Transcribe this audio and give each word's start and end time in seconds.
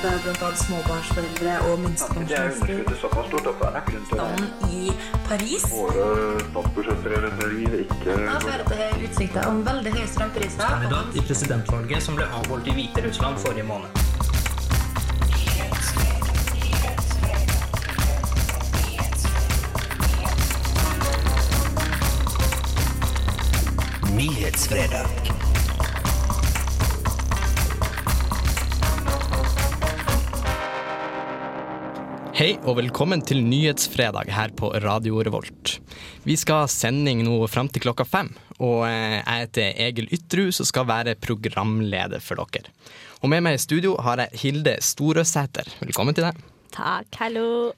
møte 0.00 0.32
bl.a. 0.38 0.48
småbarnsforeldre 0.56 1.54
og 1.68 1.80
minstepensjonister 1.84 2.68
i 4.70 4.92
Paris. 5.28 5.64
Våre 5.72 6.06
statsbudsjettprioriteringer 6.46 7.74
ikke 7.84 7.96
til 8.04 9.08
utsikter 9.08 9.48
om 9.50 9.60
veldig 9.66 9.92
høye 9.98 10.08
strømpriser. 10.14 10.64
Kandidat 10.64 11.16
i 11.16 11.24
presidentvalget 11.26 12.06
som 12.06 12.16
ble 12.16 12.28
avholdt 12.40 12.70
i 12.70 12.76
Hviterussland 12.78 13.36
forrige 13.44 13.66
måned. 13.68 13.90
Nyhetsfredag. 24.16 25.19
Hei 32.40 32.54
og 32.64 32.78
velkommen 32.78 33.20
til 33.20 33.42
Nyhetsfredag 33.44 34.30
her 34.32 34.52
på 34.56 34.70
Radio 34.80 35.18
Revolt. 35.20 35.74
Vi 36.24 36.32
skal 36.40 36.62
ha 36.62 36.68
sending 36.72 37.18
nå 37.26 37.34
fram 37.52 37.68
til 37.68 37.82
klokka 37.84 38.06
fem, 38.08 38.30
og 38.56 38.86
eh, 38.86 39.18
jeg 39.18 39.42
heter 39.42 39.82
Egil 39.84 40.08
Ytrud 40.16 40.56
som 40.56 40.64
skal 40.64 40.86
være 40.88 41.18
programleder 41.20 42.24
for 42.24 42.40
dere. 42.40 42.72
Og 43.20 43.28
med 43.28 43.44
meg 43.44 43.58
i 43.58 43.60
studio 43.60 43.92
har 44.00 44.22
jeg 44.24 44.40
Hilde 44.40 44.78
Storøsæter. 44.80 45.68
Velkommen 45.82 46.16
til 46.16 46.30
deg. 46.30 46.40
Takk, 46.72 47.10
hallo. 47.20 47.74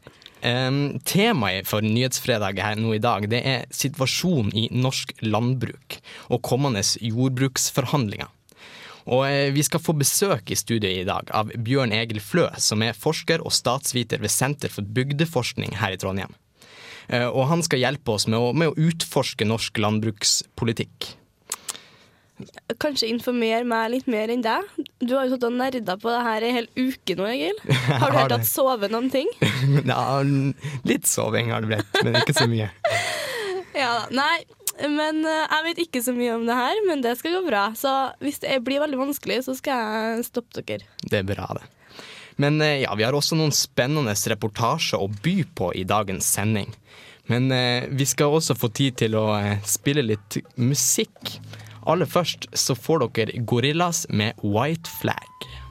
Um, 0.47 1.01
temaet 1.10 1.66
for 1.66 1.83
Nyhetsfredag 1.83 2.63
her 2.63 2.79
nå 2.79 2.95
i 2.95 3.02
dag 3.02 3.27
det 3.35 3.43
er 3.43 3.66
situasjonen 3.74 4.55
i 4.55 4.69
norsk 4.71 5.16
landbruk 5.27 5.99
og 6.30 6.38
kommende 6.47 6.87
jordbruksforhandlinger. 7.02 8.30
Og 9.06 9.24
eh, 9.27 9.51
Vi 9.55 9.63
skal 9.66 9.82
få 9.82 9.95
besøk 9.99 10.51
i 10.54 10.59
studio 10.59 10.90
i 10.90 11.04
dag 11.09 11.30
av 11.35 11.51
Bjørn 11.57 11.93
Egil 11.96 12.21
Flø, 12.23 12.49
som 12.63 12.82
er 12.87 12.95
forsker 12.99 13.43
og 13.43 13.52
statsviter 13.54 14.23
ved 14.23 14.30
Senter 14.30 14.71
for 14.73 14.82
bygdeforskning 14.87 15.74
her 15.80 15.96
i 15.96 15.99
Trondheim. 15.99 16.35
Eh, 17.09 17.27
Og 17.27 17.49
Han 17.51 17.62
skal 17.66 17.82
hjelpe 17.82 18.15
oss 18.15 18.29
med 18.30 18.38
å, 18.38 18.52
med 18.54 18.71
å 18.73 18.79
utforske 18.90 19.45
norsk 19.49 19.79
landbrukspolitikk. 19.82 21.16
Kanskje 22.82 23.07
informere 23.12 23.62
meg 23.68 23.90
litt 23.93 24.07
mer 24.10 24.30
enn 24.32 24.40
deg. 24.43 24.66
Du 24.99 25.12
har 25.15 25.29
jo 25.29 25.34
satt 25.37 25.45
og 25.46 25.52
nerda 25.55 25.95
på 26.01 26.10
det 26.10 26.23
her 26.27 26.46
ei 26.46 26.55
hel 26.57 26.66
uke 26.74 27.15
nå, 27.18 27.27
Egil. 27.30 27.59
Har 28.02 28.10
du 28.10 28.16
helt 28.18 28.32
tatt 28.34 28.49
sovet 28.49 28.90
noen 28.90 29.10
ting? 29.12 29.29
Ja, 29.93 30.23
litt 30.88 31.07
soving 31.07 31.52
har 31.52 31.62
det 31.62 31.71
blitt, 31.71 32.01
men 32.02 32.18
ikke 32.23 32.34
så 32.38 32.49
mye. 32.51 32.71
Ja. 33.73 33.93
Nei, 34.12 34.43
men 34.91 35.23
eh, 35.29 35.45
jeg 35.45 35.66
vet 35.66 35.83
ikke 35.85 36.02
så 36.05 36.15
mye 36.16 36.35
om 36.37 36.47
det 36.49 36.57
her, 36.57 36.80
men 36.88 37.05
det 37.05 37.15
skal 37.21 37.37
gå 37.37 37.45
bra. 37.47 37.69
Så 37.79 37.93
hvis 38.25 38.43
det 38.43 38.59
blir 38.66 38.83
veldig 38.83 39.01
vanskelig, 39.01 39.43
så 39.47 39.57
skal 39.59 39.83
jeg 39.83 40.27
stoppe 40.30 40.63
dere. 40.63 40.89
Det 41.05 41.21
er 41.21 41.29
bra, 41.29 41.49
det. 41.59 41.66
Men 42.43 42.61
eh, 42.65 42.83
ja, 42.83 42.95
vi 42.99 43.07
har 43.07 43.16
også 43.16 43.39
noen 43.39 43.55
spennende 43.55 44.15
reportasjer 44.15 45.02
å 45.02 45.11
by 45.23 45.37
på 45.59 45.73
i 45.79 45.85
dagens 45.89 46.29
sending. 46.39 46.73
Men 47.30 47.52
eh, 47.55 47.89
vi 47.93 48.07
skal 48.09 48.39
også 48.39 48.57
få 48.59 48.73
tid 48.74 48.99
til 49.05 49.19
å 49.19 49.27
spille 49.69 50.05
litt 50.07 50.41
musikk. 50.57 51.37
Aller 51.87 52.07
først 52.07 52.49
så 52.55 52.77
får 52.79 53.07
dere 53.17 53.45
Gorillas 53.46 54.07
med 54.11 54.39
White 54.43 54.91
Flag. 55.01 55.62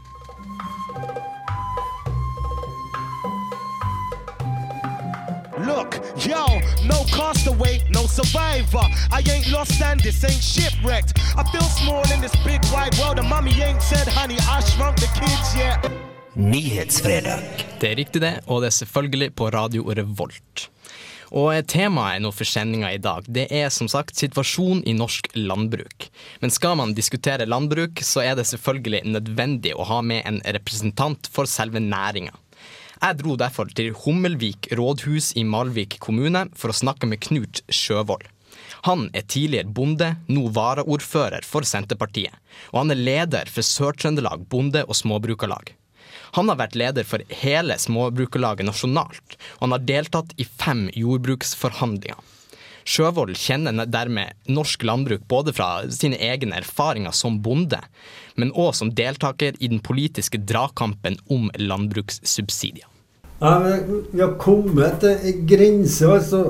Look, 5.66 6.02
yo, 6.26 6.44
no 6.86 7.04
castaway, 7.14 7.82
no 7.94 8.08
survivor. 8.08 8.86
I 9.12 9.22
ain't 9.30 9.52
lost 9.52 9.82
and 9.82 10.00
this 10.00 10.24
ain't 10.24 10.42
shipwrecked. 10.42 11.20
I 11.38 11.44
feel 11.52 11.70
small 11.82 12.04
in 12.14 12.22
this 12.22 12.36
big 12.44 12.62
wide 12.74 12.98
world, 12.98 13.20
and 13.20 13.30
mommy 13.30 13.52
ain't 13.62 13.82
said, 13.82 14.08
honey, 14.08 14.38
I 14.40 14.62
shrunk 14.62 14.98
the 14.98 15.10
kids 15.20 15.56
yet. 15.56 15.92
Nyhetsfredag. 16.34 17.44
Det 17.80 17.92
er 17.92 17.96
riktig 17.96 18.22
det, 18.22 18.40
og 18.48 18.62
det 18.62 18.72
er 18.72 18.78
selvfølgelig 18.80 19.34
på 19.36 19.50
Radio 19.54 19.86
Revolt. 19.94 20.70
Og 21.32 21.54
temaet 21.70 22.24
nå 22.24 22.32
for 22.36 22.48
sendinga 22.48 22.90
i 22.96 23.00
dag, 23.00 23.28
det 23.28 23.46
er 23.54 23.70
som 23.70 23.88
sagt 23.92 24.18
situasjonen 24.18 24.82
i 24.88 24.96
norsk 24.98 25.30
landbruk. 25.38 26.10
Men 26.42 26.52
skal 26.52 26.76
man 26.80 26.96
diskutere 26.98 27.46
landbruk, 27.46 28.02
så 28.04 28.26
er 28.26 28.36
det 28.40 28.50
selvfølgelig 28.50 29.06
nødvendig 29.14 29.76
å 29.78 29.86
ha 29.88 30.02
med 30.02 30.26
en 30.26 30.42
representant 30.58 31.30
for 31.32 31.48
selve 31.48 31.80
næringa. 31.84 32.34
Jeg 33.02 33.18
dro 33.18 33.34
derfor 33.34 33.66
til 33.74 33.96
Hummelvik 33.98 34.68
rådhus 34.78 35.32
i 35.34 35.42
Malvik 35.42 35.96
kommune 36.04 36.44
for 36.54 36.70
å 36.70 36.76
snakke 36.78 37.08
med 37.10 37.18
Knut 37.26 37.64
Sjøvold. 37.74 38.28
Han 38.86 39.08
er 39.18 39.26
tidligere 39.26 39.74
bonde, 39.74 40.10
nå 40.30 40.44
varaordfører 40.54 41.42
for 41.42 41.66
Senterpartiet, 41.66 42.36
og 42.70 42.84
han 42.84 42.94
er 42.94 43.02
leder 43.02 43.50
for 43.50 43.66
Sør-Trøndelag 43.66 44.44
bonde- 44.54 44.84
og 44.86 44.94
småbrukarlag. 45.00 45.72
Han 46.38 46.54
har 46.54 46.60
vært 46.62 46.78
leder 46.78 47.08
for 47.10 47.26
hele 47.42 47.80
småbrukarlaget 47.82 48.70
nasjonalt, 48.70 49.34
og 49.58 49.66
han 49.66 49.76
har 49.80 49.88
deltatt 49.90 50.38
i 50.38 50.46
fem 50.46 50.86
jordbruksforhandlinger. 50.94 52.22
Sjøvold 52.86 53.34
kjenner 53.38 53.90
dermed 53.90 54.38
norsk 54.46 54.86
landbruk 54.86 55.26
både 55.30 55.58
fra 55.58 55.72
sine 55.90 56.22
egne 56.22 56.62
erfaringer 56.62 57.18
som 57.18 57.42
bonde, 57.42 57.82
men 58.38 58.54
òg 58.54 58.76
som 58.78 58.94
deltaker 58.94 59.58
i 59.58 59.74
den 59.74 59.82
politiske 59.82 60.38
dragkampen 60.38 61.18
om 61.34 61.50
landbrukssubsidier. 61.58 62.91
Ja, 63.42 63.58
vi 64.12 64.22
har 64.22 64.36
kommet 64.38 65.00
til 65.02 65.18
en 65.26 65.46
grense. 65.50 66.08
altså. 66.08 66.42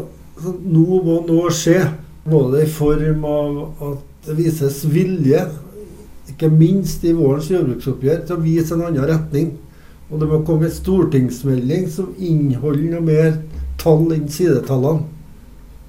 Så 0.41 0.51
nå 0.59 1.01
må 1.05 1.21
noe 1.27 1.51
skje. 1.53 1.79
Både 2.27 2.65
i 2.65 2.69
form 2.69 3.23
av 3.25 3.59
at 3.81 4.25
det 4.27 4.35
vises 4.37 4.83
vilje, 4.85 5.39
ikke 6.29 6.49
minst 6.53 7.05
i 7.07 7.13
vårens 7.17 7.47
jordbruksoppgjør, 7.49 8.19
til 8.27 8.35
å 8.35 8.43
vise 8.43 8.75
en 8.75 8.83
annen 8.85 9.07
retning. 9.09 9.55
Og 10.11 10.19
det 10.19 10.27
må 10.29 10.41
komme 10.45 10.67
en 10.67 10.75
stortingsmelding 10.75 11.87
som 11.89 12.11
inneholder 12.19 12.97
noe 12.97 13.07
mer 13.07 13.39
tall 13.81 14.11
enn 14.13 14.27
sidetallene. 14.29 15.07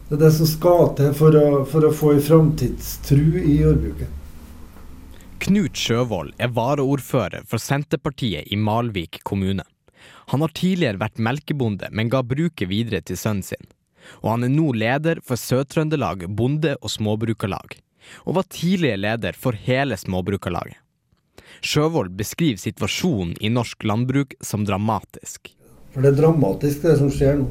Det 0.08 0.19
er 0.19 0.24
det 0.26 0.32
som 0.36 0.48
skal 0.48 0.90
til 0.96 1.12
for 1.19 1.36
å, 1.36 1.46
for 1.69 1.88
å 1.88 1.92
få 1.96 2.14
en 2.14 2.24
framtidstru 2.24 3.42
i 3.42 3.58
jordbruket. 3.64 4.08
Knut 5.42 5.74
Sjøvold 5.74 6.34
er 6.38 6.52
varaordfører 6.54 7.48
for 7.48 7.58
Senterpartiet 7.58 8.52
i 8.52 8.58
Malvik 8.60 9.22
kommune. 9.26 9.66
Han 10.32 10.41
har 10.41 10.53
tidligere 10.56 10.97
vært 10.97 11.20
melkebonde, 11.20 11.91
men 11.93 12.09
ga 12.09 12.22
bruket 12.25 12.70
videre 12.70 13.03
til 13.04 13.19
sønnen 13.20 13.44
sin. 13.44 13.66
Og 14.25 14.31
han 14.32 14.47
er 14.47 14.53
nå 14.53 14.70
leder 14.75 15.20
for 15.22 15.37
Sør-Trøndelag 15.37 16.25
bonde- 16.32 16.78
og 16.81 16.91
småbrukarlag, 16.91 17.76
og 18.25 18.38
var 18.38 18.48
tidligere 18.48 19.03
leder 19.04 19.37
for 19.38 19.53
hele 19.53 19.98
småbrukarlaget. 20.00 20.78
Sjøvold 21.62 22.16
beskriver 22.19 22.59
situasjonen 22.59 23.37
i 23.44 23.50
norsk 23.53 23.84
landbruk 23.84 24.32
som 24.43 24.65
dramatisk. 24.66 25.53
For 25.93 26.03
det 26.03 26.15
er 26.15 26.22
dramatisk, 26.22 26.81
det 26.82 26.97
som 26.99 27.12
skjer 27.12 27.37
nå. 27.43 27.50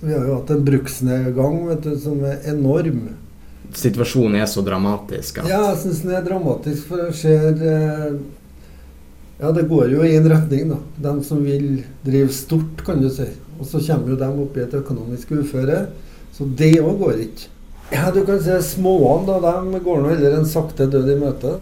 Vi 0.00 0.12
har 0.12 0.24
jo 0.24 0.38
hatt 0.38 0.50
en 0.54 0.64
bruksnedgang 0.64 1.58
vet 1.68 1.84
du, 1.84 1.92
som 2.00 2.24
er 2.24 2.48
enorm. 2.50 3.04
Situasjonen 3.76 4.40
er 4.40 4.48
så 4.50 4.64
dramatisk 4.64 5.42
at 5.42 5.52
Ja, 5.52 5.60
jeg 5.70 5.82
syns 5.84 6.02
den 6.04 6.16
er 6.16 6.24
dramatisk, 6.24 6.88
for 6.88 7.04
det 7.04 7.14
skjer 7.20 7.62
eh, 7.68 8.18
Ja, 9.38 9.50
det 9.52 9.66
går 9.68 9.90
jo 9.90 10.04
i 10.06 10.14
en 10.16 10.28
retning, 10.30 10.68
da. 10.70 10.78
De 11.08 11.24
som 11.26 11.42
vil 11.44 11.82
drive 12.06 12.30
stort, 12.32 12.84
kan 12.86 13.02
du 13.02 13.08
si. 13.10 13.26
Og 13.58 13.66
så 13.66 13.80
kommer 13.82 14.14
jo 14.14 14.18
de 14.20 14.30
opp 14.44 14.56
i 14.56 14.62
et 14.62 14.76
økonomisk 14.78 15.34
uføre. 15.34 15.86
Så 16.34 16.46
det 16.46 16.76
òg 16.80 16.98
går 17.02 17.22
ikke. 17.26 17.50
Ja, 17.92 18.08
du 18.14 18.22
kan 18.26 18.40
si 18.42 18.54
småene, 18.74 19.38
da. 19.42 19.56
De 19.62 19.80
går 19.82 20.02
nå 20.02 20.12
heller 20.14 20.38
en 20.38 20.46
sakte 20.48 20.86
død 20.90 21.10
i 21.10 21.18
møte. 21.20 21.56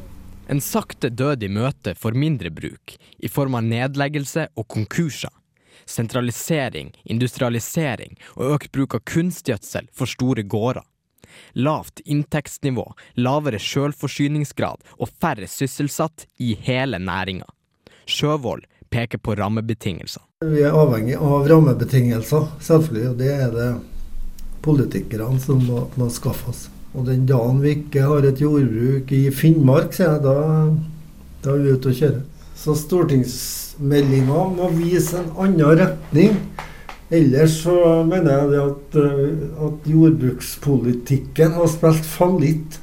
En 0.53 0.61
sakte 0.61 1.09
død 1.09 1.47
i 1.47 1.49
møte 1.49 1.95
for 1.97 2.17
mindre 2.19 2.51
bruk, 2.53 2.97
i 3.19 3.29
form 3.29 3.57
av 3.57 3.65
nedleggelse 3.65 4.51
og 4.59 4.69
konkurser. 4.69 5.33
Sentralisering, 5.89 6.93
industrialisering 7.09 8.19
og 8.37 8.59
økt 8.59 8.73
bruk 8.75 8.95
av 8.99 9.03
kunstgjødsel 9.09 9.89
for 9.97 10.11
store 10.11 10.45
gårder. 10.45 10.85
Lavt 11.57 12.03
inntektsnivå, 12.05 12.85
lavere 13.17 13.59
sjølforsyningsgrad 13.59 14.85
og 14.99 15.11
færre 15.23 15.49
sysselsatt 15.49 16.27
i 16.39 16.53
hele 16.69 17.01
næringa. 17.01 17.49
Sjøvold 18.07 18.67
peker 18.93 19.21
på 19.23 19.37
rammebetingelser. 19.39 20.23
Vi 20.45 20.65
er 20.67 20.77
avhengig 20.77 21.17
av 21.17 21.49
rammebetingelser, 21.51 22.51
selvfølgelig. 22.61 23.09
Og 23.13 23.19
det 23.21 23.33
er 23.33 23.55
det 23.55 23.71
politikerne 24.63 25.41
som 25.43 25.63
må, 25.67 25.87
må 25.99 26.09
skaffe 26.13 26.53
oss. 26.53 26.67
Og 26.93 27.07
den 27.09 27.25
dagen 27.29 27.63
vi 27.63 27.77
ikke 27.79 28.05
har 28.05 28.27
et 28.29 28.43
jordbruk 28.43 29.13
i 29.17 29.25
Finnmark, 29.33 29.95
sier 29.97 30.19
jeg, 30.19 30.25
da, 30.27 30.35
da 31.45 31.55
er 31.55 31.65
vi 31.65 31.73
ute 31.79 31.93
å 31.93 31.97
kjøre. 32.03 32.21
Så 32.63 32.77
stortingsmeldinga 32.79 34.45
må 34.59 34.69
vise 34.77 35.23
en 35.23 35.33
annen 35.41 35.81
retning. 35.81 36.37
Ellers 37.13 37.59
så 37.65 37.75
mener 38.09 38.39
jeg 38.53 38.61
at, 38.63 38.99
eh, 39.01 39.33
at 39.67 39.89
jordbrukspolitikken 39.89 41.57
har 41.59 41.69
spilt 41.69 42.07
fallitt. 42.09 42.79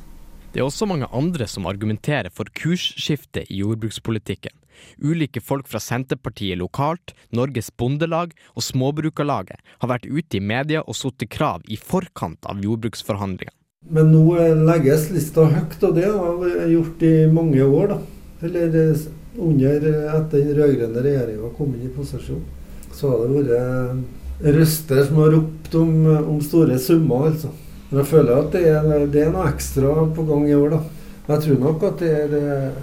Det 0.53 0.61
er 0.61 0.65
også 0.65 0.89
mange 0.89 1.09
andre 1.13 1.47
som 1.49 1.69
argumenterer 1.69 2.29
for 2.33 2.49
kursskifte 2.57 3.45
i 3.49 3.61
jordbrukspolitikken. 3.61 4.53
Ulike 5.01 5.41
folk 5.43 5.69
fra 5.69 5.81
Senterpartiet 5.83 6.59
lokalt, 6.59 7.13
Norges 7.35 7.71
Bondelag 7.77 8.35
og 8.55 8.65
Småbrukarlaget 8.65 9.61
har 9.79 9.91
vært 9.91 10.09
ute 10.09 10.39
i 10.39 10.43
media 10.43 10.83
og 10.85 10.97
satt 10.97 11.25
krav 11.29 11.65
i 11.67 11.77
forkant 11.79 12.45
av 12.49 12.61
jordbruksforhandlingene. 12.63 13.55
Men 13.89 14.11
nå 14.11 14.23
eh, 14.35 14.57
legges 14.67 15.07
lista 15.13 15.45
høyt, 15.47 15.79
og 15.87 15.95
det 15.95 16.09
har 16.09 16.35
vi 16.41 16.73
gjort 16.73 17.03
i 17.07 17.13
mange 17.31 17.63
år. 17.63 17.93
da. 17.93 17.99
Eller 18.47 18.75
eh, 18.75 19.07
under 19.39 19.85
at 20.17 20.31
den 20.33 20.51
rød-grønne 20.57 21.03
regjeringa 21.05 21.51
kom 21.55 21.71
inn 21.75 21.87
i 21.87 21.93
posisjon, 21.95 22.43
så 22.91 23.13
har 23.13 23.23
det 23.23 23.37
vært 23.39 24.55
røster 24.57 25.03
som 25.05 25.19
har 25.23 25.33
ropt 25.35 25.75
om, 25.79 25.91
om 26.33 26.39
store 26.43 26.79
summer, 26.81 27.29
altså. 27.31 27.51
Men 27.89 28.03
jeg 28.03 28.09
føler 28.11 28.37
at 28.37 28.51
det 28.53 28.63
er, 28.69 29.05
det 29.09 29.21
er 29.23 29.31
noe 29.33 29.47
ekstra 29.49 29.93
på 30.15 30.25
gang 30.27 30.45
i 30.49 30.57
år, 30.57 30.75
da. 30.75 30.81
Jeg 31.29 31.43
tror 31.45 31.59
nok 31.61 31.83
at 31.85 32.01
det 32.01 32.09
er, 32.09 32.27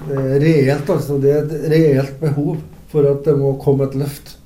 det 0.06 0.19
er 0.22 0.40
reelt, 0.43 0.90
altså. 0.94 1.19
Det 1.22 1.32
er 1.34 1.43
et 1.43 1.69
reelt 1.72 2.20
behov 2.20 2.56
for 2.93 3.08
at 3.10 3.25
det 3.26 3.34
må 3.40 3.56
komme 3.62 3.88
et 3.88 3.96
løft. 3.98 4.37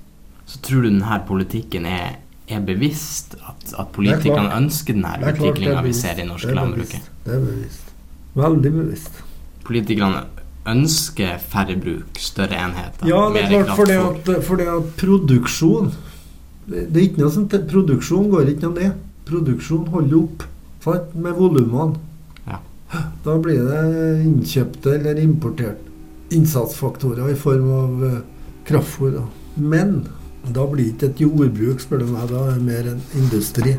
Så 0.48 0.60
tror 0.64 0.86
du 0.86 0.88
denne 0.88 1.20
politikken 1.28 1.86
er, 1.86 2.16
er 2.48 2.64
bevisst? 2.64 3.36
At, 3.44 3.74
at 3.78 3.92
politikerne 3.94 4.56
ønsker 4.56 4.96
denne 4.96 5.12
utviklinga 5.20 5.84
vi 5.84 5.92
ser 5.94 6.18
i 6.18 6.26
norsk 6.26 6.48
Det 6.48 6.56
landbruk? 6.56 6.96
Det 7.26 7.36
er 7.36 7.44
bevisst. 7.44 7.92
Veldig 8.40 8.72
bevisst. 8.78 9.20
Politikerne 9.68 10.24
ønsker 10.70 11.36
færre 11.52 11.76
bruk, 11.80 12.18
større 12.20 12.56
enheter, 12.56 13.06
Ja, 13.08 13.20
det 13.32 13.44
er 13.44 13.64
klart, 13.64 13.76
fordi 13.76 13.92
at, 13.92 14.44
fordi 14.44 14.66
at 14.68 14.90
produksjon 15.00 15.92
det, 16.70 16.82
det 16.92 16.96
er 16.96 17.06
ikke 17.08 17.22
noe 17.22 17.32
sånt, 17.34 17.54
Produksjon 17.70 18.28
går 18.30 18.52
ikke 18.52 18.68
noe 18.68 18.76
ned. 18.76 18.98
Produksjon 19.26 19.88
holder 19.90 20.18
opp 20.20 20.44
sant, 20.84 21.14
med 21.14 21.32
volumene. 21.38 21.98
Da 23.24 23.36
blir 23.38 23.62
det 23.68 23.82
innkjøpte 24.24 24.96
eller 24.96 25.20
importerte 25.22 25.90
innsatsfaktorer 26.34 27.32
i 27.32 27.38
form 27.38 27.70
av 27.74 28.02
uh, 28.04 28.18
kraftfôr. 28.66 29.16
Men 29.54 30.04
da 30.46 30.66
blir 30.70 30.90
det 30.90 30.94
ikke 30.94 31.08
et 31.10 31.22
jordbruk, 31.24 31.82
spør 31.82 32.04
du 32.04 32.12
meg. 32.12 32.30
Da 32.30 32.44
er 32.46 32.58
det 32.58 32.66
mer 32.66 32.92
en 32.92 33.02
industri. 33.18 33.74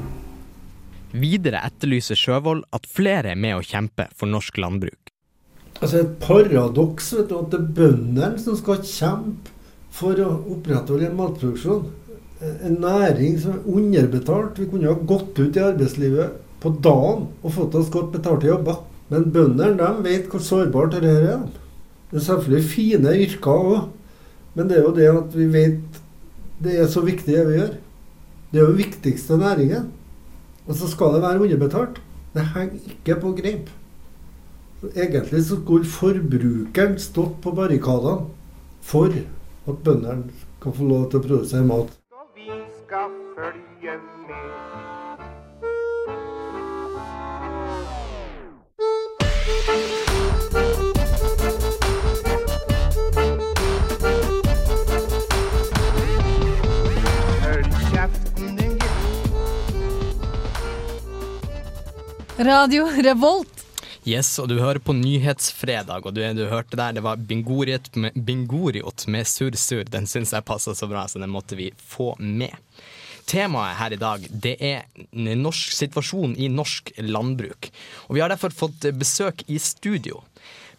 Videre 1.12 1.64
etterlyser 1.68 2.20
Sjøvold 2.20 2.64
at 2.76 2.88
flere 2.88 3.34
er 3.34 3.40
med 3.40 3.58
å 3.58 3.64
kjempe 3.66 4.08
for 4.16 4.32
norsk 4.32 4.60
landbruk. 4.64 5.12
Altså 5.82 6.04
Et 6.04 6.14
paradoks 6.22 7.10
vet 7.18 7.32
du, 7.32 7.36
at 7.40 7.50
det 7.52 7.60
er 7.60 7.74
bøndene 7.80 8.40
som 8.40 8.56
skal 8.60 8.84
kjempe 8.86 9.58
for 9.92 10.20
å 10.24 10.30
opprettholde 10.54 11.10
en 11.10 11.18
matproduksjon. 11.18 11.90
En 12.42 12.78
næring 12.84 13.36
som 13.42 13.58
er 13.58 13.68
underbetalt. 13.68 14.60
Vi 14.62 14.70
kunne 14.72 14.92
ha 14.92 14.96
gått 14.96 15.40
ut 15.40 15.58
i 15.58 15.66
arbeidslivet 15.66 16.40
på 16.62 16.72
dagen 16.86 17.28
og 17.42 17.56
fått 17.58 17.76
oss 17.80 17.92
godt 17.92 18.14
betalte 18.14 18.48
jobber. 18.52 18.80
Men 19.12 19.32
bøndene 19.34 19.76
de 19.80 20.06
vet 20.06 20.30
hvor 20.32 20.44
sårbart 20.44 20.96
dette 20.96 21.12
er. 21.12 21.42
Det 22.12 22.20
er 22.20 22.26
selvfølgelig 22.28 22.70
fine 22.72 23.16
yrker 23.26 23.52
òg, 23.52 23.90
men 24.56 24.70
det 24.70 24.78
er 24.78 24.86
jo 24.88 24.96
det 24.96 25.10
at 25.12 25.36
vi 25.36 25.48
vet 25.52 26.02
det 26.62 26.78
er 26.78 26.88
så 26.92 27.02
viktig 27.02 27.34
det 27.34 27.44
vi 27.48 27.58
gjør. 27.58 27.74
Det 28.52 28.60
er 28.60 28.64
jo 28.66 28.72
den 28.74 28.78
viktigste 28.78 29.38
næringen. 29.38 29.92
Og 30.68 30.76
så 30.78 30.88
skal 30.88 31.16
det 31.16 31.22
være 31.22 31.42
underbetalt. 31.42 32.02
Det 32.34 32.46
henger 32.54 32.92
ikke 32.92 33.16
på 33.22 33.32
greip. 33.40 33.70
Egentlig 34.96 35.44
så 35.46 35.58
skulle 35.62 35.86
forbrukeren 35.86 37.00
stått 37.00 37.42
på 37.42 37.52
barrikadene 37.58 38.30
for 38.82 39.14
at 39.68 39.84
bøndene 39.86 40.30
kan 40.62 40.74
få 40.74 40.90
lov 40.90 41.10
til 41.10 41.22
å 41.22 41.26
produsere 41.28 41.66
mat. 41.66 41.98
Vi 42.38 42.50
skal 42.86 43.10
følge 43.38 43.98
med. 44.28 44.71
Radio 62.46 62.88
Revolt. 63.04 63.66
Yes, 64.04 64.32
og 64.42 64.48
du 64.50 64.56
hører 64.58 64.80
på 64.82 64.96
Nyhetsfredag, 64.98 66.08
og 66.08 66.16
du, 66.16 66.22
du 66.34 66.48
hørte 66.50 66.78
der, 66.80 66.96
det 66.98 67.04
var 67.06 67.20
Bingoriot 67.22 67.92
med, 68.02 68.16
Bingoriot 68.18 69.06
med 69.14 69.28
Sur 69.30 69.54
Sur. 69.60 69.84
Den 69.86 70.08
syns 70.10 70.34
jeg 70.34 70.46
passa 70.48 70.74
så 70.74 70.90
bra, 70.90 71.04
så 71.06 71.22
den 71.22 71.30
måtte 71.30 71.58
vi 71.60 71.70
få 71.78 72.16
med. 72.18 72.56
Temaet 73.30 73.78
her 73.78 73.94
i 73.94 74.00
dag 74.02 74.26
det 74.44 74.56
er 74.58 74.88
norsk 75.14 75.76
situasjon 75.78 76.34
i 76.34 76.50
norsk 76.50 76.90
landbruk. 77.06 77.70
Og 78.10 78.18
Vi 78.18 78.24
har 78.24 78.34
derfor 78.34 78.50
fått 78.50 78.90
besøk 78.98 79.46
i 79.46 79.60
studio. 79.62 80.24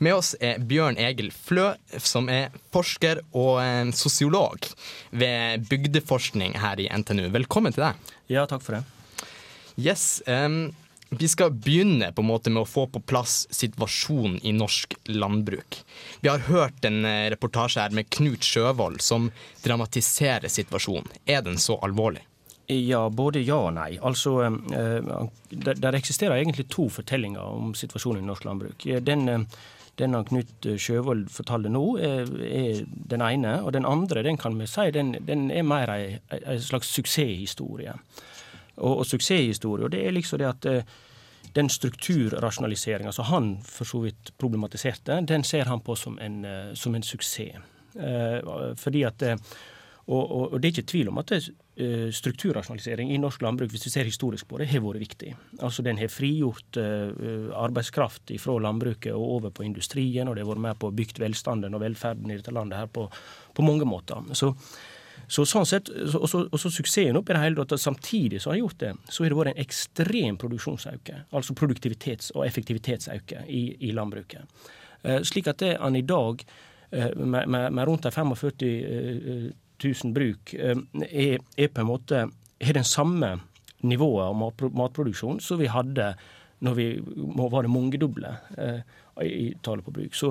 Med 0.02 0.16
oss 0.18 0.32
er 0.42 0.58
Bjørn 0.58 0.98
Egil 0.98 1.30
Flø, 1.30 1.76
som 2.02 2.26
er 2.26 2.50
forsker 2.74 3.22
og 3.30 3.60
eh, 3.62 3.92
sosiolog 3.94 4.66
ved 5.14 5.68
bygdeforskning 5.70 6.58
her 6.58 6.82
i 6.82 6.90
NTNU. 6.90 7.28
Velkommen 7.30 7.76
til 7.76 7.86
deg. 7.86 8.10
Ja, 8.34 8.48
takk 8.50 8.66
for 8.66 8.80
det. 8.80 8.82
Yes, 9.78 10.20
em, 10.26 10.72
vi 11.18 11.28
skal 11.28 11.52
begynne 11.52 12.12
på 12.12 12.22
en 12.22 12.28
måte 12.28 12.50
med 12.50 12.62
å 12.62 12.68
få 12.68 12.86
på 12.88 13.02
plass 13.04 13.46
situasjonen 13.52 14.38
i 14.42 14.52
norsk 14.56 14.94
landbruk. 15.12 15.82
Vi 16.20 16.30
har 16.30 16.46
hørt 16.48 16.84
en 16.88 17.04
eh, 17.04 17.28
reportasje 17.34 17.82
her 17.82 17.92
med 17.96 18.08
Knut 18.10 18.44
Sjøvold 18.46 19.02
som 19.04 19.30
dramatiserer 19.64 20.48
situasjonen. 20.48 21.10
Er 21.26 21.44
den 21.44 21.60
så 21.60 21.76
alvorlig? 21.84 22.24
Ja, 22.72 23.08
både 23.10 23.42
ja 23.44 23.58
og 23.66 23.74
nei. 23.76 23.98
Altså, 24.00 24.38
eh, 24.46 25.12
der, 25.50 25.76
der 25.76 25.98
eksisterer 25.98 26.38
egentlig 26.38 26.70
to 26.72 26.88
fortellinger 26.92 27.44
om 27.44 27.76
situasjonen 27.76 28.22
i 28.22 28.26
norsk 28.30 28.48
landbruk. 28.48 28.86
Eh, 28.86 29.02
Den, 29.04 29.28
eh, 29.28 29.44
den 30.00 30.16
Knut 30.24 30.68
Sjøvold 30.80 31.28
fortalte 31.30 31.68
nå, 31.68 31.84
er 32.00 32.84
den 32.88 33.20
ene. 33.20 33.58
Og 33.62 33.74
den 33.76 33.84
andre 33.84 34.22
den 34.24 34.40
kan 34.40 34.56
vi 34.56 34.66
si, 34.66 34.90
den, 34.90 35.12
den 35.20 35.50
er 35.50 35.66
mer 35.68 35.92
ei, 35.92 36.20
ei 36.32 36.60
slags 36.64 36.88
suksesshistorie. 36.96 37.98
Og, 38.76 39.02
og 39.02 39.06
suksesshistorie, 39.06 39.84
og 39.84 39.92
det 39.92 40.06
er 40.06 40.14
liksom 40.16 40.40
det 40.40 40.48
at 40.48 40.69
eh, 40.70 40.94
den 41.52 41.69
strukturrasjonaliseringa 41.69 43.12
som 43.12 43.28
han 43.28 43.52
for 43.66 43.88
så 43.88 44.00
vidt 44.06 44.32
problematiserte, 44.40 45.20
den 45.28 45.44
ser 45.44 45.69
han 45.69 45.82
på 45.84 45.96
som 45.98 46.19
en, 46.22 46.44
eh, 46.44 46.72
som 46.74 46.94
en 46.94 47.04
suksess. 47.04 47.60
Eh, 47.92 48.40
fordi 48.80 49.04
at 49.04 49.22
og, 50.02 50.30
og, 50.52 50.54
det 50.58 50.66
er 50.66 50.72
ikke 50.72 50.90
tvil 50.90 51.08
om 51.12 51.19
at 51.20 51.30
strukturrasjonalisering 52.12 53.12
i 53.14 53.20
norsk 53.22 53.44
landbruk, 53.44 53.70
hvis 53.70 53.84
vi 53.86 53.92
ser 53.92 54.08
historisk 54.08 54.48
på 54.50 54.58
det, 54.58 54.66
har 54.72 54.82
vært 54.82 54.98
viktig. 54.98 55.28
Altså 55.62 55.84
Den 55.86 55.96
har 55.96 56.10
frigjort 56.10 56.76
arbeidskraft 56.76 58.32
fra 58.42 58.56
landbruket 58.58 59.14
og 59.14 59.36
over 59.36 59.54
på 59.54 59.62
industrien, 59.62 60.26
og 60.26 60.34
det 60.34 60.42
har 60.42 60.50
vært 60.50 60.64
med 60.66 60.80
på 60.82 60.90
å 60.90 60.96
bygge 60.98 61.22
velstanden 61.22 61.78
og 61.78 61.84
velferden 61.84 62.34
i 62.34 62.40
dette 62.40 62.50
landet 62.50 62.82
her 62.82 62.90
på, 62.90 63.06
på 63.54 63.62
mange 63.62 63.86
måter. 63.86 64.26
Så, 64.34 64.50
så 65.32 65.44
sånn 65.49 65.67
sett, 65.69 65.88
og 65.88 66.29
så- 66.29 66.44
og 66.44 66.58
så 66.61 66.70
suksessen 66.70 67.17
oppi 67.17 67.32
det 67.32 67.40
hele, 67.40 67.64
tatt, 67.64 67.81
samtidig 67.81 68.40
som 68.40 68.52
har 68.52 68.58
gjort 68.58 68.79
det, 68.79 68.93
så 69.08 69.25
har 69.25 69.31
det 69.31 69.38
vært 69.38 69.55
en 69.56 69.64
ekstrem 69.64 70.37
produksjonsøke. 70.37 71.25
Altså 71.32 71.55
produktivitets- 71.55 72.32
og 72.34 72.44
effektivitetsøke 72.46 73.46
i, 73.49 73.76
i 73.81 73.93
landbruket. 73.93 74.44
Eh, 75.05 75.20
slik 75.20 75.48
at 75.48 75.58
det 75.58 75.79
han 75.81 75.96
i 75.96 76.03
dag, 76.03 76.44
eh, 76.93 77.15
med, 77.17 77.48
med, 77.48 77.72
med 77.72 77.89
rundt 77.89 78.03
de 78.03 78.10
45 78.10 78.53
000 79.82 80.12
bruk, 80.15 80.55
eh, 80.55 80.77
er, 81.10 81.39
er 81.56 81.69
på 81.69 81.81
en 81.81 81.86
måte 81.89 82.31
har 82.62 82.72
den 82.72 82.84
samme 82.84 83.41
nivået 83.82 84.29
av 84.29 84.36
matpro 84.39 84.69
matproduksjon 84.70 85.41
som 85.43 85.58
vi 85.58 85.67
hadde 85.67 86.12
når 86.62 86.74
vi 86.79 86.86
må 87.17 87.48
det 87.51 87.70
mangedoble 87.72 88.36
eh, 88.58 88.82
i 89.27 89.55
tallet 89.62 89.84
på 89.84 89.94
bruk. 89.96 90.15
Så, 90.15 90.31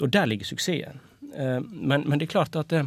og 0.00 0.10
der 0.10 0.26
ligger 0.26 0.48
suksessen. 0.48 0.98
Eh, 1.34 1.60
men, 1.60 2.02
men 2.08 2.18
det 2.18 2.26
er 2.26 2.34
klart 2.34 2.56
at 2.58 2.72
det 2.72 2.86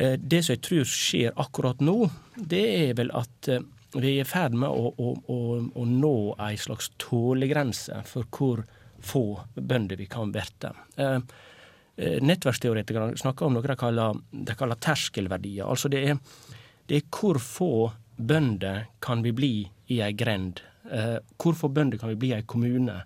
Det 0.00 0.38
som 0.42 0.54
jeg 0.54 0.62
tror 0.64 0.86
skjer 0.88 1.34
akkurat 1.36 1.82
nå, 1.84 1.96
det 2.36 2.62
er 2.88 2.94
vel 2.96 3.10
at 3.12 3.50
eh, 3.52 3.64
vi 3.94 4.14
er 4.14 4.22
i 4.22 4.28
ferd 4.28 4.54
med 4.56 4.70
å, 4.70 4.92
å, 4.96 5.14
å, 5.28 5.38
å 5.60 5.86
nå 5.86 6.14
ei 6.40 6.56
slags 6.60 6.90
tålegrense 7.02 8.00
for 8.08 8.28
hvor 8.30 8.62
få 9.02 9.24
bønder 9.54 9.98
vi 9.98 10.06
kan 10.06 10.32
verte. 10.32 10.72
Eh, 10.96 11.18
eh, 11.96 12.18
Nettverksteoretikerne 12.22 13.18
snakker 13.18 13.48
om 13.48 13.56
noe 13.56 13.66
de 13.66 13.76
kaller, 13.78 14.20
de 14.30 14.56
kaller 14.58 14.78
terskelverdier. 14.80 15.66
Altså 15.66 15.90
det 15.92 16.04
er, 16.12 16.20
det 16.86 17.00
er 17.00 17.06
hvor 17.10 17.40
få 17.42 17.72
bønder 18.16 18.86
kan 19.02 19.24
vi 19.24 19.32
bli 19.34 19.54
i 19.90 20.00
ei 20.04 20.12
grend. 20.12 20.62
Eh, 20.90 21.18
Hvor 21.40 21.56
få 21.56 21.68
bønder 21.68 21.98
kan 21.98 22.12
vi 22.12 22.20
bli 22.20 22.30
i 22.30 22.38
ei 22.38 22.46
kommune. 22.46 23.00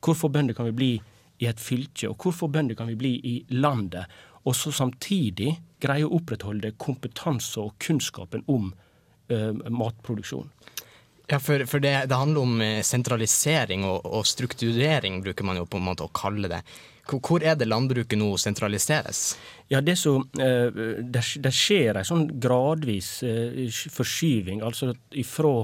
Hvor 0.00 0.16
få 0.16 0.28
bønder 0.28 0.54
kan 0.54 0.68
vi 0.68 0.76
bli 0.76 0.92
i 1.40 1.48
et 1.48 1.60
fylke, 1.60 2.10
og 2.10 2.20
hvor 2.20 2.34
få 2.36 2.48
bønder 2.52 2.76
kan 2.76 2.88
vi 2.88 2.98
bli 3.00 3.14
i 3.24 3.34
landet? 3.56 4.04
Og 4.44 4.54
så 4.56 4.72
samtidig 4.72 5.54
greie 5.82 6.06
å 6.06 6.14
opprettholde 6.20 6.74
kompetanse 6.80 7.60
og 7.62 7.76
kunnskapen 7.82 8.44
om 8.50 8.70
eh, 9.32 9.50
matproduksjon. 9.68 10.50
Ja, 11.30 11.38
for, 11.38 11.62
for 11.70 11.78
det, 11.78 11.92
det 12.10 12.16
handler 12.18 12.42
om 12.42 12.62
eh, 12.64 12.80
sentralisering 12.82 13.84
og, 13.86 14.02
og 14.02 14.26
strukturering, 14.26 15.20
bruker 15.22 15.46
man 15.46 15.60
jo 15.60 15.68
på 15.70 15.78
en 15.78 15.86
måte 15.86 16.06
å 16.06 16.10
kalle 16.14 16.50
det. 16.50 16.64
Hvor, 17.06 17.20
hvor 17.22 17.44
er 17.46 17.54
det 17.58 17.68
landbruket 17.70 18.18
nå 18.18 18.32
sentraliseres? 18.38 19.36
Ja, 19.70 19.78
det, 19.84 19.94
så, 20.00 20.16
eh, 20.42 20.74
det, 21.06 21.22
det 21.44 21.54
skjer 21.54 22.00
en 22.00 22.08
sånn 22.08 22.26
gradvis 22.42 23.12
eh, 23.26 23.62
forskyving, 23.94 24.64
altså 24.66 24.90
ifra, 25.22 25.54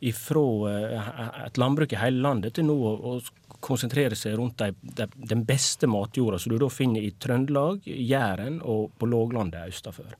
ifra 0.00 0.44
eh, 0.70 1.08
et 1.46 1.58
landbruk 1.60 1.92
i 1.92 2.00
hele 2.00 2.22
landet 2.24 2.56
til 2.56 2.68
nå 2.68 2.76
å, 2.76 3.16
konsentrere 3.64 4.12
seg 4.18 4.34
rundt 4.36 4.60
de, 4.60 4.74
de, 4.98 5.06
den 5.30 5.40
beste 5.48 5.88
matjorda, 5.88 6.36
som 6.38 6.52
du 6.52 6.58
da 6.60 6.68
finner 6.68 7.00
i 7.00 7.14
Trøndelag, 7.16 7.86
Jæren 7.86 8.58
og 8.60 8.90
på 9.00 9.08
låglandet 9.08 9.72
østafor. 9.72 10.10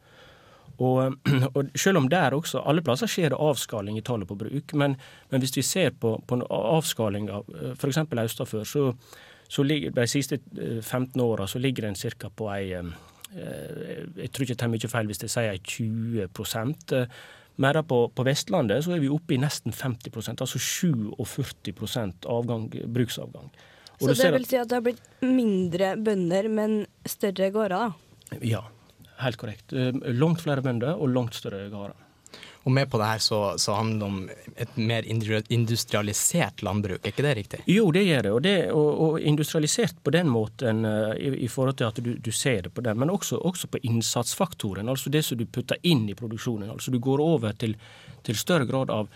Og, 0.78 1.18
og 1.56 1.76
selv 1.78 2.00
om 2.00 2.08
der 2.08 2.34
også, 2.34 2.62
alle 2.64 2.82
plasser 2.84 3.10
skjer 3.10 3.34
det 3.34 3.40
avskaling 3.40 3.98
i 3.98 4.04
tallet 4.06 4.30
på 4.30 4.38
bruk, 4.40 4.72
men, 4.80 4.96
men 5.30 5.44
hvis 5.44 5.56
vi 5.58 5.66
ser 5.66 5.92
på, 6.00 6.16
på 6.26 6.40
avskaling 6.48 7.28
av 7.30 7.52
f.eks. 7.74 8.00
østafor, 8.24 8.64
så, 8.64 8.86
så 9.48 9.66
ligger, 9.66 9.92
de 9.94 10.06
siste 10.08 10.40
eh, 10.56 10.80
15 10.80 11.20
åra 11.20 11.46
så 11.46 11.60
ligger 11.60 11.90
den 11.90 12.00
ca. 12.00 12.30
på 12.30 12.48
ei 12.54 12.72
eh, 12.72 12.94
Jeg 13.34 14.30
tror 14.30 14.44
ikke 14.44 14.54
jeg 14.54 14.62
tar 14.62 14.72
mye 14.72 14.90
feil 14.90 15.10
hvis 15.10 15.24
jeg 15.26 15.36
sier 15.36 15.52
ei 15.52 15.60
20 15.60 16.28
eh, 17.56 17.60
men 17.62 17.80
på, 17.86 18.00
på, 18.10 18.26
Vestlandet 18.26 18.84
så 18.84 18.94
er 18.96 19.02
vi 19.02 19.10
oppe 19.12 19.36
i 19.36 19.40
nesten 19.40 19.72
50 19.72 20.34
altså 20.34 20.58
47 20.58 22.26
avgang, 22.26 22.68
bruksavgang. 22.86 23.50
Og 24.00 24.08
så 24.10 24.14
det 24.18 24.32
vil 24.34 24.46
si 24.48 24.58
at 24.58 24.68
det 24.70 24.78
har 24.80 24.84
blitt 24.84 25.02
mindre 25.22 25.94
bønder, 25.96 26.48
men 26.50 26.80
større 27.06 27.50
gårder? 27.54 27.76
da? 27.78 28.38
Ja, 28.42 28.64
helt 29.22 29.38
korrekt. 29.38 29.72
Langt 29.72 30.42
flere 30.42 30.64
bønder 30.64 30.98
og 30.98 31.12
langt 31.14 31.38
større 31.38 31.68
gårder. 31.70 32.03
Og 32.64 32.72
med 32.72 32.88
på 32.90 32.98
det 33.00 33.06
her 33.06 33.20
så, 33.20 33.38
så, 33.60 33.74
handler 33.76 33.98
det 33.98 34.06
om 34.06 34.54
et 34.56 34.76
mer 34.76 35.04
industrialisert 35.52 36.62
landbruk, 36.64 37.02
er 37.02 37.12
ikke 37.12 37.26
det 37.26 37.34
riktig? 37.36 37.60
Jo, 37.68 37.90
det 37.92 38.04
gjør 38.06 38.24
det. 38.24 38.32
Og, 38.32 38.40
det, 38.46 38.54
og, 38.72 38.88
og 39.06 39.18
industrialisert 39.20 40.00
på 40.04 40.14
den 40.14 40.30
måten 40.32 40.84
uh, 40.88 41.12
i, 41.12 41.34
i, 41.44 41.50
forhold 41.52 41.76
til 41.80 41.90
at 41.90 42.00
du, 42.00 42.14
du, 42.16 42.32
ser 42.32 42.64
det 42.64 42.72
på 42.72 42.84
den, 42.86 42.98
men 42.98 43.12
også, 43.12 43.36
også, 43.36 43.68
på 43.68 43.82
innsatsfaktoren. 43.84 44.88
Altså 44.88 45.12
det 45.12 45.24
som 45.26 45.38
du 45.40 45.44
putter 45.44 45.76
inn 45.82 46.08
i 46.08 46.16
produksjonen. 46.16 46.72
Altså 46.72 46.94
du 46.94 46.98
går 47.04 47.20
over 47.20 47.52
til, 47.60 47.76
til 48.24 48.40
større 48.40 48.68
grad 48.70 48.92
av 48.94 49.12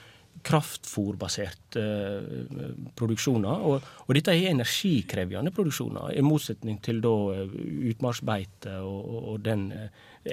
kraftfòrbaserte 0.49 1.83
uh, 1.85 2.69
produksjoner. 2.99 3.65
Og, 3.69 3.89
og, 4.07 4.13
dette 4.17 4.35
er 4.35 4.51
energikrevende 4.53 5.53
produksjoner, 5.55 6.13
i 6.17 6.25
motsetning 6.25 6.81
til 6.85 7.03
da 7.05 7.15
uh, 7.37 7.57
utmarksbeite 7.93 8.79
og, 8.81 9.17
og, 9.35 9.35
den 9.45 9.69
uh, 9.75 9.89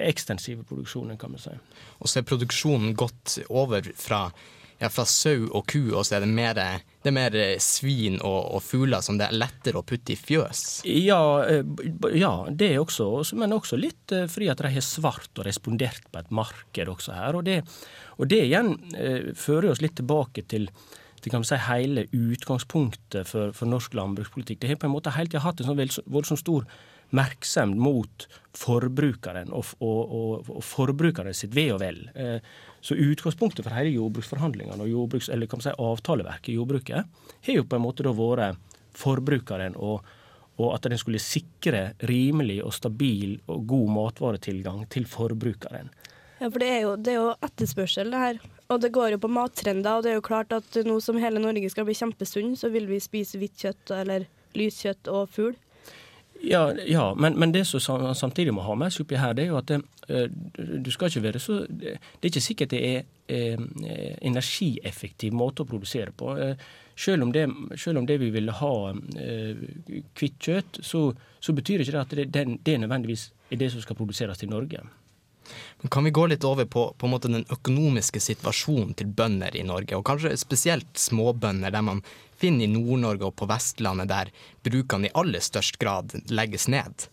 ekstensive 0.06 0.64
produksjonen, 0.68 1.18
kan 1.20 1.34
man 1.34 1.42
si. 1.42 1.54
Og 2.00 2.10
så 2.10 2.20
er 2.20 2.28
produksjonen 2.28 2.96
gått 2.98 3.38
over 3.48 3.92
fra, 3.96 4.26
ja, 4.80 4.90
fra 4.92 5.06
sau 5.08 5.46
og 5.50 5.66
ku, 5.70 5.80
og 5.94 6.04
så 6.04 6.18
er 6.18 6.24
det 6.24 6.30
mer, 6.36 6.56
det 6.56 7.10
er 7.10 7.14
mer 7.16 7.36
svin 7.62 8.18
og, 8.20 8.40
og, 8.56 8.60
fugler 8.64 9.04
som 9.04 9.16
det 9.20 9.30
er 9.30 9.38
lettere 9.38 9.80
å 9.80 9.86
putte 9.86 10.12
i 10.12 10.18
fjøs? 10.20 10.64
Ja, 10.88 11.20
ja 12.12 12.32
det 12.50 12.74
også, 12.82 13.24
men 13.40 13.56
også 13.56 13.78
litt 13.80 14.12
fordi 14.32 14.50
at 14.52 14.60
de 14.60 14.74
har 14.76 14.84
svart 14.84 15.32
og 15.36 15.46
respondert 15.48 16.04
på 16.12 16.20
et 16.20 16.34
marked 16.34 16.92
også 16.92 17.16
her. 17.16 17.38
og 17.38 17.46
det 17.48 17.62
og 18.16 18.30
det 18.32 18.42
igjen 18.46 18.74
eh, 18.96 19.32
fører 19.36 19.72
oss 19.72 19.82
litt 19.84 19.96
tilbake 19.98 20.46
til, 20.48 20.68
til 21.20 21.32
kan 21.32 21.44
si, 21.44 21.58
hele 21.66 22.06
utgangspunktet 22.16 23.28
for, 23.28 23.52
for 23.56 23.68
norsk 23.68 23.96
landbrukspolitikk. 23.96 24.62
Det 24.62 24.70
har 24.70 24.80
på 24.80 24.88
en 24.88 24.94
måte 24.94 25.12
hele 25.16 25.30
tida 25.32 25.44
hatt 25.44 25.60
en 25.60 25.68
sånn 25.68 25.82
voldsomt 26.12 26.40
stor 26.40 26.68
merksemd 27.14 27.78
mot 27.78 28.26
forbrukeren 28.56 29.52
og, 29.54 29.74
og, 29.84 30.14
og, 30.18 30.50
og 30.56 30.64
forbrukeren 30.64 31.36
sitt 31.36 31.54
ve 31.56 31.68
og 31.74 31.80
vel. 31.82 32.00
Eh, 32.14 32.38
så 32.80 32.96
utgangspunktet 32.98 33.66
for 33.66 33.76
hele 33.76 33.94
jordbruksforhandlingene 33.94 34.82
og 34.82 34.90
jordbruks, 34.90 35.30
eller 35.32 35.50
kan 35.50 35.60
man 35.60 35.66
si, 35.68 35.74
avtaleverket 35.76 36.52
i 36.52 36.56
jordbruket 36.58 37.22
har 37.46 37.58
jo 37.58 37.66
på 37.66 37.78
en 37.78 37.84
måte 37.84 38.06
da 38.06 38.14
vært 38.16 38.76
forbrukeren 38.96 39.76
og, 39.76 40.06
og 40.56 40.72
at 40.72 40.88
den 40.88 40.98
skulle 41.00 41.20
sikre 41.22 41.90
rimelig 42.08 42.62
og 42.64 42.74
stabil 42.74 43.36
og 43.52 43.66
god 43.68 43.94
matvaretilgang 43.98 44.86
til 44.92 45.08
forbrukeren. 45.10 45.90
Ja, 46.36 46.50
for 46.50 46.60
det 46.60 46.68
er, 46.68 46.80
jo, 46.84 46.94
det 47.00 47.12
er 47.12 47.20
jo 47.20 47.34
etterspørsel, 47.44 48.10
det 48.12 48.20
her. 48.20 48.40
Og 48.72 48.80
det 48.82 48.90
går 48.92 49.14
jo 49.14 49.20
på 49.22 49.30
mattrender. 49.32 49.96
Og 49.96 50.04
det 50.04 50.10
er 50.12 50.18
jo 50.18 50.24
klart 50.24 50.52
at 50.52 50.78
nå 50.84 50.98
som 51.00 51.16
hele 51.20 51.40
Norge 51.40 51.70
skal 51.72 51.86
bli 51.88 51.96
kjempesunn, 51.96 52.52
så 52.60 52.68
vil 52.74 52.88
vi 52.90 53.00
spise 53.00 53.40
hvitt 53.40 53.56
kjøtt 53.62 53.92
eller 53.96 54.26
lyskjøtt 54.56 55.08
og 55.12 55.30
fugl. 55.32 55.56
Ja, 56.46 56.62
ja 56.86 57.14
men, 57.14 57.38
men, 57.38 57.52
det 57.52 57.64
som 57.66 58.14
samtidig 58.14 58.54
må 58.54 58.64
ha 58.66 58.74
med 58.78 58.94
seg 58.94 59.06
oppi 59.06 59.18
her, 59.18 59.34
det 59.34 59.46
er 59.46 59.52
jo 59.52 59.58
at 59.58 59.72
eh, 59.74 60.26
du 60.56 60.90
skal 60.94 61.10
ikke 61.10 61.24
være 61.24 61.42
så 61.42 61.60
Det 61.66 61.96
er 61.96 62.30
ikke 62.30 62.44
sikkert 62.44 62.74
det 62.74 62.82
er 62.86 62.98
eh, 63.28 63.62
energieffektiv 64.22 65.34
måte 65.34 65.64
å 65.64 65.68
produsere 65.68 66.14
på. 66.14 66.36
Eh, 66.38 66.66
selv, 66.96 67.26
om 67.26 67.32
det, 67.32 67.48
selv 67.76 67.98
om 68.00 68.06
det 68.06 68.18
vi 68.22 68.30
vil 68.34 68.52
ha 68.60 68.74
eh, 69.18 69.64
kjøtt, 70.14 70.80
så, 70.82 71.08
så, 71.40 71.56
betyr 71.56 71.82
ikke 71.82 71.96
det 71.96 72.04
at 72.04 72.14
det, 72.20 72.28
det, 72.34 72.46
det 72.66 72.78
nødvendigvis 72.80 73.30
er 73.50 73.60
det 73.60 73.72
som 73.72 73.82
skal 73.82 73.98
produseres 73.98 74.38
til 74.38 74.52
Norge. 74.52 74.84
Men 75.82 75.92
Kan 75.92 76.04
vi 76.04 76.14
gå 76.14 76.26
litt 76.30 76.44
over 76.44 76.64
på, 76.64 76.86
på 76.98 77.18
den 77.24 77.44
økonomiske 77.44 78.20
situasjonen 78.20 78.94
til 78.94 79.12
bønder 79.12 79.56
i 79.56 79.66
Norge, 79.66 79.96
og 79.96 80.06
kanskje 80.06 80.36
spesielt 80.40 80.98
småbønder, 80.98 81.74
der 81.74 81.84
man 81.84 82.02
finner 82.36 82.66
i 82.66 82.72
Nord-Norge 82.72 83.30
og 83.30 83.36
på 83.36 83.48
Vestlandet, 83.50 84.10
der 84.12 84.32
brukene 84.66 85.08
i 85.08 85.14
aller 85.14 85.44
størst 85.44 85.78
grad 85.82 86.12
legges 86.30 86.68
ned. 86.68 87.08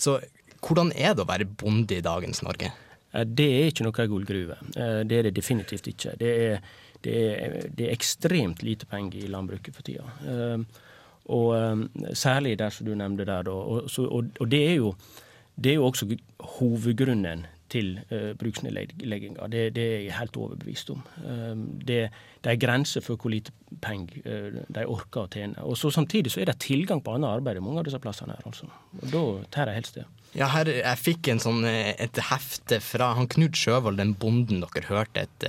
Så 0.00 0.20
hvordan 0.62 0.92
er 0.94 1.16
det 1.16 1.24
å 1.24 1.28
være 1.28 1.48
bonde 1.48 1.98
i 1.98 2.04
dagens 2.04 2.42
Norge? 2.46 2.70
Eh, 3.12 3.26
det 3.26 3.48
er 3.56 3.70
ikke 3.70 3.86
noe 3.86 4.08
gullgruve. 4.14 4.58
Eh, 4.76 5.00
det 5.08 5.18
er 5.18 5.28
det 5.28 5.36
definitivt 5.38 5.90
ikke. 5.92 6.16
Det 6.20 6.32
er, 6.46 6.62
det 7.04 7.18
er, 7.32 7.58
det 7.68 7.88
er 7.88 7.96
ekstremt 7.96 8.64
lite 8.66 8.88
penger 8.90 9.24
i 9.24 9.30
landbruket 9.32 9.76
for 9.76 9.86
tida. 9.86 10.06
Eh, 10.26 10.88
og 11.32 11.84
særlig 12.18 12.56
der 12.58 12.72
som 12.74 12.86
du 12.86 12.96
nevnte 12.98 13.24
der. 13.28 13.46
Og, 13.48 13.84
og, 13.86 14.30
og 14.42 14.48
det, 14.50 14.62
er 14.72 14.80
jo, 14.80 14.88
det 15.54 15.70
er 15.70 15.76
jo 15.78 15.84
også 15.86 16.08
hovedgrunnen 16.58 17.44
til 17.72 17.94
uh, 18.12 18.32
bruksnedlegginga. 18.38 19.48
Det, 19.52 19.64
det, 19.76 19.84
er 19.96 20.04
jeg 20.06 20.16
helt 20.18 20.38
overbevist 20.38 20.92
om. 20.94 21.02
Um, 21.24 21.66
det, 21.80 22.04
det, 22.42 22.52
er 22.52 22.60
grenser 22.60 23.04
for 23.04 23.20
hvor 23.20 23.32
lite 23.32 23.54
penger 23.82 24.22
uh, 24.26 24.62
de 24.68 24.86
orker 24.86 25.24
å 25.24 25.30
tjene. 25.32 25.64
Og 25.66 25.78
så 25.80 25.92
Samtidig 25.92 26.32
så 26.34 26.42
er 26.42 26.52
det 26.52 26.60
tilgang 26.64 27.02
på 27.04 27.14
annet 27.16 27.32
arbeid 27.32 27.60
i 27.60 27.64
mange 27.64 27.82
av 27.82 27.88
disse 27.88 28.00
plassene. 28.02 28.36
her, 28.36 28.48
altså. 28.48 28.68
Og 29.00 29.06
Da 29.12 29.22
tar 29.54 29.72
jeg 29.72 29.82
helst 29.82 30.00
det. 30.00 30.08
Ja, 30.32 30.48
her, 30.48 30.68
Jeg 30.68 30.96
fikk 30.96 31.28
sånn, 31.44 31.64
et 31.68 32.16
hefte 32.30 32.78
fra 32.80 33.10
han 33.18 33.28
Knut 33.28 33.58
Sjøvold, 33.58 34.00
den 34.00 34.14
bonden 34.16 34.62
dere 34.64 34.86
hørte 34.88 35.26
et, 35.26 35.48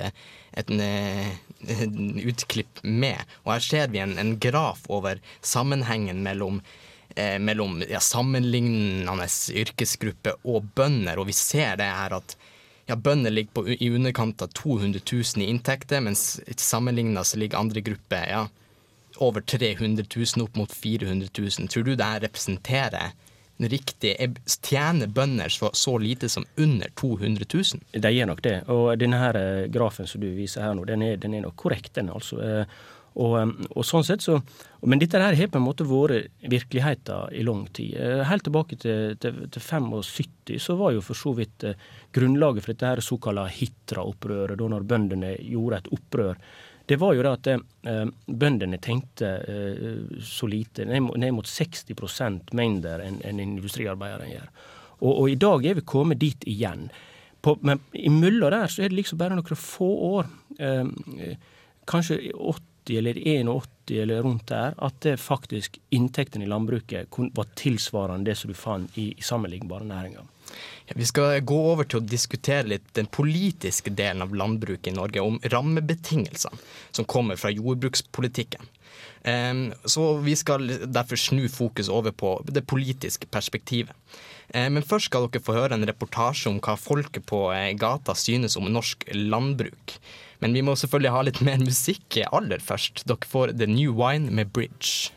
et, 0.59 0.73
et, 0.73 1.99
utklipp 2.27 2.83
med. 2.83 3.23
Og 3.45 3.55
her 3.55 3.63
ser 3.63 3.93
vi 3.93 4.03
en, 4.03 4.17
en 4.19 4.35
graf 4.43 4.83
over 4.91 5.23
sammenhengen 5.39 6.19
mellom 6.25 6.59
eh, 7.15 7.37
mellom 7.39 7.83
ja, 7.89 7.99
sammenlignende 8.03 9.27
yrkesgruppe 9.63 10.35
og 10.43 10.69
bønder, 10.75 11.19
og 11.19 11.29
vi 11.29 11.35
ser 11.37 11.77
det 11.81 11.89
her 11.89 12.17
at 12.19 12.35
ja, 12.85 12.95
bønder 12.95 13.31
ligger 13.31 13.53
på, 13.55 13.65
i 13.73 13.89
underkant 13.93 14.41
av 14.43 14.51
200 14.57 15.01
000 15.05 15.43
i 15.43 15.49
inntekter, 15.49 16.03
mens 16.03 16.41
sammenligna 16.57 17.23
ligger 17.35 17.59
andre 17.59 17.81
grupper 17.81 18.25
ja, 18.29 18.47
over 19.23 19.41
300 19.41 20.05
000, 20.15 20.43
opp 20.43 20.55
mot 20.55 20.71
400 20.71 21.29
000. 21.37 21.69
Tror 21.69 21.83
du 21.83 21.95
det 21.95 22.09
her 22.09 22.25
representerer 22.25 23.13
riktig? 23.57 24.15
Tjener 24.61 25.07
bønder 25.07 25.49
så, 25.49 25.69
så, 25.73 25.97
lite 25.97 26.29
som 26.29 26.45
under 26.57 26.89
200 26.99 27.45
000? 27.53 28.01
De 28.01 28.11
gjør 28.11 28.31
nok 28.33 28.41
det. 28.43 28.57
Og 28.73 28.97
denne 28.99 29.21
her 29.21 29.39
eh, 29.39 29.69
grafen 29.71 30.09
som 30.09 30.21
du 30.23 30.31
viser 30.35 30.65
her 30.65 30.75
nå, 30.75 30.85
den 30.89 31.05
er, 31.05 31.15
den 31.21 31.37
er 31.37 31.45
nok 31.45 31.55
korrekt, 31.55 31.93
den 31.95 32.11
altså. 32.13 32.65
Og, 33.13 33.35
og, 33.69 33.83
sånn 33.85 34.05
sett 34.05 34.23
så, 34.25 34.39
Men 34.81 34.97
dette 35.01 35.19
her 35.21 35.35
har 35.37 35.49
på 35.51 35.59
en 35.59 35.65
måte 35.67 35.85
vært 35.85 36.31
virkeligheten 36.49 37.35
i 37.37 37.43
lang 37.45 37.67
tid. 37.69 37.93
Eh, 37.93 38.23
helt 38.25 38.45
tilbake 38.47 38.77
til, 38.81 39.13
til, 39.21 39.43
til 39.53 39.61
75 39.61 40.57
så 40.59 40.75
var 40.79 40.95
jo 40.95 41.03
for 41.05 41.17
så 41.17 41.35
vidt 41.37 41.67
eh, 41.69 41.77
grunnlaget 42.15 42.65
for 42.65 42.73
dette 42.73 42.89
her 42.89 43.03
såkalte 43.05 43.45
Hitra-opprøret, 43.53 44.57
da 44.57 44.69
når 44.73 44.87
bøndene 44.89 45.35
gjorde 45.45 45.83
et 45.83 45.91
opprør. 45.93 46.41
Det 46.89 46.97
var 46.99 47.13
jo 47.15 47.23
det 47.23 47.31
at 47.37 47.51
eh, 47.53 48.03
bøndene 48.27 48.81
tenkte 48.83 49.29
eh, 49.47 50.19
så 50.19 50.49
lite, 50.49 50.89
ned, 50.89 51.13
ned 51.21 51.37
mot 51.37 51.47
60% 51.47 52.51
mindre 52.57 52.97
enn 53.05 53.21
en 53.23 53.39
industriarbeideren 53.45 54.33
gjør. 54.33 54.51
Og, 55.03 55.13
og, 55.13 55.25
i 55.31 55.39
dag 55.39 55.65
er 55.67 55.77
vi 55.77 55.85
kommet 55.87 56.19
dit 56.19 56.49
igjen. 56.49 56.89
På, 57.43 57.57
men 57.61 57.81
imellom 57.93 58.51
der 58.51 58.71
så 58.71 58.83
er 58.83 58.91
det 58.91 59.03
liksom 59.03 59.19
bare 59.19 59.37
noen 59.37 59.59
få 59.59 59.89
år. 60.09 60.29
Eh, 60.59 61.35
kanskje 61.87 62.19
80 62.33 62.72
80 62.83 62.97
eller 62.97 63.17
81 63.27 63.69
eller 64.03 64.21
rundt 64.21 64.47
der, 64.47 64.75
at 64.77 64.99
det 65.01 65.17
faktisk 65.19 65.79
inntektene 65.89 66.45
i 66.45 66.47
landbruket 66.47 67.07
var 67.11 67.49
tilsvarende 67.55 68.31
det 68.31 68.37
som 68.39 68.51
du 68.51 68.55
fant 68.57 68.97
i, 68.97 69.11
i 69.17 69.23
sammenlignbare 69.23 69.87
næringer. 69.87 70.29
Ja, 70.85 70.93
vi 70.95 71.05
skal 71.05 71.39
gå 71.41 71.57
over 71.71 71.87
til 71.87 72.01
å 72.01 72.05
diskutere 72.05 72.67
litt 72.67 72.93
den 72.97 73.07
politiske 73.11 73.91
delen 73.95 74.23
av 74.25 74.35
landbruket 74.35 74.91
i 74.91 74.95
Norge, 74.95 75.23
om 75.23 75.39
rammebetingelsene 75.43 76.59
som 76.91 77.07
kommer 77.09 77.39
fra 77.39 77.51
jordbrukspolitikken. 77.53 78.67
Um, 79.23 79.69
så 79.87 80.17
vi 80.19 80.35
skal 80.35 80.67
derfor 80.91 81.15
snu 81.15 81.47
fokus 81.49 81.87
over 81.89 82.11
på 82.11 82.35
det 82.51 82.65
politiske 82.67 83.27
perspektivet. 83.31 83.95
Um, 84.51 84.75
men 84.75 84.83
først 84.83 85.07
skal 85.07 85.29
dere 85.31 85.43
få 85.43 85.55
høre 85.55 85.77
en 85.77 85.87
reportasje 85.87 86.51
om 86.51 86.59
hva 86.59 86.75
folket 86.79 87.23
på 87.31 87.45
uh, 87.47 87.71
gata 87.79 88.15
synes 88.19 88.59
om 88.59 88.67
norsk 88.67 89.07
landbruk. 89.15 89.95
Men 90.43 90.57
vi 90.57 90.63
må 90.67 90.75
selvfølgelig 90.75 91.13
ha 91.15 91.21
litt 91.23 91.41
mer 91.47 91.61
musikk 91.63 92.19
aller 92.35 92.63
først. 92.63 93.05
Dere 93.07 93.29
får 93.31 93.55
The 93.59 93.69
New 93.71 93.95
Wine 93.95 94.33
med 94.35 94.51
Bridge. 94.55 95.13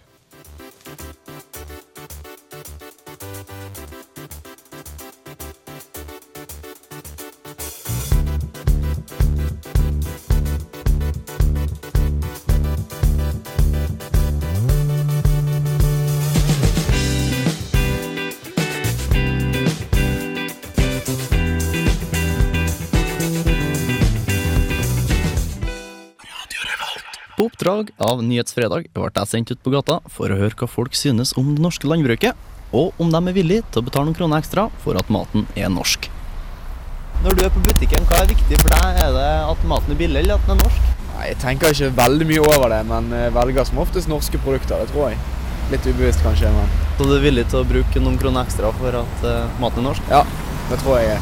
Oppdrag 27.67 27.89
av 27.99 28.21
Nyhetsfredag 28.23 28.85
ble 28.95 29.09
jeg 29.11 29.27
sendt 29.27 29.51
ut 29.51 29.59
på 29.59 29.73
gata 29.75 29.97
for 30.13 30.31
å 30.31 30.37
høre 30.39 30.55
hva 30.55 30.69
folk 30.71 30.95
synes 30.95 31.33
om 31.35 31.49
det 31.57 31.63
norske 31.65 31.89
landbruket, 31.91 32.37
og 32.71 32.95
om 33.03 33.11
de 33.11 33.19
er 33.19 33.35
villige 33.35 33.65
til 33.73 33.81
å 33.83 33.87
betale 33.89 34.07
noen 34.07 34.15
kroner 34.15 34.39
ekstra 34.39 34.69
for 34.85 34.95
at 35.01 35.09
maten 35.11 35.49
er 35.59 35.73
norsk. 35.75 36.07
Når 37.25 37.35
du 37.35 37.43
er 37.43 37.51
på 37.51 37.63
butikken, 37.67 38.07
hva 38.07 38.21
er 38.23 38.31
viktig 38.31 38.61
for 38.61 38.71
deg? 38.71 39.01
Er 39.03 39.11
det 39.17 39.33
at 39.51 39.65
maten 39.67 39.97
er 39.97 39.99
billig, 39.99 40.23
eller 40.23 40.37
at 40.37 40.47
den 40.47 40.55
er 40.55 40.63
norsk? 40.63 40.93
Nei, 41.17 41.27
Jeg 41.33 41.39
tenker 41.43 41.75
ikke 41.75 41.91
veldig 41.97 42.29
mye 42.31 42.45
over 42.53 42.71
det, 42.71 42.81
men 42.87 43.11
eh, 43.19 43.31
velger 43.35 43.67
som 43.67 43.81
oftest 43.83 44.13
norske 44.13 44.39
produkter. 44.45 44.85
Det 44.85 44.93
tror 44.93 45.11
jeg. 45.11 45.19
Litt 45.73 45.89
ubevisst 45.91 46.23
kanskje, 46.23 46.53
men 46.55 46.71
Så 47.01 47.09
du 47.09 47.17
er 47.17 47.25
villig 47.25 47.49
til 47.51 47.65
å 47.65 47.67
bruke 47.67 48.05
noen 48.05 48.21
kroner 48.21 48.47
ekstra 48.47 48.71
for 48.79 49.01
at 49.01 49.27
uh, 49.27 49.49
maten 49.59 49.83
er 49.83 49.89
norsk? 49.89 50.13
Ja, 50.13 50.23
det 50.71 50.79
tror 50.85 51.01
jeg. 51.03 51.19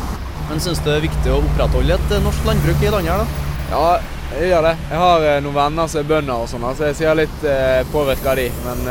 Men 0.51 0.61
syns 0.61 0.83
du 0.85 0.91
det 0.91 0.99
er 0.99 1.07
viktig 1.07 1.33
å 1.33 1.41
opprettholde 1.41 1.97
et 1.97 2.13
uh, 2.13 2.21
norsk 2.27 2.51
landbruk 2.51 2.85
i 2.85 2.93
landet 2.93 3.15
her, 3.15 3.25
da? 3.25 3.45
Ja, 3.73 4.14
jeg 4.35 4.51
gjør 4.51 4.67
det. 4.67 4.75
Jeg 4.91 5.01
har 5.01 5.25
uh, 5.25 5.39
noen 5.45 5.57
venner 5.57 5.89
som 5.91 6.01
er 6.01 6.11
bønder 6.11 6.43
og 6.43 6.51
sånn, 6.51 6.67
så 6.75 6.89
jeg 6.91 6.99
sier 6.99 7.17
litt 7.19 7.47
eh, 7.49 7.81
påvirka 7.93 8.33
av 8.33 8.39
de. 8.41 8.47
Men 8.67 8.85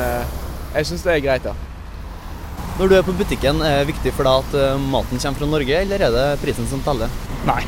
jeg 0.74 0.90
syns 0.90 1.06
det 1.06 1.14
er 1.14 1.24
greit, 1.26 1.48
da. 1.48 1.54
Når 2.80 2.90
du 2.90 2.96
er 2.98 3.06
på 3.06 3.16
butikken, 3.18 3.62
er 3.62 3.82
det 3.82 3.90
viktig 3.92 4.14
for 4.18 4.26
deg 4.26 4.46
at 4.46 4.82
maten 4.82 5.22
kommer 5.22 5.44
fra 5.44 5.50
Norge, 5.52 5.82
eller 5.84 6.06
er 6.08 6.14
det 6.16 6.28
prisen 6.42 6.70
som 6.70 6.82
teller? 6.86 7.12
Nei. 7.46 7.60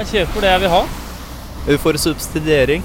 Jeg 0.00 0.10
kjøper 0.10 0.44
det 0.44 0.50
jeg 0.50 0.62
vil 0.64 0.72
ha. 0.74 0.80
Er 1.64 1.76
du 1.76 1.80
for 1.80 1.96
subsidiering? 2.02 2.84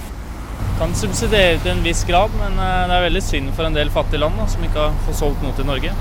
Kan 0.80 0.96
subsidiere 0.96 1.60
til 1.64 1.74
en 1.74 1.84
viss 1.84 2.06
grad, 2.08 2.32
men 2.40 2.56
det 2.56 2.96
er 2.96 3.08
veldig 3.10 3.24
synd 3.24 3.52
for 3.58 3.68
en 3.68 3.76
del 3.76 3.92
fattige 3.92 4.24
land 4.24 4.40
da, 4.40 4.48
som 4.52 4.64
ikke 4.64 4.86
har 4.86 4.96
fått 5.08 5.20
solgt 5.20 5.44
noe 5.44 5.56
til 5.58 5.68
Norge. 5.68 5.92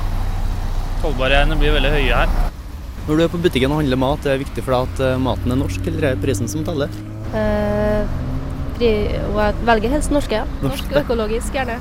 Tollbarrierene 1.02 1.58
blir 1.58 1.74
veldig 1.74 1.94
høye 1.96 2.20
her. 2.22 2.38
Når 3.08 3.18
du 3.18 3.24
er 3.26 3.32
på 3.34 3.42
butikken 3.42 3.74
og 3.74 3.82
handler 3.82 4.00
mat, 4.00 4.22
er 4.28 4.36
det 4.36 4.46
viktig 4.46 4.62
for 4.62 4.76
deg 4.76 4.94
at 4.94 5.24
maten 5.26 5.56
er 5.56 5.60
norsk, 5.64 5.90
eller 5.90 6.12
er 6.12 6.14
det 6.14 6.22
prisen 6.22 6.50
som 6.50 6.62
teller? 6.66 6.94
Eh, 8.82 9.12
jeg 9.14 9.54
velger 9.68 9.92
helst 9.92 10.10
norske, 10.10 10.40
ja. 10.40 10.46
Norsk, 10.62 10.88
norsk 10.90 10.96
økologisk, 11.04 11.54
gjerne. 11.54 11.78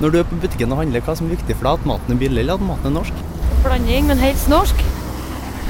Når 0.00 0.12
du 0.12 0.18
er 0.20 0.28
på 0.28 0.38
butikken 0.40 0.72
og 0.72 0.80
handler, 0.80 1.02
hva 1.04 1.16
som 1.18 1.26
er 1.26 1.34
viktig 1.34 1.56
for 1.58 1.66
deg? 1.66 1.80
At 1.80 1.88
maten 1.90 2.14
er 2.14 2.20
billig, 2.20 2.40
eller 2.44 2.56
at 2.56 2.64
maten 2.64 2.92
er 2.92 2.94
norsk? 3.00 3.24
Blanding, 3.64 4.06
men 4.08 4.22
helst 4.22 4.48
norsk. 4.48 4.84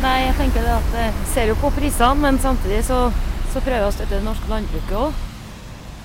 Nei, 0.01 0.19
jeg 0.27 0.37
tenker 0.39 0.65
det 0.65 0.77
at 0.77 0.95
jeg 0.97 1.25
ser 1.33 1.51
jo 1.51 1.57
på 1.61 1.73
prisene, 1.77 2.21
men 2.23 2.39
samtidig 2.41 2.85
så, 2.87 3.01
så 3.51 3.63
prøver 3.65 3.81
jeg 3.81 3.89
å 3.89 3.97
støtte 3.97 4.15
det 4.19 4.27
norske 4.29 4.53
landbruket 4.53 4.95
òg. 5.01 5.27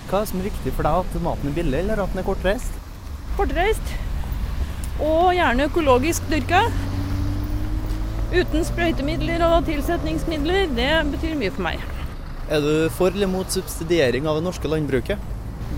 Hva 0.10 0.18
er 0.18 0.26
det 0.26 0.32
som 0.32 0.42
er 0.42 0.50
viktig 0.50 0.74
for 0.78 0.88
deg? 0.88 1.06
At 1.06 1.24
maten 1.28 1.52
er 1.52 1.56
billig, 1.60 1.80
eller 1.84 2.02
at 2.04 2.16
den 2.16 2.24
er 2.24 2.28
kortreist? 2.28 2.82
Kortreist. 3.36 3.96
Og 5.04 5.34
gjerne 5.36 5.68
økologisk 5.70 6.28
dyrka. 6.32 6.64
Uten 8.36 8.66
sprøytemidler 8.68 9.44
og 9.48 9.68
tilsetningsmidler. 9.70 10.72
Det 10.76 10.92
betyr 11.14 11.38
mye 11.40 11.54
for 11.54 11.68
meg. 11.68 11.95
Er 12.46 12.62
du 12.62 12.90
for 12.94 13.10
eller 13.10 13.26
mot 13.26 13.50
subsidiering 13.50 14.28
av 14.30 14.38
det 14.38 14.46
norske 14.46 14.70
landbruket? 14.70 15.18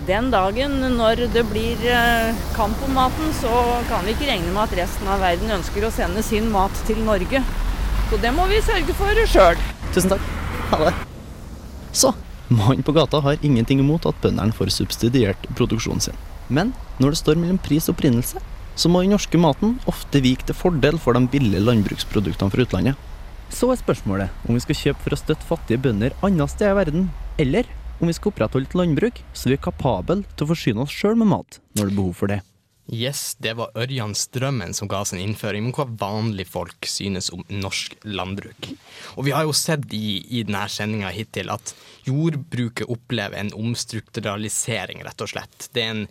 Den 0.08 0.28
dagen 0.32 0.74
når 0.98 1.22
det 1.32 1.46
blir 1.48 1.80
eh, 1.88 2.36
kamp 2.58 2.82
om 2.84 2.92
maten, 2.96 3.32
så 3.40 3.52
kan 3.88 4.04
vi 4.04 4.12
ikke 4.16 4.28
regne 4.28 4.52
med 4.52 4.66
at 4.66 4.76
resten 4.82 5.08
av 5.08 5.24
verden 5.24 5.54
ønsker 5.56 5.88
å 5.88 5.94
sende 5.96 6.24
sin 6.28 6.50
mat 6.52 6.76
til 6.88 7.00
Norge. 7.08 7.42
Så 8.12 8.20
det 8.24 8.34
må 8.36 8.50
vi 8.52 8.60
sørge 8.64 8.96
for 9.00 9.24
sjøl. 9.32 9.64
Tusen 9.96 10.12
takk. 10.12 10.28
Ha 10.74 10.82
det. 10.84 10.94
Så, 11.96 12.12
mannen 12.52 12.84
på 12.84 12.96
gata 12.96 13.24
har 13.24 13.40
ingenting 13.40 13.80
imot 13.84 14.08
at 14.10 14.20
bøndene 14.24 14.56
får 14.56 14.76
subsidiert 14.76 15.48
produksjonen 15.56 16.04
sin. 16.04 16.20
Men 16.52 16.76
når 17.00 17.16
det 17.16 17.22
står 17.24 17.40
mellom 17.40 17.64
pris 17.64 17.88
og 17.88 17.96
opprinnelse, 17.96 18.44
så 18.78 18.92
må 18.92 19.06
den 19.06 19.16
norske 19.16 19.40
maten 19.40 19.80
ofte 19.88 20.20
vike 20.24 20.48
til 20.48 20.56
fordel 20.56 21.00
for 21.00 21.16
de 21.16 21.32
billige 21.32 21.64
landbruksproduktene 21.64 22.52
fra 22.52 22.68
utlandet. 22.68 23.08
Så 23.54 23.70
er 23.72 23.80
spørsmålet 23.80 24.48
om 24.48 24.58
vi 24.58 24.64
skal 24.66 24.80
kjøpe 24.82 25.06
for 25.06 25.16
å 25.16 25.20
støtte 25.20 25.48
fattige 25.48 25.82
bønder 25.82 26.16
andre 26.26 26.48
steder 26.52 26.76
i 26.76 26.80
verden, 26.82 27.08
eller 27.40 27.70
om 27.98 28.10
vi 28.10 28.16
skal 28.18 28.34
opprettholde 28.34 28.70
et 28.70 28.78
landbruk 28.78 29.24
så 29.34 29.50
vi 29.50 29.58
er 29.58 29.64
kapable 29.64 30.22
til 30.36 30.46
å 30.46 30.52
forsyne 30.52 30.84
oss 30.84 30.94
sjøl 30.94 31.18
med 31.18 31.32
mat 31.32 31.60
når 31.78 31.88
det 31.88 31.92
er 31.92 31.98
behov 31.98 32.20
for 32.20 32.34
det. 32.34 32.44
Yes, 32.88 33.36
det 33.44 33.58
var 33.60 33.74
Ørjan 33.76 34.14
Strømmen 34.16 34.72
som 34.76 34.88
ga 34.88 35.02
oss 35.04 35.12
en 35.12 35.20
innføring 35.20 35.66
om 35.68 35.74
hva 35.76 35.84
vanlige 36.00 36.48
folk 36.54 36.88
synes 36.88 37.28
om 37.36 37.42
norsk 37.52 37.98
landbruk. 38.08 38.70
Og 39.20 39.28
vi 39.28 39.34
har 39.36 39.44
jo 39.44 39.56
sett 39.56 39.92
i, 39.92 40.22
i 40.32 40.46
denne 40.48 40.64
sendinga 40.72 41.12
hittil 41.12 41.52
at 41.52 41.74
jordbruket 42.08 42.88
opplever 42.88 43.36
en 43.42 43.52
omstrukturalisering, 43.60 45.04
rett 45.04 45.26
og 45.26 45.34
slett. 45.34 45.68
Det 45.76 45.84
er 45.84 45.94
en 45.98 46.06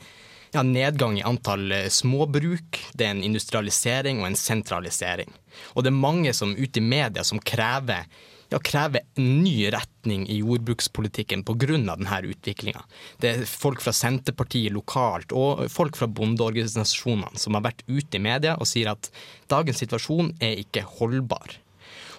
ja, 0.55 0.63
nedgang 0.63 1.19
i 1.19 1.25
antall 1.27 1.73
småbruk, 1.93 2.81
det 2.95 3.09
er 3.09 3.17
en 3.17 3.25
industrialisering 3.27 4.23
og 4.23 4.31
en 4.31 4.39
sentralisering. 4.39 5.35
Og 5.75 5.85
det 5.85 5.93
er 5.93 6.01
mange 6.01 6.33
som 6.37 6.55
ute 6.57 6.83
i 6.83 6.85
media 6.85 7.25
som 7.27 7.43
krever 7.43 8.07
ja, 8.49 8.61
krever 8.63 9.03
en 9.19 9.43
ny 9.43 9.71
retning 9.75 10.27
i 10.31 10.39
jordbrukspolitikken 10.39 11.43
pga. 11.47 11.67
denne 11.77 12.21
utviklinga. 12.31 12.83
Det 13.19 13.31
er 13.31 13.45
folk 13.49 13.83
fra 13.83 13.95
Senterpartiet 13.97 14.75
lokalt 14.75 15.35
og 15.35 15.67
folk 15.73 15.97
fra 15.99 16.07
bondeorganisasjonene 16.07 17.39
som 17.41 17.59
har 17.59 17.67
vært 17.67 17.83
ute 17.89 18.19
i 18.19 18.23
media 18.23 18.57
og 18.57 18.69
sier 18.71 18.93
at 18.93 19.11
dagens 19.51 19.83
situasjon 19.83 20.35
er 20.41 20.61
ikke 20.63 20.87
holdbar. 20.99 21.59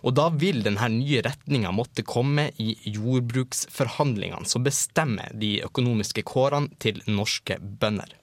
Og 0.03 0.15
da 0.17 0.27
vil 0.33 0.61
denne 0.65 0.89
nye 0.93 1.23
retninga 1.25 1.71
måtte 1.75 2.05
komme 2.07 2.49
i 2.61 2.75
jordbruksforhandlingene, 2.85 4.47
som 4.49 4.65
bestemmer 4.65 5.33
de 5.33 5.57
økonomiske 5.65 6.25
kårene 6.27 6.73
til 6.83 7.01
norske 7.07 7.59
bønder. 7.61 8.13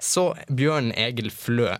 Så 0.00 0.30
Bjørn 0.48 0.94
Egil 0.96 1.28
Flø, 1.28 1.74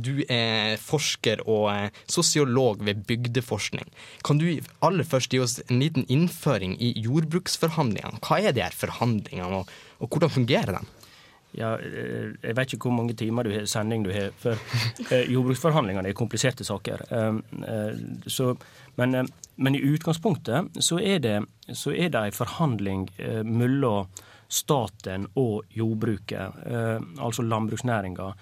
du 0.00 0.22
er 0.32 0.78
forsker 0.80 1.42
og 1.44 1.92
sosiolog 2.08 2.80
ved 2.86 3.02
Bygdeforskning. 3.04 3.84
Kan 4.24 4.40
du 4.40 4.48
aller 4.80 5.04
først 5.04 5.34
gi 5.34 5.42
oss 5.44 5.58
en 5.66 5.82
liten 5.84 6.06
innføring 6.08 6.78
i 6.80 6.94
jordbruksforhandlingene? 7.04 8.22
Hva 8.24 8.40
er 8.40 8.56
de 8.56 8.64
her 8.64 8.76
forhandlingene, 8.76 9.60
og, 9.60 9.74
og 10.00 10.08
hvordan 10.08 10.32
fungerer 10.38 10.78
de? 10.78 10.95
Ja, 11.56 11.72
jeg 11.80 12.56
vet 12.58 12.74
ikke 12.76 12.90
hvor 12.90 12.98
mange 12.98 13.16
timer 13.16 13.46
du 13.46 13.54
har 13.54 13.66
sending 13.70 14.04
du 14.04 14.12
har, 14.12 14.30
for 14.40 14.60
jordbruksforhandlingene 15.34 16.12
er 16.12 16.18
kompliserte 16.18 16.66
saker. 16.68 17.04
Så, 18.28 18.50
men, 19.00 19.18
men, 19.56 19.76
i 19.78 19.84
utgangspunktet 19.88 20.76
så 20.84 21.00
er 21.00 21.22
det, 21.24 21.36
så 21.72 21.94
er 21.96 22.12
det 22.12 22.24
en 22.26 22.36
forhandling 22.36 23.08
mellom 23.48 24.10
staten 24.48 25.26
og 25.34 25.66
jordbruket, 25.74 26.62
eh, 26.66 27.00
altså 27.18 27.42
landbruksnæringa, 27.42 28.32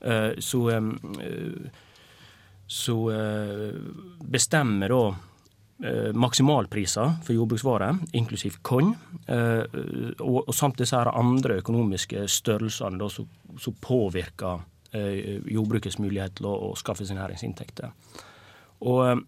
eh, 0.00 0.30
så, 0.38 0.68
eh, 0.70 1.70
så 2.66 2.96
bestemmer 4.22 4.88
da 4.88 5.14
maksimalpriser 6.12 7.14
for 7.24 7.32
jordbruksvarer, 7.32 7.96
inklusiv 8.12 8.58
korn, 8.66 8.90
og, 9.26 10.38
og 10.42 10.52
samt 10.52 10.82
disse 10.82 10.98
her 10.98 11.08
andre 11.16 11.56
økonomiske 11.62 12.26
størrelsene 12.28 13.08
som, 13.08 13.76
påvirker 13.80 14.60
jordbrukets 15.48 15.96
mulighet 16.02 16.36
til 16.36 16.50
å 16.50 16.74
skaffe 16.76 17.06
seg 17.08 17.16
næringsinntekter. 17.16 17.94
Og 18.84 19.22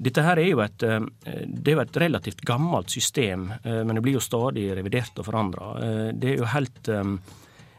dette 0.00 0.24
her 0.24 0.40
er 0.40 0.48
jo 0.48 0.62
et, 0.64 0.80
det 0.80 1.68
er 1.68 1.76
jo 1.76 1.84
et 1.84 2.00
relativt 2.00 2.40
gammelt 2.48 2.88
system, 2.94 3.50
men 3.64 3.92
det 3.92 4.04
blir 4.06 4.16
jo 4.16 4.24
stadig 4.24 4.70
revidert 4.78 5.20
og 5.20 5.28
forandra. 5.28 5.72
Det 6.16 6.32
er 6.32 6.40
jo 6.40 6.52
helt 6.54 6.94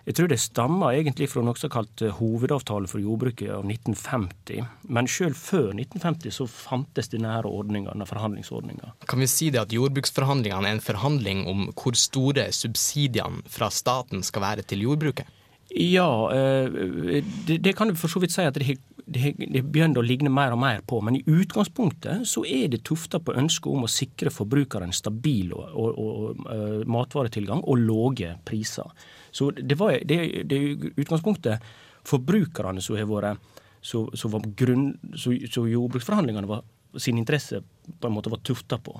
Jeg 0.06 0.18
tror 0.20 0.30
det 0.30 0.38
stammer 0.38 0.94
egentlig 0.94 1.28
fra 1.32 1.42
noe 1.42 1.58
som 1.58 1.72
kalt 1.74 2.04
hovedavtale 2.20 2.90
for 2.90 3.02
jordbruket 3.02 3.50
av 3.56 3.66
1950. 3.66 4.68
Men 4.94 5.10
selv 5.10 5.40
før 5.40 5.72
1950 5.74 6.36
så 6.36 6.46
fantes 6.50 7.10
denne 7.10 7.32
her 7.34 7.48
ordninga, 7.50 7.90
denne 7.96 8.06
forhandlingsordninga. 8.10 8.94
Kan 9.10 9.24
vi 9.24 9.30
si 9.32 9.50
det 9.54 9.64
at 9.64 9.74
jordbruksforhandlingene 9.74 10.70
er 10.70 10.78
en 10.78 10.84
forhandling 10.86 11.46
om 11.50 11.66
hvor 11.74 11.98
store 11.98 12.52
subsidiene 12.54 13.42
fra 13.50 13.72
staten 13.74 14.22
skal 14.26 14.46
være 14.46 14.68
til 14.70 14.86
jordbruket? 14.86 15.32
Ja, 15.74 16.30
det, 16.30 17.58
det 17.66 17.74
kan 17.76 17.90
du 17.90 17.98
for 17.98 18.12
så 18.12 18.22
vidt 18.22 18.36
si 18.36 18.46
at 18.46 18.54
det 18.62 18.78
det, 19.06 19.34
det 19.38 19.62
begynner 19.70 20.02
å 20.02 20.06
ligne 20.06 20.32
mer 20.34 20.56
og 20.56 20.62
mer 20.62 20.82
på. 20.88 21.00
Men 21.06 21.20
i 21.20 21.24
utgangspunktet 21.30 22.26
så 22.30 22.42
er 22.48 22.70
det 22.74 22.84
tufta 22.88 23.20
på 23.22 23.36
ønsket 23.38 23.70
om 23.72 23.86
å 23.86 23.92
sikre 23.92 24.34
forbrukeren 24.34 24.94
stabil 24.96 25.54
og, 25.56 25.68
og, 25.74 26.00
og, 26.02 26.48
uh, 26.50 26.82
matvaretilgang 26.90 27.62
og 27.64 27.84
lave 27.86 28.36
priser. 28.48 28.90
Så 29.36 29.50
det 29.56 29.76
var 29.80 29.98
det, 30.08 30.20
det 30.48 30.62
utgangspunktet 30.96 31.64
forbrukerne 32.06 32.84
som 32.84 32.96
har 32.96 33.10
vært 33.10 33.52
så, 33.86 34.08
så, 34.18 34.30
var 34.34 34.48
grunn, 34.58 34.94
så, 35.14 35.36
så 35.52 35.66
jordbruksforhandlingene 35.70 36.50
var 36.50 36.64
sin 36.98 37.20
interesse 37.20 37.60
på 38.00 38.08
en 38.08 38.16
måte 38.16 38.32
var 38.32 38.42
tufta 38.48 38.80
på. 38.82 38.96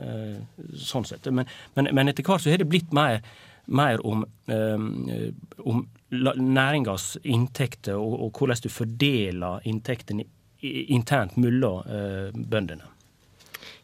Eh, 0.00 0.38
sånn 0.78 1.04
sett. 1.08 1.26
Men, 1.34 1.48
men, 1.74 1.90
men 1.96 2.12
etter 2.12 2.24
hvert 2.24 2.44
så 2.44 2.52
har 2.52 2.62
det 2.62 2.68
blitt 2.70 2.94
mer 2.96 3.20
mer 3.70 4.06
om, 4.06 4.24
eh, 4.46 4.78
om 5.58 5.88
næringas 6.10 7.16
inntekter 7.22 7.94
og, 7.94 8.16
og, 8.24 8.38
hvordan 8.38 8.62
du 8.64 8.68
fordeler 8.72 9.66
inntektene 9.68 10.24
internt 10.60 11.36
mellom 11.40 11.84
eh, 11.86 12.32
bøndene. 12.34 12.88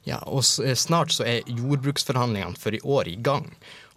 Ja, 0.07 0.21
og 0.31 0.45
Snart 0.47 1.11
så 1.17 1.25
er 1.27 1.49
jordbruksforhandlingene 1.51 2.59
for 2.61 2.77
i 2.77 2.83
år 2.83 3.11
i 3.11 3.17
gang. 3.19 3.49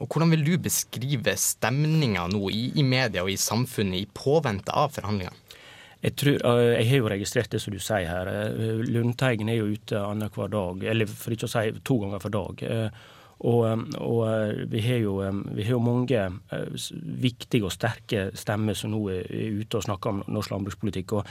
Og 0.02 0.08
Hvordan 0.08 0.32
vil 0.34 0.46
du 0.48 0.56
beskrive 0.64 1.36
stemninga 1.38 2.26
nå 2.32 2.50
i, 2.50 2.64
i, 2.80 2.84
media 2.84 3.22
og 3.22 3.30
i 3.30 3.38
samfunnet 3.38 4.02
i 4.02 4.10
påvente 4.18 4.74
av 4.74 4.96
forhandlingene? 4.96 5.46
Jeg, 6.00 6.16
tror, 6.16 6.38
jeg 6.72 6.88
har 6.88 7.02
jo 7.02 7.12
registrert 7.12 7.52
det 7.52 7.60
som 7.60 7.76
du 7.76 7.80
sier 7.84 8.08
her. 8.08 8.30
Lundteigen 8.88 9.52
er 9.52 9.60
jo 9.60 9.74
ute 9.76 10.00
annenhver 10.00 10.50
dag, 10.50 10.86
eller 10.94 11.10
for 11.12 11.36
ikke 11.36 11.50
å 11.50 11.52
si 11.52 11.74
to 11.84 11.98
ganger 12.06 12.24
for 12.24 12.34
dag. 12.34 12.64
Og, 13.40 13.84
og 14.00 14.22
vi, 14.72 14.82
har 14.84 15.04
jo, 15.04 15.18
vi, 15.52 15.66
har 15.68 15.76
jo, 15.76 15.84
mange 15.84 16.24
viktige 17.20 17.68
og 17.68 17.76
sterke 17.76 18.30
stemmer 18.36 18.80
som 18.80 18.96
nå 18.96 19.04
er 19.14 19.28
ute 19.60 19.80
og 19.80 19.86
snakker 19.86 20.16
om 20.16 20.24
norsk 20.32 20.56
landbrukspolitikk. 20.56 21.20
og 21.20 21.28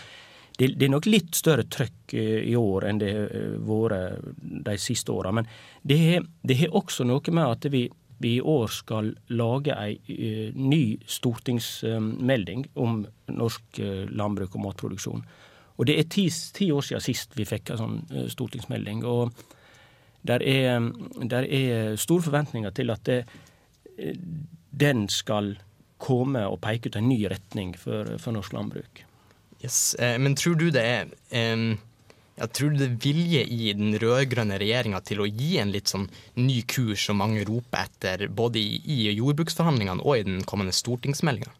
det, 0.58 0.72
det, 0.74 0.88
er 0.88 0.90
nok 0.90 1.06
litt 1.06 1.36
større 1.38 1.64
trøkk 1.70 2.14
i 2.18 2.54
år 2.58 2.88
enn 2.88 2.98
det 2.98 3.12
har 3.14 3.58
vært 3.62 4.24
de 4.66 4.74
siste 4.82 5.14
åra. 5.14 5.30
Men 5.34 5.46
det 5.86 6.56
har 6.58 6.74
også 6.74 7.06
noe 7.06 7.34
med 7.34 7.44
at 7.46 7.68
vi, 7.70 7.84
vi 8.18 8.34
i 8.40 8.42
år 8.42 8.66
skal 8.74 9.12
lage 9.38 9.76
ei 9.78 9.94
uh, 10.10 10.56
ny 10.58 10.98
stortingsmelding 11.06 12.66
om 12.74 13.04
norsk 13.30 13.82
uh, 13.84 14.02
landbruk 14.10 14.58
og 14.58 14.66
matproduksjon. 14.66 15.22
Og 15.78 15.86
det 15.86 15.94
er 16.00 16.10
ti, 16.10 16.26
ti, 16.26 16.72
år 16.74 16.82
siden 16.88 17.06
sist 17.06 17.38
vi 17.38 17.46
fikk 17.46 17.70
en 17.70 17.78
sånn 17.84 18.26
stortingsmelding. 18.34 19.06
og 19.06 19.30
der 20.26 20.42
er, 20.42 20.90
der 21.30 21.46
er 21.46 21.96
store 21.96 22.22
forventninger 22.26 22.74
til 22.74 22.90
at 22.90 23.06
det, 23.06 23.20
den 24.80 25.06
skal 25.08 25.54
komme 26.02 26.42
og 26.46 26.60
peke 26.62 26.90
ut 26.90 26.98
en 26.98 27.08
ny 27.08 27.20
retning 27.30 27.76
for, 27.78 28.16
for 28.18 28.34
norsk 28.34 28.52
landbruk. 28.52 29.04
Yes, 29.58 29.96
Men 29.98 30.36
tror 30.38 30.54
du 30.60 30.68
det 30.70 30.84
er 30.86 31.12
um 31.34 31.70
jeg 32.38 32.54
tror 32.54 32.74
det 32.76 32.86
er 32.86 32.98
vilje 33.02 33.40
i 33.50 33.72
den 33.74 33.96
rød-grønne 33.98 34.58
regjeringa 34.62 35.00
til 35.06 35.22
å 35.24 35.26
gi 35.26 35.56
en 35.58 35.72
litt 35.74 35.90
sånn 35.90 36.06
ny 36.38 36.60
kurs 36.70 37.08
som 37.08 37.18
mange 37.18 37.42
roper 37.48 37.88
etter, 37.88 38.28
både 38.30 38.60
i, 38.62 38.78
i 38.78 38.98
jordbruksforhandlingene 39.18 40.04
og 40.04 40.20
i 40.20 40.26
den 40.28 40.44
kommende 40.46 40.76
stortingsmeldinga? 40.76 41.50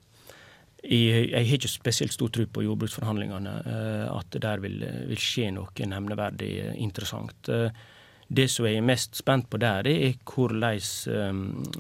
Jeg, 0.79 1.33
har 1.35 1.57
ikke 1.57 1.71
spesielt 1.71 2.15
stor 2.15 2.31
tro 2.31 2.47
på 2.47 2.63
jordbruksforhandlingene, 2.63 3.55
eh, 3.67 4.05
at 4.15 4.31
det 4.35 4.45
der 4.45 4.63
vil, 4.63 4.79
vil 5.11 5.19
skje 5.21 5.51
noe 5.57 5.89
nevneverdig 5.91 6.53
interessant. 6.79 7.51
Eh, 7.51 7.73
det 8.29 8.47
som 8.53 8.69
jeg 8.69 8.79
er 8.79 8.87
mest 8.87 9.19
spent 9.19 9.49
på 9.51 9.59
der, 9.59 9.83
det 9.89 9.97
er 10.07 10.19
hvordan 10.23 10.79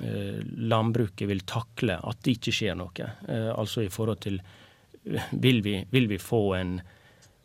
eh, 0.02 0.40
landbruket 0.74 1.30
vil 1.30 1.44
takle 1.46 2.00
at 2.02 2.24
det 2.26 2.40
ikke 2.40 2.56
skjer 2.58 2.78
noe. 2.80 3.12
Altså 3.54 3.86
i 3.86 3.92
forhold 3.92 4.24
til 4.26 4.42
Vil 5.30 5.62
vi, 5.64 5.80
vil 5.90 6.08
vi 6.10 6.18
få 6.20 6.42
en 6.58 6.78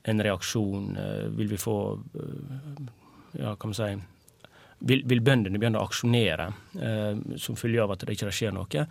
en 0.04 0.24
reaksjon? 0.24 0.98
Eh, 0.98 1.30
vil 1.30 1.48
vi 1.48 1.58
få 1.58 2.00
eh, 2.14 2.84
Ja, 3.32 3.56
kan 3.56 3.70
man 3.70 3.74
si 3.74 4.02
Vil, 4.80 5.04
vil 5.08 5.22
bøndene 5.24 5.58
begynne 5.58 5.80
å 5.80 5.88
aksjonere 5.88 6.50
eh, 6.76 7.38
som 7.40 7.56
følge 7.56 7.84
av 7.84 7.94
at 7.94 8.04
det 8.04 8.18
ikke 8.18 8.34
skjer 8.36 8.52
noe? 8.52 8.88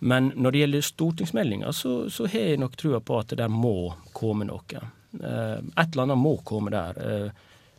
Men 0.00 0.32
når 0.36 0.52
det 0.52 0.60
gjelder 0.60 0.84
stortingsmeldinga, 0.84 1.72
så, 1.76 1.94
så, 2.12 2.26
har 2.28 2.52
jeg 2.52 2.60
nok 2.60 2.76
trua 2.80 3.00
på 3.04 3.18
at 3.20 3.32
det 3.32 3.38
der 3.40 3.52
må 3.52 3.92
komme 4.16 4.46
noe. 4.48 4.82
Et 5.12 5.80
eller 5.82 6.04
annet 6.06 6.16
må 6.16 6.38
komme 6.44 6.72
der. 6.72 7.32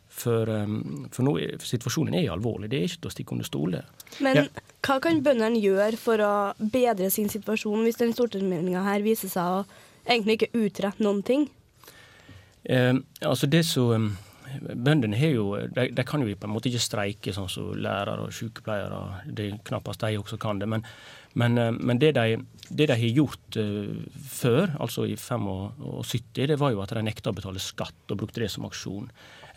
For, 0.05 0.51
for 1.09 1.25
nå, 1.25 1.33
situasjonen 1.65 2.19
er 2.19 2.29
alvorlig. 2.29 2.69
Det 2.69 2.77
er 2.77 2.85
ikke 2.85 3.01
til 3.01 3.09
å 3.09 3.13
stikke 3.15 3.35
under 3.37 3.49
stol. 3.49 3.77
Men 4.21 4.37
ja. 4.37 4.45
hva 4.85 4.99
kan 5.01 5.23
bøndene 5.25 5.61
gjøre 5.63 5.97
for 5.97 6.21
å 6.21 6.33
bedre 6.61 7.09
sin 7.13 7.29
situasjon, 7.33 7.81
hvis 7.87 7.97
den 8.03 8.13
stortingsmeldinga 8.13 8.85
her 8.85 9.01
viser 9.05 9.33
seg 9.33 9.57
å 9.61 9.65
egentlig 10.05 10.39
ikke 10.39 10.65
utrette 10.65 11.03
noen 11.03 11.21
ting? 11.23 11.47
Eh, 12.63 12.93
altså 13.21 13.49
det 13.49 13.63
som 13.65 14.11
Bøndene 14.59 15.17
har 15.17 15.33
jo, 15.35 15.47
de, 15.75 15.87
de, 15.95 16.03
kan 16.07 16.23
jo 16.23 16.35
på 16.35 16.47
en 16.47 16.53
måte 16.53 16.69
ikke 16.71 16.83
streike 16.83 17.33
sånn 17.35 17.49
som 17.51 17.71
lærere 17.77 18.27
og 18.27 18.35
sykepleiere. 18.35 19.01
Det 19.25 19.47
er 19.47 19.59
knappast 19.67 20.03
de 20.03 20.19
også 20.19 20.39
kan 20.41 20.61
det. 20.61 20.69
Men, 20.69 20.85
men, 21.39 21.57
eh, 21.57 21.71
men 21.71 22.01
det, 22.01 22.13
de, 22.17 22.39
det, 22.69 22.87
de, 22.87 22.95
har 22.95 23.19
gjort 23.19 23.59
uh, 23.59 23.93
før, 24.27 24.73
altså 24.83 25.05
i 25.07 25.15
75, 25.15 26.47
det 26.51 26.59
var 26.59 26.73
jo 26.73 26.81
at 26.83 26.95
de 26.95 27.03
nekta 27.05 27.31
å 27.31 27.37
betale 27.37 27.61
skatt 27.63 28.11
og 28.11 28.19
brukte 28.23 28.43
det 28.43 28.51
som 28.51 28.67
aksjon. 28.67 29.07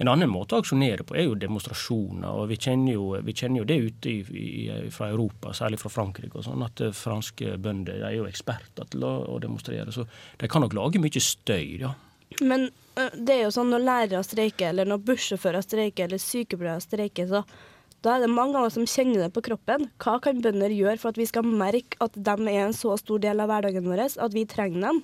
En 0.02 0.11
annen 0.11 0.30
måte 0.30 0.57
å 0.57 0.62
aksjonere 0.62 1.07
på 1.07 1.14
er 1.18 1.28
jo 1.28 1.37
demonstrasjoner. 1.38 2.30
og 2.30 2.48
Vi 2.50 2.59
kjenner 2.59 2.96
jo, 2.96 3.11
vi 3.22 3.35
kjenner 3.35 3.62
jo 3.62 3.68
det 3.68 3.80
ute 3.85 4.11
i, 4.11 4.16
i, 4.42 4.54
fra 4.94 5.11
Europa, 5.14 5.54
særlig 5.54 5.78
fra 5.83 5.92
Frankrike, 5.92 6.38
og 6.38 6.46
sånn, 6.46 6.64
at 6.66 6.83
franske 6.98 7.57
bønder 7.62 8.00
de 8.00 8.09
er 8.09 8.16
jo 8.18 8.26
eksperter 8.30 8.90
til 8.90 9.07
å, 9.07 9.14
å 9.35 9.38
demonstrere. 9.42 9.94
Så 9.94 10.07
de 10.40 10.50
kan 10.50 10.64
nok 10.66 10.74
lage 10.74 11.02
mye 11.02 11.22
støy. 11.22 11.78
ja. 11.83 11.94
Men 12.40 12.68
det 12.94 13.34
er 13.34 13.44
jo 13.44 13.54
sånn 13.54 13.72
når 13.72 13.84
lærere 13.84 14.24
streiker, 14.26 14.70
eller 14.70 14.88
når 14.88 15.02
bussjåfører 15.08 15.64
streiker, 15.64 16.06
eller 16.06 16.22
sykepleiere 16.22 16.82
streiker, 16.82 17.30
så 17.30 17.42
da 18.04 18.14
er 18.14 18.24
det 18.24 18.34
mange 18.34 18.58
av 18.60 18.68
oss 18.68 18.76
som 18.76 18.84
kjenner 18.88 19.24
det 19.24 19.30
på 19.32 19.42
kroppen. 19.46 19.88
Hva 20.02 20.18
kan 20.22 20.42
bønder 20.44 20.72
gjøre 20.74 21.00
for 21.00 21.14
at 21.14 21.18
vi 21.18 21.26
skal 21.28 21.46
merke 21.48 21.96
at 22.04 22.16
de 22.16 22.34
er 22.52 22.66
en 22.66 22.76
så 22.76 22.92
stor 23.00 23.22
del 23.22 23.40
av 23.40 23.48
hverdagen 23.48 23.87
vår, 23.87 24.04
at 24.20 24.37
vi 24.37 24.44
trenger 24.48 24.84
dem? 24.90 25.00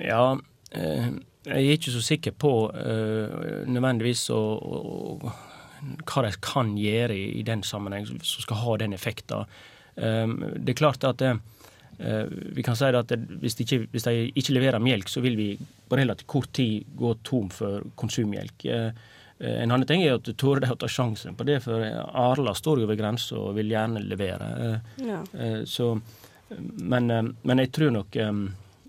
Ja, 0.00 0.38
jeg 0.72 1.60
er 1.60 1.74
ikke 1.76 1.92
så 1.92 2.00
sikker 2.04 2.32
på 2.40 2.54
nødvendigvis 3.68 4.26
å, 4.32 4.40
å, 4.40 5.34
hva 6.08 6.24
de 6.24 6.32
kan 6.44 6.72
gjøre 6.80 7.18
i, 7.20 7.44
den 7.44 7.62
sammenheng 7.66 8.08
som 8.08 8.46
skal 8.46 8.62
ha 8.62 8.78
den 8.80 8.96
effekten. 8.96 9.44
Det 9.94 10.72
er 10.72 10.80
klart 10.80 11.04
at 11.04 11.20
det, 11.20 11.36
vi 11.98 12.62
kan 12.62 12.76
si 12.76 12.88
at 12.88 13.12
hvis 13.40 13.58
de, 13.58 13.66
ikke, 13.66 13.78
hvis 13.92 14.06
de, 14.06 14.14
ikke, 14.34 14.54
leverer 14.56 14.82
melk, 14.82 15.10
så 15.10 15.22
vil 15.24 15.36
vi 15.38 15.48
på 15.88 15.98
relativt 15.98 16.28
kort 16.30 16.52
tid 16.56 16.88
gå 16.96 17.14
tom 17.26 17.50
for 17.52 17.84
konsummelk. 18.00 18.64
Eh, 18.64 18.90
eh, 19.38 19.56
en 19.62 19.70
annen 19.70 19.86
ting 19.88 20.04
er 20.04 20.18
at 20.18 20.26
du 20.26 20.34
tør 20.38 20.62
å 20.64 20.78
ta 20.80 20.90
sjansen 20.90 21.36
på 21.38 21.46
det, 21.48 21.60
for 21.64 21.84
Arla 21.84 22.54
står 22.56 22.84
jo 22.84 22.90
ved 22.90 23.00
grensa 23.00 23.38
og 23.40 23.54
vil 23.58 23.72
gjerne 23.74 24.04
levere. 24.04 24.50
Ja. 25.02 25.22
Så, 25.66 25.92
men, 26.58 27.10
men, 27.42 27.64
jeg 27.64 27.72
tror 27.74 27.94
nok 27.94 28.18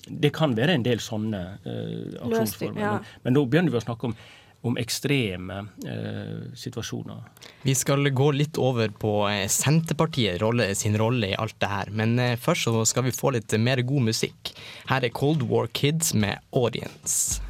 det 0.05 0.29
kan 0.35 0.53
være 0.53 0.75
en 0.77 0.85
del 0.85 1.01
sånne 1.01 1.41
aksjonsformer. 1.65 2.81
Ja. 2.81 2.97
Men, 2.97 3.21
men 3.23 3.37
nå 3.39 3.45
begynner 3.49 3.73
vi 3.73 3.81
å 3.81 3.85
snakke 3.87 4.11
om 4.11 4.17
om 4.65 4.77
ekstreme 4.77 5.59
eh, 5.85 6.53
situasjoner. 6.55 7.23
Vi 7.61 7.75
skal 7.75 8.09
gå 8.09 8.31
litt 8.31 8.57
over 8.57 8.89
på 8.89 9.13
eh, 9.29 9.47
Senterpartiet 9.51 10.41
rolle, 10.41 10.71
sin 10.75 10.97
rolle 10.97 11.31
i 11.33 11.37
alt 11.37 11.57
det 11.61 11.69
her. 11.69 11.91
Men 11.91 12.19
eh, 12.19 12.37
først 12.39 12.69
så 12.69 12.85
skal 12.89 13.07
vi 13.07 13.15
få 13.15 13.35
litt 13.35 13.53
mer 13.61 13.81
god 13.85 14.09
musikk. 14.09 14.53
Her 14.89 15.05
er 15.05 15.13
Cold 15.13 15.45
War 15.49 15.67
Kids 15.67 16.13
med 16.13 16.41
Audience. 16.51 17.41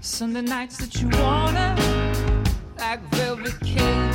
Sunday 0.00 0.42
nights 0.42 0.76
that 0.78 1.00
you 1.00 1.08
wanna 1.08 1.74
like 2.78 3.00
velvet 3.16 3.58
cake 3.60 4.14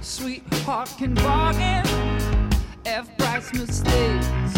Sweetheart 0.00 0.88
can 0.98 1.14
bargain 1.14 1.84
F. 2.84 3.06
Price 3.18 3.52
mistakes 3.52 4.54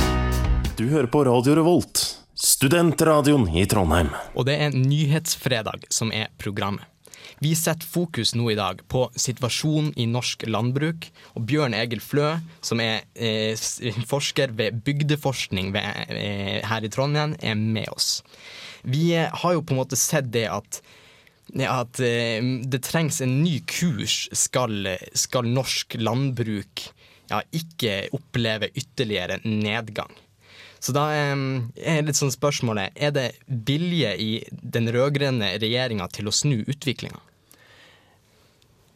Du 0.76 0.88
hører 0.88 1.06
på 1.06 1.24
Radio 1.24 1.54
Revolt 1.54 2.19
Studentradioen 2.40 3.50
i 3.53 3.66
Trondheim. 3.68 4.14
Og 4.33 4.46
det 4.48 4.55
er 4.64 4.72
Nyhetsfredag 4.72 5.85
som 5.92 6.09
er 6.09 6.31
programmet. 6.40 6.87
Vi 7.40 7.50
setter 7.57 7.85
fokus 7.88 8.33
nå 8.37 8.50
i 8.53 8.57
dag 8.57 8.81
på 8.88 9.03
situasjonen 9.12 9.90
i 10.00 10.07
norsk 10.09 10.46
landbruk. 10.48 11.07
Og 11.37 11.44
Bjørn 11.48 11.76
Egil 11.76 12.00
Flø, 12.05 12.31
som 12.64 12.81
er 12.81 13.05
eh, 13.12 13.61
forsker 14.09 14.55
ved 14.57 14.81
bygdeforskning 14.87 15.68
ved, 15.76 16.16
eh, 16.16 16.64
her 16.64 16.85
i 16.85 16.90
Trondheim, 16.92 17.37
er 17.44 17.61
med 17.61 17.92
oss. 17.92 18.22
Vi 18.88 19.11
eh, 19.16 19.29
har 19.29 19.57
jo 19.57 19.64
på 19.64 19.76
en 19.76 19.83
måte 19.83 20.00
sett 20.00 20.33
det 20.33 20.46
at, 20.53 20.81
at 21.61 22.03
eh, 22.05 22.40
det 22.64 22.83
trengs 22.88 23.20
en 23.20 23.37
ny 23.44 23.59
kurs 23.68 24.22
skal, 24.33 24.94
skal 25.12 25.48
norsk 25.48 26.00
landbruk 26.00 26.88
ja, 27.31 27.44
ikke 27.53 28.07
oppleve 28.16 28.72
ytterligere 28.72 29.42
nedgang. 29.44 30.12
Så 30.81 30.95
da 30.97 31.07
er 31.12 32.05
litt 32.07 32.16
sånn 32.16 32.33
spørsmålet 32.33 32.97
Er 32.97 33.12
det 33.12 33.27
vilje 33.47 34.14
i 34.16 34.31
den 34.49 34.88
rød-grønne 34.88 35.53
regjeringa 35.61 36.09
til 36.12 36.31
å 36.31 36.35
snu 36.35 36.62
utviklinga? 36.64 37.21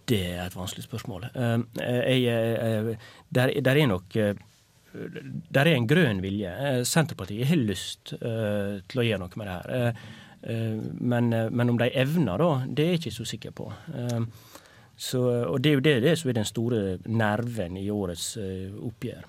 Det 0.08 0.20
er 0.34 0.42
et 0.44 0.56
vanskelig 0.56 0.84
spørsmål. 0.84 1.30
Jeg, 1.32 2.96
der, 3.32 3.52
er 3.72 3.86
nok 3.88 4.16
der 5.54 5.64
er 5.64 5.72
en 5.74 5.88
grønn 5.88 6.20
vilje. 6.22 6.50
Senterpartiet 6.88 7.48
har 7.48 7.60
lyst 7.60 8.12
til 8.12 9.00
å 9.00 9.06
gjøre 9.06 9.22
noe 9.22 9.40
med 9.40 9.48
det 9.48 9.54
her. 9.56 10.02
Men, 11.00 11.32
men 11.32 11.72
om 11.72 11.80
de 11.80 11.88
evner, 11.96 12.36
da, 12.36 12.50
det 12.68 12.84
er 12.84 12.92
jeg 12.92 13.02
ikke 13.02 13.14
så 13.16 13.26
sikker 13.32 13.56
på. 13.56 13.70
Så, 14.94 15.22
og 15.24 15.56
det 15.64 15.72
er 15.72 15.78
jo 15.78 15.86
det, 15.88 15.96
det 16.04 16.18
som 16.20 16.30
er 16.30 16.36
den 16.36 16.52
store 16.52 16.82
nerven 17.08 17.80
i 17.80 17.88
årets 17.90 18.34
oppgjør. 18.38 19.24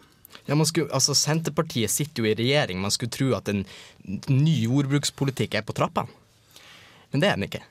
Ja, 0.47 0.57
skulle, 0.63 0.91
altså 0.93 1.15
Senterpartiet 1.17 1.91
sitter 1.93 2.23
jo 2.23 2.29
i 2.29 2.37
regjering. 2.37 2.81
Man 2.81 2.93
skulle 2.93 3.13
tro 3.13 3.31
at 3.37 3.49
en 3.51 3.65
ny 4.29 4.55
jordbrukspolitikk 4.65 5.57
er 5.59 5.65
på 5.65 5.75
trappene. 5.77 6.11
Men 7.11 7.23
det 7.23 7.29
er 7.29 7.37
den 7.37 7.47
ikke. 7.47 7.63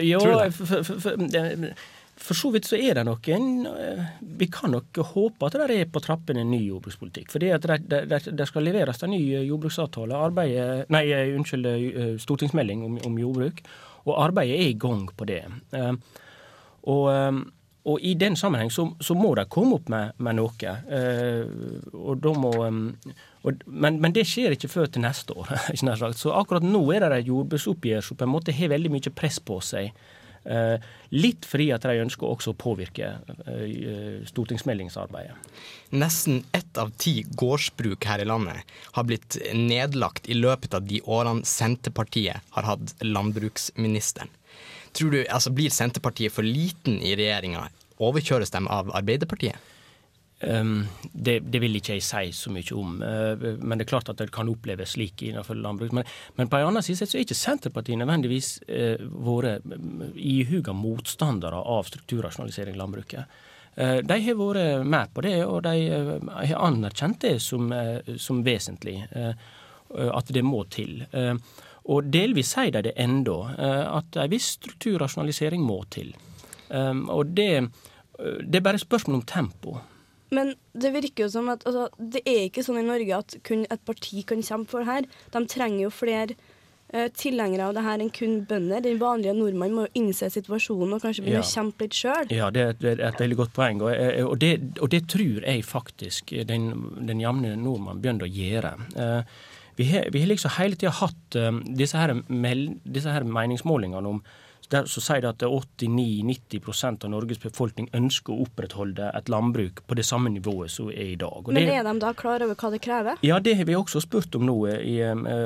Jo, 0.00 0.20
for, 0.56 0.64
for, 0.64 1.00
for, 1.00 1.16
for, 2.16 2.38
så 2.38 2.50
vidt 2.54 2.64
så 2.64 2.78
er 2.80 2.96
det 2.96 3.02
noen 3.04 3.66
Vi 4.40 4.46
kan 4.48 4.72
nok 4.72 4.96
håpe 5.10 5.44
at 5.44 5.58
det 5.60 5.76
er 5.76 5.90
på 5.92 6.00
trappene 6.00 6.40
en 6.40 6.52
ny 6.54 6.62
jordbrukspolitikk. 6.70 7.28
For 7.34 7.42
det, 7.42 7.60
det, 7.90 8.22
det 8.32 8.48
skal 8.48 8.64
leveres 8.64 9.02
en 9.04 9.12
ny 9.12 9.20
jordbruksavtale. 9.44 10.16
Arbeidet, 10.16 10.88
nei, 10.92 11.04
unnskyld, 11.36 11.68
eh, 11.68 12.14
stortingsmelding 12.22 12.86
om, 12.88 12.96
om, 13.04 13.18
jordbruk. 13.20 13.60
Og 14.06 14.16
arbeidet 14.24 14.56
er 14.56 14.72
i 14.72 14.78
gang 14.80 15.04
på 15.12 15.28
det. 15.28 15.42
Eh, 15.76 15.92
og 16.90 17.04
eh, 17.12 17.42
og 17.82 17.98
i 18.06 18.12
den 18.14 18.36
sammenheng 18.38 18.70
så, 18.70 18.84
så 19.02 19.14
må 19.18 19.32
de 19.34 19.44
komme 19.50 19.74
opp 19.80 19.88
med, 19.90 20.14
med 20.22 20.38
noe. 20.38 20.72
Eh, 20.86 21.42
og 21.98 22.20
da 22.22 22.32
må, 22.38 22.52
og, 22.62 23.64
men, 23.66 23.98
men, 23.98 24.14
det 24.14 24.26
skjer 24.30 24.54
ikke 24.54 24.70
før 24.70 24.90
til 24.92 25.02
neste 25.02 25.34
år. 25.34 25.50
så 26.22 26.34
akkurat 26.38 26.66
nå 26.66 26.84
er 26.94 27.02
det 27.02 27.22
et 27.22 27.30
jordbruksoppgjør 27.32 28.04
som 28.06 28.18
på 28.20 28.28
en 28.28 28.34
måte 28.36 28.54
har 28.54 28.70
veldig 28.70 28.92
mye 28.94 29.14
press 29.18 29.40
på 29.42 29.58
seg. 29.66 29.90
Eh, 30.42 30.82
litt 31.14 31.46
fordi 31.46 31.68
at 31.74 31.84
de 31.86 32.02
ønsker 32.02 32.26
også 32.26 32.50
å 32.54 32.58
påvirke 32.58 33.12
eh, 33.46 34.22
stortingsmeldingsarbeidet. 34.30 35.34
Nesten 35.94 36.42
ett 36.54 36.78
av 36.78 36.90
ti 37.02 37.20
gårdsbruk 37.38 38.06
her 38.10 38.22
i 38.22 38.26
landet 38.26 38.74
har 38.96 39.06
blitt 39.06 39.38
nedlagt 39.54 40.30
i 40.30 40.38
løpet 40.38 40.74
av 40.78 40.86
de 40.86 41.02
årene 41.02 41.46
Senterpartiet 41.46 42.42
har 42.56 42.70
hatt 42.72 42.94
landbruksministeren. 43.06 44.30
Tror 44.92 45.10
du, 45.14 45.20
altså 45.24 45.52
Blir 45.54 45.72
Senterpartiet 45.72 46.34
for 46.34 46.46
liten 46.46 47.00
i 47.00 47.14
regjeringa? 47.16 47.66
Overkjøres 48.02 48.52
de 48.52 48.64
av 48.66 48.90
Arbeiderpartiet? 48.96 49.56
Um, 50.42 50.88
det, 51.12 51.38
det, 51.54 51.60
vil 51.62 51.78
ikke 51.78 51.94
jeg 51.94 52.02
si 52.02 52.32
så 52.34 52.50
mye 52.50 52.74
om, 52.74 52.96
uh, 52.98 53.44
men 53.62 53.78
det 53.78 53.84
er 53.84 53.92
klart 53.92 54.08
at 54.10 54.18
det 54.18 54.32
kan 54.34 54.50
oppleves 54.50 54.96
slik 54.96 55.22
innenfor 55.22 55.54
landbruk. 55.54 55.94
Men, 55.94 56.08
men 56.34 56.50
på 56.50 56.58
en 56.58 56.72
annen 56.72 56.82
side 56.82 57.06
så 57.06 57.18
er 57.18 57.22
ikke 57.22 57.38
Senterpartiet 57.38 58.00
nødvendigvis 58.00 58.56
uh, 58.66 58.98
vært 59.22 59.62
ihuga 60.18 60.74
motstandere 60.74 61.62
av 61.62 61.86
strukturrasjonalisering 61.92 62.74
i 62.74 62.82
landbruket. 62.82 63.38
Uh, 63.78 64.00
de 64.02 64.18
har 64.26 64.40
vært 64.40 64.88
med 64.88 65.14
på 65.14 65.26
det, 65.28 65.36
og 65.46 65.62
de 65.68 65.76
har 65.92 66.56
anerkjent 66.66 67.22
det 67.22 67.36
som, 67.42 67.70
som 68.18 68.42
vesentlig. 68.44 68.98
At 69.92 70.30
det 70.32 70.40
må 70.40 70.62
til. 70.72 71.02
Og 71.90 72.12
delvis 72.14 72.52
sier 72.54 72.70
de 72.74 72.84
det 72.86 72.92
enda, 73.00 73.38
at 73.98 74.18
en 74.20 74.30
viss 74.30 74.52
strukturrasjonalisering 74.58 75.64
må 75.66 75.80
til. 75.90 76.12
Um, 76.72 77.08
og 77.12 77.34
det, 77.36 77.68
det 78.18 78.60
er 78.60 78.64
bare 78.64 78.78
et 78.80 78.86
spørsmål 78.86 79.20
om 79.20 79.26
tempo. 79.28 79.76
Men 80.32 80.54
det 80.72 80.94
virker 80.94 81.26
jo 81.26 81.32
som 81.34 81.50
at 81.52 81.66
altså, 81.68 81.90
det 81.98 82.22
er 82.24 82.46
ikke 82.46 82.64
sånn 82.64 82.80
i 82.80 82.86
Norge 82.86 83.18
at 83.18 83.36
kun 83.44 83.66
et 83.68 83.84
parti 83.84 84.24
kan 84.28 84.40
kjempe 84.44 84.72
for 84.72 84.80
det 84.80 84.88
her. 84.88 85.08
De 85.34 85.44
trenger 85.50 85.82
jo 85.84 85.90
flere 85.92 86.38
uh, 86.94 87.10
tilhengere 87.12 87.68
av 87.68 87.76
det 87.76 87.84
her 87.84 88.00
enn 88.00 88.12
kun 88.16 88.38
bønder. 88.48 88.80
Den 88.86 89.00
vanlige 89.02 89.36
nordmann 89.36 89.76
må 89.76 89.84
jo 89.84 89.92
innse 90.00 90.30
situasjonen 90.32 90.96
og 90.96 91.04
kanskje 91.04 91.26
begynne 91.26 91.42
ja. 91.42 91.44
å 91.44 91.52
kjempe 91.52 91.88
litt 91.88 92.00
sjøl. 92.00 92.32
Ja, 92.32 92.48
det 92.54 92.64
er 92.80 93.04
et 93.10 93.20
veldig 93.20 93.40
godt 93.42 93.56
poeng. 93.58 93.84
Og, 93.84 93.92
eh, 93.92 94.22
og, 94.24 94.38
det, 94.40 94.54
og 94.80 94.92
det, 94.94 95.04
tror 95.12 95.44
jeg 95.44 95.66
faktisk 95.68 96.32
den, 96.48 96.70
den 97.04 97.20
jevne 97.20 97.52
nordmann 97.60 98.00
begynner 98.00 98.30
å 98.30 98.32
gjøre. 98.32 98.76
Uh, 98.96 99.42
vi 99.76 99.88
har, 99.90 100.08
vi 100.12 100.22
har 100.22 100.32
liksom 100.32 100.56
hele 100.58 100.78
tida 100.78 100.92
hatt 101.00 101.36
uh, 101.38 101.50
disse, 101.64 101.98
her, 101.98 102.14
disse 102.84 103.12
her 103.12 103.28
meningsmålingene 103.28 104.16
om 104.16 104.22
der 104.72 104.86
så 104.88 105.02
sier 105.04 105.22
det 105.22 105.30
at 105.32 105.42
89-90% 105.44 107.04
av 107.04 107.12
Norges 107.12 107.40
befolkning 107.42 107.88
ønsker 107.96 108.32
å 108.32 108.46
opprettholde 108.46 109.10
et 109.12 109.28
landbruk 109.32 109.82
på 109.88 109.98
det 109.98 110.04
samme 110.08 110.32
nivået 110.32 110.72
som 110.72 110.88
er 110.92 111.12
i 111.12 111.18
dag. 111.20 111.50
Men 111.52 111.68
er 111.68 111.84
de 111.86 111.94
da 112.00 112.12
klar 112.16 112.44
over 112.46 112.56
hva 112.58 112.70
det 112.72 112.80
krever? 112.84 113.20
Ja, 113.26 113.38
det 113.42 113.56
har 113.58 113.68
vi 113.68 113.76
også 113.76 114.02
spurt 114.04 114.38
om 114.38 114.46
nå. 114.48 114.56
I, 114.72 114.96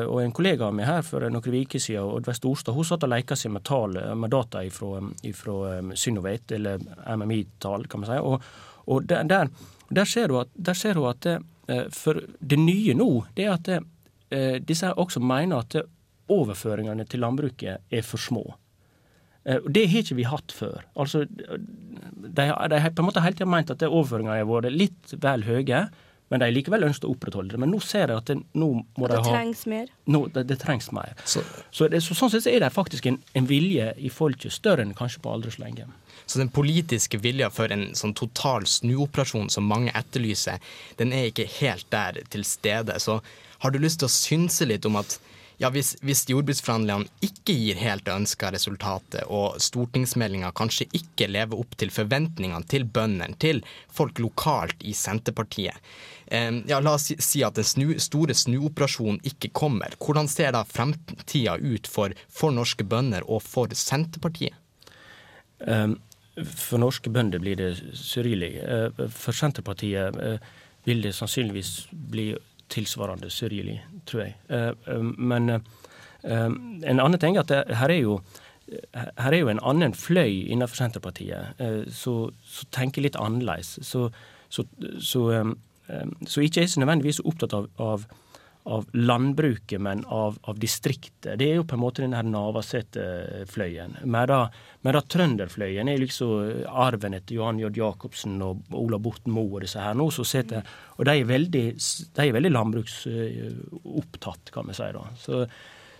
og 0.06 0.20
en 0.22 0.34
kollega 0.36 0.68
av 0.68 0.76
meg 0.76 0.88
her 0.88 1.02
for 1.06 1.26
noen 1.26 1.58
uker 1.66 1.82
siden, 1.82 2.06
Oddveig 2.06 2.38
Storstad, 2.38 2.76
hun 2.76 2.86
satt 2.86 3.06
og 3.06 3.12
leka 3.12 3.38
seg 3.38 3.54
med, 3.56 3.64
tal, 3.66 3.98
med 4.14 4.32
data 4.32 4.62
fra 4.70 5.02
Synovate, 5.96 6.60
eller 6.60 6.86
MMI-tall, 7.16 7.88
kan 7.90 8.04
man 8.04 8.12
si. 8.12 8.22
Og, 8.22 8.48
og 8.86 9.10
der, 9.10 9.26
der, 9.26 9.52
der, 9.90 10.08
ser 10.08 10.34
hun 10.34 10.44
at, 10.44 10.72
ser 10.76 11.00
hun 11.00 11.10
at 11.10 11.26
det, 11.26 11.36
eh, 11.72 11.86
for 11.94 12.22
det 12.38 12.58
nye 12.62 12.94
nå, 12.94 13.10
det 13.34 13.48
er 13.48 13.56
at 13.56 13.66
det, 13.66 13.82
eh, 13.82 13.92
disse 14.66 14.90
også 14.92 15.20
mener 15.22 15.64
at 15.64 15.76
overføringene 16.32 17.06
til 17.08 17.22
landbruket 17.22 17.84
er 17.92 18.06
for 18.06 18.20
små. 18.20 18.44
Eh, 19.46 19.62
det 19.70 19.86
har 19.90 20.02
ikke 20.02 20.18
vi 20.18 20.26
hatt 20.26 20.54
før. 20.54 20.82
Altså, 20.98 21.24
de, 21.26 22.32
de 22.36 22.48
har 22.50 22.90
på 22.90 23.04
en 23.04 23.08
måte 23.08 23.22
hele 23.22 23.38
tida 23.38 23.48
ment 23.50 23.70
at 23.70 23.86
overføringene 23.86 24.40
har 24.40 24.50
vært 24.50 24.74
litt 24.74 25.16
vel 25.22 25.46
høye, 25.46 25.86
men 26.26 26.42
de 26.42 26.48
likevel 26.50 26.88
ønsket 26.88 27.06
å 27.06 27.12
opprettholde 27.14 27.54
det. 27.54 27.60
Men 27.62 27.70
nå 27.70 27.78
ser 27.86 28.10
jeg 28.10 28.18
at 28.18 28.30
det, 28.32 28.40
nå 28.58 28.68
må 28.82 29.06
det 29.06 29.20
de 29.20 29.22
ha 29.22 29.36
trengs 29.36 29.62
mer? 29.70 29.92
Nå, 30.10 30.24
det, 30.34 30.42
det 30.50 30.56
trengs 30.58 30.90
mer. 30.94 31.14
Så, 31.22 31.44
så, 31.70 31.86
det, 31.92 32.00
så, 32.02 32.16
sånn 32.18 32.32
sett 32.34 32.48
er 32.50 32.64
det 32.64 32.72
faktisk 32.74 33.06
en, 33.06 33.20
en, 33.38 33.46
vilje 33.46 33.92
i 34.02 34.10
folket 34.10 34.54
større 34.54 34.82
enn 34.82 34.96
kanskje 34.98 35.22
på 35.22 35.30
aldri 35.30 35.54
så 35.54 35.62
lenge. 35.62 35.86
Så 36.26 36.42
den 36.42 36.50
politiske 36.50 37.20
vilja 37.22 37.46
for 37.54 37.70
en 37.70 37.92
sånn 37.94 38.16
total 38.18 38.66
snuoperasjon 38.66 39.52
som 39.54 39.70
mange 39.70 39.94
etterlyser, 39.94 40.58
den 40.98 41.14
er 41.14 41.30
ikke 41.30 41.46
helt 41.60 41.86
der 41.94 42.18
til 42.34 42.42
stede. 42.48 42.98
Så 42.98 43.20
har 43.62 43.72
du 43.72 43.80
lyst 43.80 44.02
til 44.02 44.10
å 44.10 44.16
synse 44.16 44.68
litt 44.68 44.86
om 44.88 44.98
at 45.00 45.18
ja, 45.56 45.70
hvis, 45.72 45.94
hvis 46.04 46.26
jordbruksforhandlingene 46.28 47.08
ikke 47.24 47.54
gir 47.56 47.78
helt 47.80 48.04
det 48.04 48.12
ønska 48.12 48.50
resultatet, 48.52 49.22
og 49.32 49.56
stortingsmeldinga 49.62 50.50
kanskje 50.56 50.88
ikke 50.98 51.30
lever 51.30 51.56
opp 51.56 51.76
til 51.80 51.92
forventningene 51.94 52.68
til 52.68 52.84
bøndene, 52.84 53.38
til 53.40 53.62
folk 53.92 54.20
lokalt 54.20 54.84
i 54.84 54.92
Senterpartiet 54.96 55.78
eh, 56.26 56.50
ja, 56.68 56.80
La 56.84 56.96
oss 56.98 57.08
si, 57.08 57.44
at 57.46 57.56
den 57.56 57.68
snu, 57.68 57.94
store 58.02 58.36
snuoperasjonen 58.36 59.22
ikke 59.24 59.52
kommer. 59.56 59.96
Hvordan 60.02 60.28
ser 60.28 60.52
da 60.56 60.64
fremtida 60.68 61.56
ut 61.56 61.88
for, 61.88 62.12
for 62.28 62.52
norske 62.52 62.84
bønder 62.84 63.24
og 63.24 63.40
for 63.46 63.72
Senterpartiet? 63.72 64.56
Um, 65.64 65.96
for 66.36 66.76
norske 66.82 67.08
bønder 67.08 67.40
blir 67.40 67.56
det 67.56 67.70
sørgelig. 67.96 68.58
Uh, 68.60 69.06
for 69.08 69.32
Senterpartiet 69.32 70.20
vil 70.84 71.00
det 71.02 71.14
sannsynligvis 71.16 71.86
bli 72.12 72.34
tilsvarende 72.72 73.30
sørgelig, 73.30 73.78
tror 74.06 74.26
jeg. 74.26 74.34
Eh, 74.50 74.72
eh, 74.92 75.02
men 75.02 75.48
eh, 75.50 75.60
en 76.26 77.00
annen 77.00 77.20
ting 77.20 77.36
er 77.36 77.46
at 77.46 77.76
her 77.78 77.92
er 77.92 78.02
jo 78.02 78.20
her 79.14 79.30
er 79.30 79.38
jo 79.38 79.48
en 79.48 79.62
annen 79.62 79.92
fløy 79.94 80.48
innenfor 80.50 80.74
Senterpartiet 80.74 81.60
som 81.94 82.32
tenker 82.74 83.04
litt 83.04 83.14
annerledes. 83.14 83.76
Så, 83.86 84.08
så, 84.50 84.64
så, 84.98 85.22
så 86.26 86.42
ikke 86.42 86.64
er 86.64 86.72
så 86.72 86.82
nødvendigvis 86.82 87.20
opptatt 87.22 87.54
av, 87.54 87.68
av 87.78 88.08
av 88.66 88.86
landbruket, 88.92 89.80
men 89.80 90.04
av, 90.04 90.38
av, 90.42 90.58
distriktet. 90.58 91.38
Det 91.38 91.46
er 91.46 91.60
jo 91.60 91.66
på 91.68 91.76
en 91.76 91.82
måte 91.84 92.02
den 92.02 92.16
her 92.16 92.26
Navarsete-fløyen. 92.26 93.94
da 94.98 95.02
trønderfløyen 95.14 95.88
er 95.92 96.02
liksom 96.02 96.64
arven 96.66 97.14
etter 97.14 97.38
Johan 97.38 97.60
J. 97.62 97.70
Jacobsen 97.78 98.42
og 98.42 98.74
Ola 98.74 98.98
Borten 98.98 99.32
Moe 99.34 99.54
og 99.54 99.62
disse 99.62 99.82
her 99.82 99.94
nå. 99.94 100.10
Så 100.10 100.26
setter, 100.26 100.66
og 100.96 101.06
de 101.06 101.14
er 101.14 101.30
veldig, 101.30 101.64
de 102.18 102.26
er 102.26 102.36
veldig 102.36 102.52
landbruksopptatt, 102.56 104.50
kan 104.54 104.66
vi 104.66 104.74
si. 104.80 104.90
da. 104.98 105.04
Så, 105.22 105.44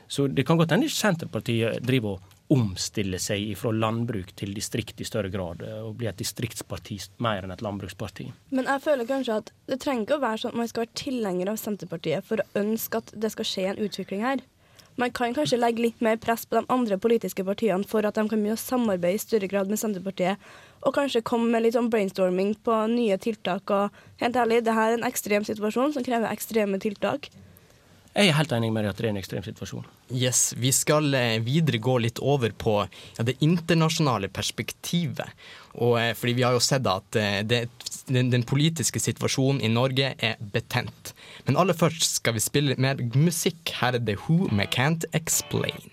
så 0.09 0.27
det 0.27 0.47
kan 0.49 0.59
godt 0.59 0.75
hende 0.75 0.91
Senterpartiet 0.91 1.87
driver 1.87 2.17
og 2.17 2.36
omstille 2.53 3.19
seg 3.23 3.53
fra 3.59 3.73
landbruk 3.75 4.33
til 4.39 4.55
distrikt 4.55 5.01
i 5.03 5.07
større 5.09 5.31
grad, 5.33 5.63
eh, 5.67 5.79
og 5.83 5.97
bli 6.01 6.09
et 6.11 6.19
distriktsparti 6.21 6.99
mer 7.25 7.45
enn 7.45 7.55
et 7.55 7.65
landbruksparti. 7.65 8.29
Men 8.55 8.69
jeg 8.71 8.85
føler 8.85 9.09
kanskje 9.09 9.39
at 9.43 9.55
det 9.67 9.81
trenger 9.83 10.07
ikke 10.07 10.19
å 10.19 10.25
være 10.27 10.43
sånn 10.43 10.55
at 10.55 10.61
man 10.63 10.69
skal 10.71 10.87
være 10.87 11.01
tilhenger 11.03 11.51
av 11.53 11.63
Senterpartiet 11.63 12.29
for 12.29 12.43
å 12.43 12.61
ønske 12.63 13.03
at 13.03 13.15
det 13.15 13.33
skal 13.35 13.51
skje 13.51 13.67
en 13.73 13.83
utvikling 13.89 14.23
her. 14.27 14.45
Man 14.97 15.13
kan 15.13 15.35
kanskje 15.37 15.59
legge 15.59 15.83
litt 15.85 15.99
mer 16.01 16.17
press 16.17 16.47
på 16.49 16.57
de 16.57 16.63
andre 16.73 16.97
politiske 16.97 17.45
partiene 17.45 17.85
for 17.85 18.07
at 18.09 18.17
de 18.17 18.23
kan 18.25 18.41
begynne 18.41 18.57
å 18.57 18.63
samarbeide 18.63 19.19
i 19.19 19.21
større 19.21 19.51
grad 19.51 19.69
med 19.69 19.81
Senterpartiet, 19.83 20.41
og 20.87 20.95
kanskje 20.97 21.25
komme 21.27 21.51
med 21.53 21.67
litt 21.67 21.77
sånn 21.77 21.91
brainstorming 21.93 22.55
på 22.65 22.79
nye 22.95 23.19
tiltak. 23.21 23.69
Og 23.75 24.23
helt 24.23 24.39
ærlig, 24.41 24.63
det 24.65 24.77
her 24.77 24.95
er 24.95 24.97
en 24.97 25.09
ekstrem 25.09 25.45
situasjon 25.45 25.93
som 25.93 26.07
krever 26.07 26.31
ekstreme 26.31 26.81
tiltak. 26.81 27.29
Jeg 28.17 28.31
er 28.31 28.37
helt 28.39 28.53
enig 28.57 28.71
med 28.73 28.87
deg 28.87 28.95
at 28.95 29.01
det 29.01 29.07
er 29.07 29.13
en 29.13 29.21
ekstrem 29.21 29.45
situasjon. 29.45 29.89
Yes, 30.09 30.55
Vi 30.57 30.71
skal 30.73 31.13
eh, 31.19 31.37
videre 31.45 31.81
gå 31.85 31.99
litt 32.01 32.21
over 32.25 32.55
på 32.57 32.79
ja, 32.87 33.27
det 33.29 33.37
internasjonale 33.45 34.31
perspektivet. 34.33 35.35
Og, 35.77 35.99
eh, 36.01 36.15
fordi 36.17 36.37
vi 36.39 36.47
har 36.47 36.57
jo 36.57 36.63
sett 36.65 36.89
at 36.89 37.19
eh, 37.21 37.43
det, 37.45 37.67
den, 38.09 38.31
den, 38.33 38.47
politiske 38.49 39.03
situasjonen 39.03 39.61
i 39.61 39.69
Norge 39.69 40.15
er 40.17 40.41
betent. 40.41 41.13
Men 41.45 41.61
aller 41.61 41.77
først 41.77 42.23
skal 42.23 42.39
vi 42.39 42.45
spille 42.47 42.79
mer 42.81 43.05
musikk. 43.13 43.75
Her 43.83 44.01
er 44.01 44.07
det 44.09 44.17
Who 44.25 44.49
med 44.49 44.73
Can't 44.73 45.05
Explain. 45.13 45.85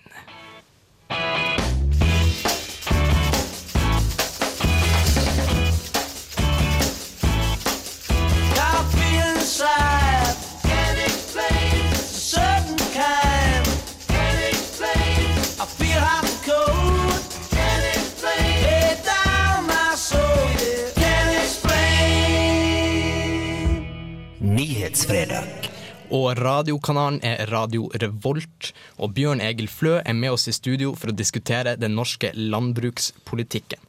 Nyhetsfredag. 24.94 25.70
Og 26.14 26.36
radiokanalen 26.38 27.16
er 27.26 27.48
Radio 27.50 27.88
Revolt, 27.98 28.68
og 29.02 29.10
Bjørn 29.16 29.40
Egil 29.42 29.66
Flø 29.66 29.96
er 29.98 30.14
med 30.14 30.36
oss 30.36 30.46
i 30.46 30.54
studio 30.54 30.92
for 30.94 31.10
å 31.10 31.16
diskutere 31.18 31.72
den 31.74 31.96
norske 31.98 32.30
landbrukspolitikken. 32.36 33.82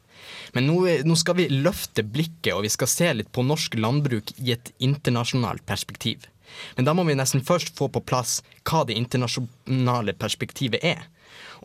Men 0.57 0.65
nå, 0.65 0.79
nå, 1.05 1.17
skal 1.21 1.37
vi 1.37 1.45
løfte 1.51 2.01
blikket, 2.01 2.55
og 2.55 2.65
vi 2.65 2.73
skal 2.73 2.89
se 2.89 3.11
litt 3.19 3.29
på 3.29 3.45
norsk 3.45 3.77
landbruk 3.77 4.33
i 4.41 4.55
et 4.55 4.73
internasjonalt 4.81 5.61
perspektiv. 5.69 6.25
Men 6.73 6.89
da 6.89 6.97
må 6.97 7.05
vi 7.05 7.19
nesten 7.21 7.45
først 7.45 7.77
få 7.77 7.91
på 7.93 8.01
plass 8.01 8.39
hva 8.65 8.81
det 8.89 8.97
internasjonale 8.97 10.17
perspektivet 10.17 10.81
er. 10.81 11.05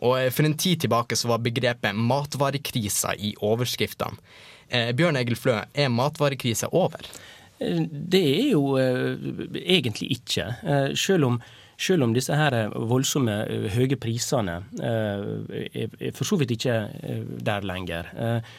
Og 0.05 0.19
eh, 0.19 0.29
For 0.29 0.45
en 0.45 0.53
tid 0.53 0.85
tilbake 0.85 1.17
så 1.17 1.33
var 1.33 1.41
begrepet 1.41 1.97
matvarekrisa 1.97 3.17
i 3.17 3.33
overskriftene. 3.41 4.21
Eh, 4.69 4.93
Bjørn 4.93 5.17
Egil 5.17 5.39
Flø, 5.39 5.63
er 5.73 5.89
matvarekrisa 5.89 6.69
over? 6.77 7.09
Det 7.61 8.21
er 8.21 8.47
jo 8.55 8.63
uh, 8.73 9.13
egentlig 9.61 10.11
ikke. 10.17 10.47
Uh, 10.65 10.95
selv, 10.97 11.27
om, 11.27 11.37
selv 11.77 12.07
om 12.07 12.15
disse 12.15 12.33
her 12.35 12.55
voldsomme 12.73 13.37
eh, 13.45 13.69
høye 13.75 13.99
prisene 14.01 14.63
eh, 14.81 15.69
er, 15.83 16.11
for 16.17 16.25
så 16.25 16.39
vidt 16.41 16.55
ikke 16.57 16.77
eh, 16.89 17.23
der 17.45 17.67
lenger. 17.67 18.09
Eh, 18.17 18.51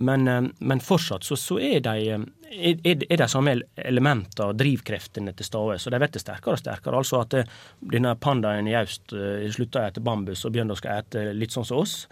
men, 0.00 0.28
eh, 0.28 0.42
men 0.58 0.80
fortsatt 0.80 1.24
så, 1.24 1.36
så 1.36 1.58
er, 1.60 1.80
de, 1.84 1.94
eh, 2.14 2.78
er, 2.84 3.04
er 3.04 3.20
de 3.20 3.28
samme 3.28 3.56
elementene 3.76 4.48
og 4.48 4.56
drivkreftene 4.60 5.34
til 5.36 5.48
stede. 5.48 5.76
Så 5.80 5.92
de 5.92 6.00
blir 6.00 6.22
sterkere 6.22 6.56
og 6.56 6.62
sterkere. 6.62 7.02
Altså 7.02 7.20
at 7.20 7.36
eh, 7.36 7.52
denne 7.92 8.14
pandaen 8.16 8.68
i 8.70 8.76
øst 8.80 9.12
eh, 9.16 9.48
slutter 9.52 9.82
å 9.82 9.90
ete 9.90 10.04
bambus 10.04 10.46
og 10.46 10.54
begynner 10.56 10.78
å 10.78 10.94
ete 10.96 11.30
litt 11.36 11.56
sånn 11.56 11.68
som 11.68 11.82
oss. 11.82 12.02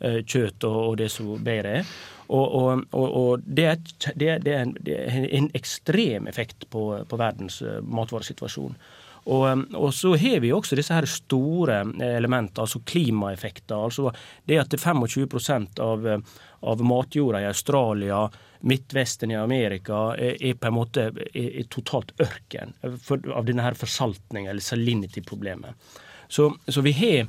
Eh, 0.00 0.20
Kjøtt 0.24 0.66
og, 0.68 0.76
og 0.90 1.00
det 1.00 1.10
som 1.12 1.34
bedre 1.44 1.80
er. 1.80 1.96
Og, 2.26 2.54
og, 2.56 2.84
og, 2.92 3.42
det, 3.46 3.64
er, 3.70 3.76
det, 4.18 4.30
er, 4.34 4.62
en, 4.64 4.76
det 4.82 4.96
er 4.98 5.26
en 5.38 5.50
ekstrem 5.54 6.26
effekt 6.26 6.66
på, 6.70 6.88
på 7.06 7.18
verdens 7.20 7.60
eh, 7.62 7.78
matvaresituasjon. 7.82 8.74
Og, 9.26 9.42
um, 9.50 9.62
og 9.74 9.94
så 9.94 10.12
har 10.14 10.38
vi 10.42 10.52
også 10.54 10.76
disse 10.78 10.94
her 10.94 11.06
store 11.10 11.80
eh, 11.82 12.16
elementene, 12.16 12.62
altså 12.62 12.82
klimaeffekter. 12.86 13.74
altså 13.74 14.12
Det 14.46 14.58
at 14.62 14.74
25% 14.78 15.80
av, 15.82 16.06
eh, 16.06 16.20
av 16.62 16.82
matjorda 16.82 17.42
i 17.42 17.48
Australia, 17.50 18.26
Midtvesten 18.66 19.30
i 19.30 19.38
Amerika, 19.38 20.14
er, 20.16 20.54
på 20.54 20.70
en 20.70 20.74
måte 20.74 21.08
er, 21.10 21.18
er 21.34 21.66
totalt 21.70 22.14
ørken 22.22 22.72
for, 23.02 23.20
av 23.34 23.46
denne 23.46 23.66
her 23.66 23.76
forsaltninga, 23.78 24.50
eller 24.50 24.64
salinity-problemet. 24.64 25.90
Så, 26.28 26.48
så 26.68 26.82
vi 26.82 26.94
har 26.96 27.26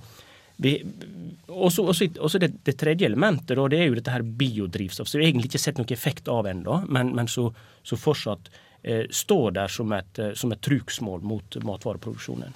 vi, 0.57 0.73
også, 1.47 1.83
også, 1.85 2.07
også 2.19 2.39
det, 2.41 2.51
det 2.65 2.77
tredje 2.81 3.05
elementet 3.05 3.57
da, 3.57 3.65
det 3.69 3.81
er 3.81 3.91
jo 3.91 3.97
dette 3.97 4.13
her 4.13 4.25
biodrivstoff, 4.25 5.09
som 5.09 5.21
vi 5.21 5.27
egentlig 5.29 5.51
ikke 5.51 5.59
har 5.59 5.65
sett 5.67 5.81
noen 5.81 5.93
effekt 5.93 6.31
av 6.33 6.49
ennå, 6.49 6.79
men, 6.89 7.13
men 7.17 7.29
så, 7.29 7.51
så 7.85 7.99
fortsatt 7.99 8.49
eh, 8.81 9.03
står 9.09 9.51
der 9.59 9.73
som 9.73 9.93
et, 9.93 10.17
eh, 10.21 10.33
som 10.37 10.53
et 10.53 10.63
trugsmål 10.65 11.21
mot 11.25 11.59
matvareproduksjonen. 11.69 12.55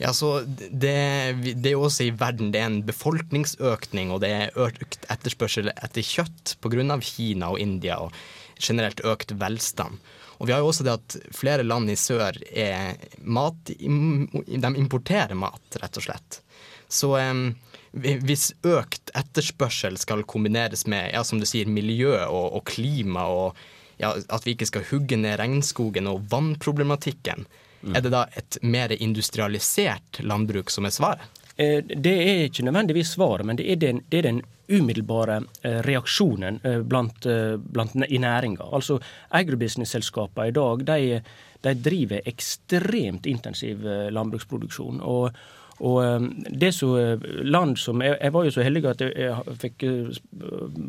Ja, 0.00 0.12
så 0.16 0.40
det, 0.56 0.96
det 1.44 1.70
er 1.70 1.74
jo 1.74 1.86
også 1.86 2.06
i 2.06 2.14
verden 2.16 2.52
det 2.54 2.62
er 2.62 2.70
en 2.70 2.82
befolkningsøkning, 2.86 4.12
og 4.14 4.22
det 4.24 4.32
er 4.32 4.60
økt 4.66 4.98
etterspørsel 5.12 5.70
etter 5.74 6.06
kjøtt 6.06 6.56
pga. 6.64 7.00
Kina 7.04 7.52
og 7.52 7.60
India, 7.60 7.98
og 8.00 8.14
generelt 8.56 9.02
økt 9.04 9.34
velstand. 9.36 10.00
Og 10.36 10.48
vi 10.48 10.52
har 10.52 10.60
jo 10.60 10.70
også 10.70 10.84
det 10.84 10.96
at 10.96 11.16
flere 11.36 11.64
land 11.64 11.90
i 11.92 11.96
sør 11.96 12.36
er 12.52 12.96
mat 13.24 13.56
De 13.70 14.72
importerer 14.76 15.36
mat, 15.38 15.78
rett 15.80 15.96
og 15.96 16.04
slett. 16.04 16.40
Så 16.88 17.14
um, 17.18 17.54
hvis 17.92 18.50
økt 18.66 19.10
etterspørsel 19.16 19.96
skal 19.98 20.24
kombineres 20.28 20.86
med 20.86 21.10
ja, 21.14 21.24
som 21.24 21.40
du 21.40 21.46
sier, 21.48 21.68
miljø 21.70 22.14
og, 22.26 22.58
og 22.58 22.64
klima, 22.68 23.26
og 23.26 23.56
ja, 23.98 24.12
at 24.12 24.46
vi 24.46 24.56
ikke 24.56 24.68
skal 24.68 24.84
hugge 24.90 25.16
ned 25.16 25.38
regnskogen 25.40 26.10
og 26.10 26.26
vannproblematikken, 26.30 27.46
er 27.94 28.02
det 28.02 28.10
da 28.10 28.24
et 28.34 28.58
mer 28.66 28.90
industrialisert 28.92 30.20
landbruk 30.26 30.72
som 30.74 30.88
er 30.88 30.94
svaret? 30.94 31.42
Eh, 31.56 31.82
Det 31.84 32.12
er 32.12 32.44
ikke 32.44 32.64
nødvendigvis 32.66 33.14
svaret, 33.16 33.46
men 33.46 33.56
det 33.56 33.70
er 33.72 33.76
den, 33.76 34.02
det 34.10 34.18
er 34.18 34.28
den 34.28 34.42
umiddelbare 34.68 35.40
eh, 35.62 35.80
reaksjonen 35.86 36.60
eh, 36.64 36.82
blant, 36.82 37.26
blant 37.72 37.94
i 38.08 38.18
næringa. 38.18 38.66
Altså, 38.72 38.98
agrobusiness-selskapene 39.30 40.48
i 40.48 40.56
dag 40.56 40.86
de, 40.86 41.20
de 41.64 41.74
driver 41.74 42.20
ekstremt 42.26 43.26
intensiv 43.26 43.86
landbruksproduksjon. 44.10 45.00
og 45.00 45.30
og 45.84 45.96
eh, 46.04 46.28
det 46.62 46.72
så 46.74 46.92
eh, 47.00 47.24
land 47.44 47.76
som 47.78 48.00
Jeg, 48.00 48.16
jeg 48.22 48.32
var 48.32 48.44
jo 48.44 48.52
så 48.54 48.64
heldig 48.64 48.84
at 48.90 49.02
jeg, 49.04 49.56
fikk 49.60 49.82
eh, 49.84 50.20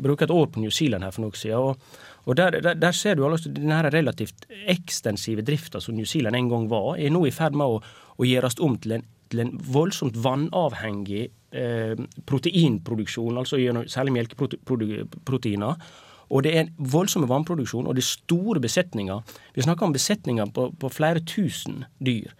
bruke 0.04 0.24
et 0.24 0.32
år 0.32 0.46
på 0.52 0.62
New 0.62 0.70
Zealand 0.70 1.04
her 1.04 1.12
for 1.12 1.26
noen 1.26 1.36
siden. 1.36 1.58
og 1.58 2.06
og 2.28 2.36
der, 2.36 2.50
der, 2.60 2.74
der 2.74 2.92
ser 2.92 3.14
du 3.14 3.24
altså 3.24 3.48
den 3.48 3.72
her 3.72 3.88
relativt 3.88 4.44
ekstensive 4.68 5.42
drifta 5.42 5.80
som 5.80 5.94
New 5.96 6.04
Zealand 6.04 6.36
en 6.36 6.50
gang 6.50 6.66
var, 6.70 6.98
er 7.00 7.08
nå 7.10 7.22
i 7.24 7.32
ferd 7.32 7.56
med 7.56 7.64
å, 7.64 7.78
å 8.20 8.26
gjøres 8.28 8.58
om 8.60 8.74
til 8.76 8.98
en, 8.98 9.06
til 9.32 9.40
en 9.40 9.54
voldsomt 9.72 10.18
vannavhengig 10.24 11.30
eh, 11.56 11.96
proteinproduksjon, 12.28 13.38
altså 13.40 13.56
gjennom 13.56 13.88
særlig 13.88 14.12
melkeproteiner. 14.18 15.80
Og 16.28 16.44
det 16.44 16.52
er 16.52 16.66
en 16.66 16.74
voldsom 16.92 17.24
vannproduksjon, 17.30 17.88
og 17.88 17.96
det 17.96 18.04
er 18.04 18.10
store 18.10 18.60
besetninger. 18.60 19.38
Vi 19.56 19.64
snakker 19.64 19.88
om 19.88 19.96
besetninger 19.96 20.52
på, 20.52 20.68
på 20.76 20.92
flere 20.92 21.24
tusen 21.24 21.86
dyr. 22.04 22.36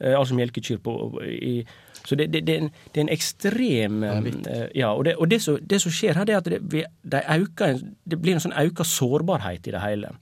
Eh, 0.00 0.18
altså 0.18 0.34
melkekyr 0.34 0.82
på 0.82 0.96
i, 1.22 1.60
Så 2.08 2.16
det, 2.16 2.30
det, 2.32 2.40
det, 2.48 2.54
er 2.56 2.62
en, 2.64 2.70
det 2.94 3.00
er 3.02 3.04
en 3.04 3.12
ekstrem 3.12 4.02
eh, 4.08 4.66
Ja, 4.78 4.94
og 4.96 5.04
det, 5.04 5.16
og 5.20 5.28
det, 5.28 5.42
som, 5.44 5.58
det 5.60 5.80
som 5.84 5.92
skjer 5.92 6.16
her, 6.16 6.24
det 6.28 6.34
er 6.34 6.40
at 6.40 6.48
det, 6.54 6.60
vi, 6.72 6.82
de 7.04 7.20
øker, 7.36 7.82
det 8.08 8.18
blir 8.22 8.38
en 8.38 8.44
sånn 8.46 8.56
økt 8.56 8.80
sårbarhet 8.88 9.68
i 9.68 9.74
det 9.74 9.82
hele. 9.84 10.14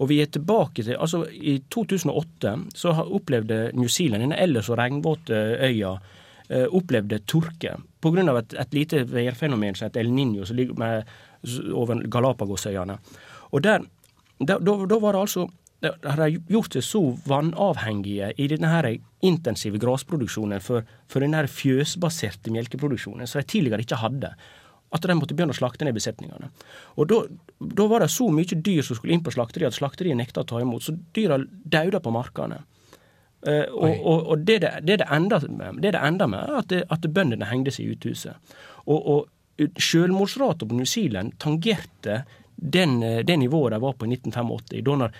Og 0.00 0.08
vi 0.10 0.18
er 0.20 0.28
tilbake 0.32 0.82
til 0.84 0.96
altså 1.00 1.22
I 1.32 1.58
2008 1.72 2.54
så 2.76 2.92
har- 2.98 3.12
opplevde 3.18 3.70
New 3.76 3.88
Zealand, 3.88 4.24
denne 4.26 4.36
ellers 4.40 4.66
så 4.68 4.76
regnvåte 4.76 5.36
øya, 5.68 5.94
eh, 6.48 6.66
opplevde 6.68 7.20
tørke 7.28 7.76
pga. 8.00 8.38
Et, 8.38 8.54
et 8.60 8.74
lite 8.74 9.04
værfenomen 9.12 9.74
som 9.74 9.86
heter 9.88 10.00
El 10.00 10.12
Niño, 10.12 10.44
som 10.44 10.56
ligger 10.56 10.74
med, 10.80 11.04
over 11.72 12.02
Galapagosøyene. 12.08 12.98
Og 13.52 13.62
der, 13.64 13.84
da, 14.40 14.58
da, 14.58 14.74
da 14.86 14.98
var 15.00 15.12
det 15.16 15.20
altså 15.26 15.46
de 15.84 15.92
har 16.04 16.28
gjort 16.48 16.76
seg 16.76 16.84
så 16.84 17.00
vannavhengige 17.28 18.30
i 18.40 18.46
denne 18.50 18.94
intensive 19.26 19.80
grasproduksjonen 19.82 20.62
for, 20.64 20.86
for 21.10 21.24
denne 21.24 21.42
fjøsbaserte 21.50 22.52
melkeproduksjonen, 22.54 23.28
som 23.28 23.42
de 23.42 23.50
tidligere 23.50 23.84
ikke 23.84 24.00
hadde. 24.00 24.32
At 24.94 25.04
de 25.04 25.16
måtte 25.18 25.34
begynne 25.36 25.52
å 25.52 25.58
slakte 25.58 25.84
ned 25.84 25.96
besetningene. 25.96 26.48
Og 26.96 27.10
da, 27.10 27.20
var 27.90 28.04
det 28.04 28.12
så 28.14 28.30
mye 28.32 28.60
dyr 28.68 28.86
som 28.86 28.96
skulle 28.96 29.16
inn 29.16 29.24
på 29.26 29.34
slakteriet 29.34 29.74
at 29.74 29.78
slakteriet 29.78 30.16
nekta 30.16 30.44
å 30.44 30.48
ta 30.48 30.62
imot. 30.62 30.86
Så 30.86 30.94
dyra 31.16 31.40
dauda 31.42 32.00
på 32.00 32.14
markene. 32.14 32.62
Uh, 33.46 33.66
og, 33.76 33.90
og, 33.92 34.20
og 34.32 34.44
det, 34.48 34.60
det, 34.64 34.72
det, 34.86 35.00
det 35.02 35.08
enda 35.12 35.38
med, 35.44 35.82
det 35.82 35.92
det 35.94 36.02
enda 36.02 36.26
med, 36.30 36.48
er 36.48 36.62
at, 36.62 36.72
at 36.96 37.10
bøndene 37.12 37.50
hengte 37.50 37.74
seg 37.74 37.84
i 37.84 37.94
uthuset. 37.94 38.56
Og, 38.86 38.96
og 38.96 39.76
selvmordsraten 39.80 40.68
på 40.68 40.78
New 40.78 40.88
Zealand 40.88 41.36
tangerte 41.42 42.22
den, 42.56 43.02
eh, 43.02 43.24
det 43.24 43.36
nivået 43.36 43.72
de 43.72 43.80
var 43.80 43.92
på 43.92 44.06
i 44.06 44.08
1985, 44.08 45.10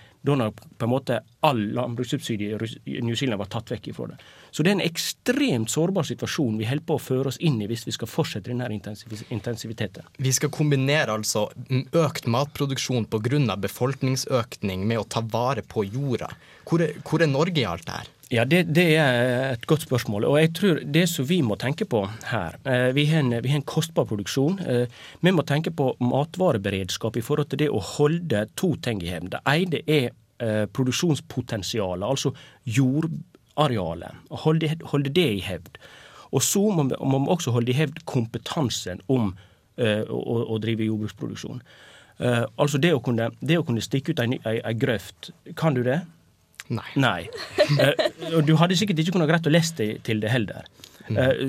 da 1.06 1.20
all 1.40 1.60
landbrukssubsidie 1.72 2.58
i 2.84 3.00
New 3.00 3.14
Zealand 3.14 3.38
var 3.38 3.50
tatt 3.52 3.70
vekk 3.70 3.88
ifra 3.92 4.08
det. 4.10 4.16
Så 4.50 4.64
det 4.64 4.72
er 4.72 4.78
en 4.78 4.86
ekstremt 4.86 5.70
sårbar 5.70 6.06
situasjon 6.08 6.56
vi 6.58 6.66
holder 6.66 6.86
på 6.88 6.96
å 6.96 7.02
føre 7.02 7.30
oss 7.30 7.38
inn 7.44 7.60
i 7.62 7.68
hvis 7.70 7.86
vi 7.86 7.94
skal 7.94 8.10
fortsette 8.10 8.50
denne 8.50 8.66
intensiv 8.72 9.12
intensiviteten. 9.30 10.08
Vi 10.18 10.32
skal 10.32 10.50
kombinere 10.50 11.14
altså 11.14 11.46
økt 11.92 12.26
matproduksjon 12.26 13.06
pga. 13.06 13.56
befolkningsøkning 13.56 14.86
med 14.86 14.98
å 14.98 15.04
ta 15.08 15.20
vare 15.20 15.62
på 15.62 15.84
jorda. 15.84 16.30
Hvor 16.64 16.82
er, 16.82 16.96
hvor 17.04 17.22
er 17.22 17.30
Norge 17.30 17.60
i 17.60 17.64
alt 17.68 17.86
det 17.86 17.92
her? 17.92 18.08
Ja, 18.34 18.42
det, 18.44 18.64
det 18.74 18.84
er 18.98 19.52
et 19.52 19.66
godt 19.70 19.84
spørsmål. 19.86 20.24
Og 20.26 20.38
jeg 20.40 20.50
tror 20.58 20.80
det 20.82 21.04
som 21.08 21.28
vi 21.28 21.36
må 21.46 21.54
tenke 21.62 21.86
på 21.86 22.00
her 22.32 22.56
eh, 22.66 22.88
Vi 22.96 23.04
har 23.06 23.20
en, 23.22 23.36
vi 23.44 23.52
har 23.52 23.60
en 23.60 23.66
kostbar 23.70 24.08
produksjon. 24.10 24.56
Eh, 24.66 24.88
vi 25.22 25.30
må 25.30 25.44
tenke 25.46 25.70
på 25.70 25.92
matvareberedskap 26.02 27.16
i 27.16 27.22
forhold 27.22 27.52
til 27.52 27.60
det 27.62 27.68
å 27.70 27.78
holde 27.94 28.46
to 28.58 28.72
ting 28.82 28.98
i 29.04 29.12
hevd. 29.12 29.36
Det 29.36 29.42
ene 29.52 29.82
er 29.86 30.08
eh, 30.42 30.64
produksjonspotensialet, 30.74 32.02
altså 32.08 32.34
jordarealet. 32.66 34.18
Holde, 34.42 34.72
holde 34.90 35.14
det 35.14 35.28
i 35.36 35.44
hevd. 35.46 35.78
Og 36.34 36.42
så 36.42 36.64
må 36.74 36.88
vi, 36.90 36.98
også 37.30 37.54
holde 37.54 37.70
i 37.70 37.78
hevd 37.78 38.02
kompetansen 38.10 39.04
om 39.06 39.30
å, 39.78 40.34
å- 40.42 40.58
drive 40.58 40.86
jordbruksproduksjon. 40.88 41.60
Altså 42.58 42.80
det 42.82 42.90
å 42.96 43.00
kunne, 43.04 43.28
det 43.44 43.58
å 43.60 43.64
kunne 43.68 43.82
stikke 43.84 44.14
ut 44.16 44.22
ei 44.24 44.72
grøft. 44.80 45.30
Kan 45.54 45.76
du 45.76 45.82
det? 45.86 46.00
Nei. 46.68 46.88
Nei. 46.98 47.28
Eh, 47.78 47.94
og 48.34 48.42
du 48.46 48.56
hadde 48.58 48.76
sikkert 48.78 48.98
ikke 49.02 49.14
kunnet 49.14 49.30
greit 49.30 49.46
å 49.46 49.52
lese 49.52 49.76
deg 49.78 50.00
til 50.06 50.20
det 50.22 50.32
heller. 50.32 50.66
Eh, 51.06 51.44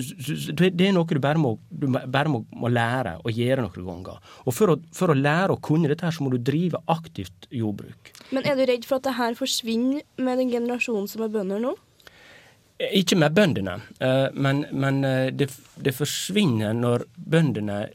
det 0.54 0.70
det 0.78 0.90
er 0.90 0.94
noe 0.94 1.08
du 1.10 1.20
bare, 1.24 1.42
må, 1.42 1.56
du 1.70 1.88
bare 1.90 2.30
må, 2.30 2.44
må 2.54 2.70
lære 2.70 3.16
å 3.26 3.34
gjøre 3.34 3.66
noen 3.66 3.88
ganger. 3.88 4.20
Og 4.46 4.54
for 4.54 4.76
å, 4.76 4.78
for 4.94 5.14
å 5.14 5.18
lære 5.18 5.56
å 5.56 5.62
kunne 5.64 5.90
dette, 5.90 6.06
her, 6.06 6.14
så 6.14 6.26
må 6.26 6.34
du 6.34 6.38
drive 6.38 6.82
aktivt 6.94 7.50
jordbruk. 7.50 8.14
Men 8.36 8.46
er 8.46 8.60
du 8.60 8.66
redd 8.70 8.86
for 8.86 9.02
at 9.02 9.10
det 9.10 9.18
her 9.18 9.38
forsvinner 9.40 10.06
med 10.22 10.42
den 10.44 10.54
generasjonen 10.54 11.10
som 11.10 11.26
er 11.26 11.34
bønder 11.34 11.64
nå? 11.64 11.74
Eh, 12.78 13.00
Ikke 13.02 13.18
med 13.18 13.34
bøndene, 13.34 13.80
eh, 13.98 14.28
men, 14.38 14.66
men 14.72 15.02
det, 15.34 15.50
det 15.82 15.96
forsvinner 15.98 16.78
når 16.78 17.08
bøndene 17.18 17.88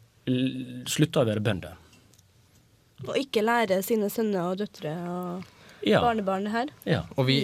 slutter 0.90 1.22
å 1.22 1.28
være 1.30 1.42
bønder. 1.42 1.78
Og 3.02 3.16
ikke 3.18 3.42
lære 3.42 3.80
sine 3.82 4.06
sønner 4.12 4.52
og 4.52 4.60
døtre 4.60 4.92
og 5.10 5.48
Ja. 5.86 6.00
barnebarnet 6.04 6.52
her. 6.52 6.68
her? 6.86 7.02
Og 7.18 7.26
vi, 7.26 7.36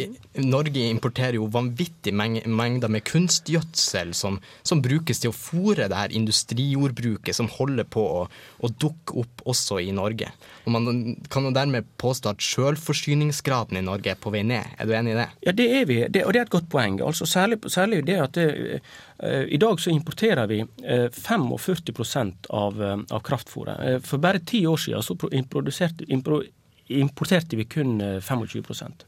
Norge 0.45 0.85
importerer 0.91 1.35
jo 1.41 1.47
vanvittig 1.51 2.13
meng 2.15 2.37
mengder 2.47 2.89
med 2.89 3.03
kunstgjødsel 3.09 4.13
som, 4.15 4.39
som 4.63 4.83
brukes 4.85 5.19
til 5.23 5.33
å 5.33 5.37
fòre 5.37 5.89
det 5.91 5.97
her 5.99 6.15
industrijordbruket 6.15 7.35
som 7.35 7.49
holder 7.51 7.85
på 7.91 8.05
å, 8.05 8.23
å 8.63 8.71
dukke 8.71 9.17
opp 9.25 9.43
også 9.49 9.81
i 9.83 9.91
Norge. 9.97 10.31
Og 10.67 10.73
Man 10.77 11.17
kan 11.33 11.49
jo 11.49 11.53
dermed 11.57 11.87
påstå 11.99 12.31
at 12.35 12.43
selvforsyningsgraden 12.45 13.79
i 13.81 13.85
Norge 13.87 14.13
er 14.13 14.21
på 14.21 14.31
vei 14.35 14.43
ned. 14.47 14.67
Er 14.79 14.87
du 14.89 14.95
enig 14.97 15.15
i 15.15 15.19
det? 15.19 15.29
Ja, 15.49 15.53
det 15.59 15.69
er 15.81 15.87
vi, 15.89 15.99
det, 16.09 16.25
og 16.27 16.33
det 16.35 16.43
er 16.43 16.47
et 16.49 16.55
godt 16.55 16.69
poeng. 16.73 17.01
Altså 17.05 17.27
Særlig, 17.29 17.59
særlig 17.71 18.03
det 18.07 18.19
at 18.23 18.37
det, 18.39 18.81
eh, 19.23 19.45
i 19.53 19.59
dag 19.61 19.81
så 19.83 19.91
importerer 19.93 20.47
vi 20.51 20.61
eh, 20.85 21.09
45 21.11 22.47
av, 22.51 22.83
eh, 22.83 22.97
av 23.11 23.23
kraftfôret. 23.27 23.81
Eh, 23.89 23.99
for 24.05 24.19
bare 24.23 24.41
ti 24.47 24.65
år 24.67 24.77
siden 24.81 25.03
så 25.05 25.17
pro- 25.19 25.31
improduserte- 25.31 26.07
impro, 26.09 26.43
importerte 26.89 27.57
vi 27.57 27.65
kun 27.65 28.01
eh, 28.01 28.21
25% 28.21 29.05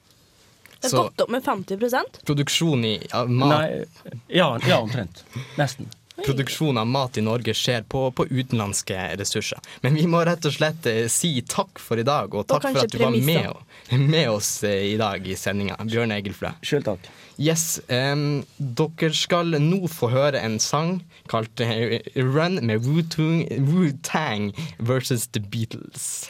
Det 0.80 0.92
har 0.92 1.02
gått 1.02 1.20
opp 1.20 1.30
med 1.30 1.44
50% 1.44 2.20
produksjon 2.24 2.84
i 2.84 2.94
ja, 3.10 3.24
mat 3.24 3.48
Nei, 3.54 4.12
ja, 4.28 4.58
ja, 4.68 4.80
omtrent. 4.80 5.24
Nesten. 5.56 5.90
Produksjon 6.26 6.78
av 6.78 6.86
mat 6.86 7.18
i 7.18 7.20
Norge 7.20 7.54
skjer 7.54 7.82
på, 7.88 8.10
på 8.10 8.26
utenlandske 8.26 9.16
ressurser. 9.16 9.58
Men 9.80 9.94
vi 9.96 10.06
må 10.10 10.20
rett 10.26 10.44
og 10.44 10.52
slett 10.52 10.86
eh, 10.90 11.06
si 11.12 11.32
takk 11.48 11.80
for 11.80 12.00
i 12.00 12.04
dag, 12.06 12.34
og 12.34 12.46
takk 12.50 12.66
for 12.68 12.82
at 12.82 12.92
du 12.92 12.98
var 13.00 13.16
med, 13.16 13.96
med 14.00 14.30
oss 14.30 14.50
eh, 14.64 14.92
i 14.92 14.96
dag 15.00 15.26
i 15.26 15.36
sendinga. 15.38 15.78
Bjørn 15.88 16.12
Egilflø. 16.16 16.52
Sjøl 16.66 16.84
takk. 16.86 17.08
Yes, 17.40 17.80
um, 17.88 18.42
dere 18.58 19.14
skal 19.16 19.56
nå 19.64 19.88
få 19.88 20.10
høre 20.12 20.42
en 20.44 20.58
sang 20.60 20.98
kalt 21.30 21.62
eh, 21.64 22.00
Run 22.20 22.60
med 22.68 22.84
Wu-Tang 22.84 24.52
versus 24.78 25.28
The 25.32 25.40
Beatles. 25.40 26.28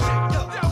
Hey, 0.00 0.69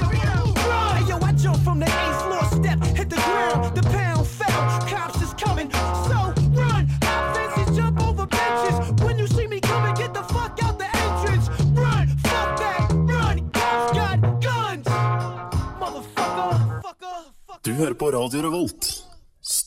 yo, 1.45 1.53
from 1.55 1.78
the 1.78 1.86
eighth 1.86 2.22
floor 2.22 2.45
step, 2.61 2.78
hit 2.97 3.11
the 3.11 3.16
ground, 3.16 3.76
the 3.76 3.82
pound 3.82 4.26
fell, 4.26 4.80
cops 4.89 5.22
is 5.22 5.32
coming, 5.34 5.70
so 6.09 6.32
run. 6.53 6.86
Hop 7.03 7.36
fences, 7.36 7.76
jump 7.76 8.01
over 8.03 8.26
benches 8.26 9.03
when 9.05 9.18
you 9.18 9.26
see 9.26 9.47
me 9.47 9.61
coming, 9.61 9.95
get 9.95 10.14
the 10.14 10.22
fuck 10.22 10.59
out 10.64 10.78
the 10.78 10.89
entrance. 11.05 11.49
Run, 11.74 12.07
fuck 12.28 12.59
that, 12.59 12.91
run. 12.93 13.51
Cops 13.51 13.93
got 13.99 14.18
guns, 14.43 14.86
motherfucker. 15.80 16.55
Du 17.62 17.72
hører 17.72 17.95
på 17.95 18.11
Radio 18.11 18.43
Revolt, 18.43 18.97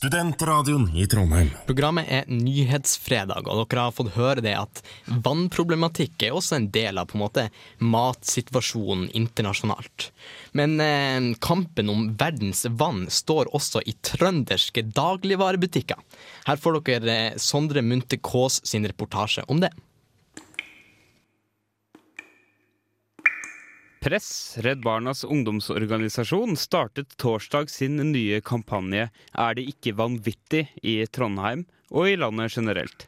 studentradioen 0.02 0.96
i 0.96 1.04
Trondheim. 1.06 1.50
Programmet 1.66 2.08
er 2.10 2.24
Nyhetsfredag, 2.26 3.46
og 3.46 3.60
dere 3.70 3.84
har 3.86 3.94
fått 3.94 4.16
høre 4.16 4.42
det 4.42 4.56
at 4.58 4.80
vannproblematikk 5.06 6.24
er 6.26 6.34
også 6.34 6.56
en 6.56 6.66
del 6.74 6.98
av 6.98 7.06
på 7.06 7.14
en 7.14 7.22
måte 7.22 7.44
matsituasjonen 7.78 9.12
internasjonalt. 9.14 10.08
Men 10.58 10.74
eh, 10.82 11.28
kampen 11.38 11.92
om 11.92 12.08
verdens 12.18 12.64
vann 12.82 13.04
står 13.14 13.52
også 13.54 13.84
i 13.86 13.94
trønderske 14.02 14.82
dagligvarebutikker. 14.90 16.02
Her 16.50 16.58
får 16.58 16.82
dere 16.82 17.18
eh, 17.28 17.38
Sondre 17.38 17.86
Munthe 17.86 18.18
Kaas 18.18 18.58
sin 18.66 18.90
reportasje 18.90 19.46
om 19.46 19.62
det. 19.62 19.70
Press, 24.02 24.58
Redd 24.58 24.80
Barnas 24.82 25.24
ungdomsorganisasjon, 25.24 26.56
startet 26.56 27.16
torsdag 27.16 27.70
sin 27.70 28.00
nye 28.12 28.40
kampanje 28.42 29.04
Er 29.38 29.54
det 29.54 29.62
ikke 29.70 29.92
vanvittig 29.94 30.64
i 30.82 30.96
Trondheim 31.06 31.62
og 31.92 32.08
i 32.10 32.16
landet 32.18 32.56
generelt. 32.56 33.06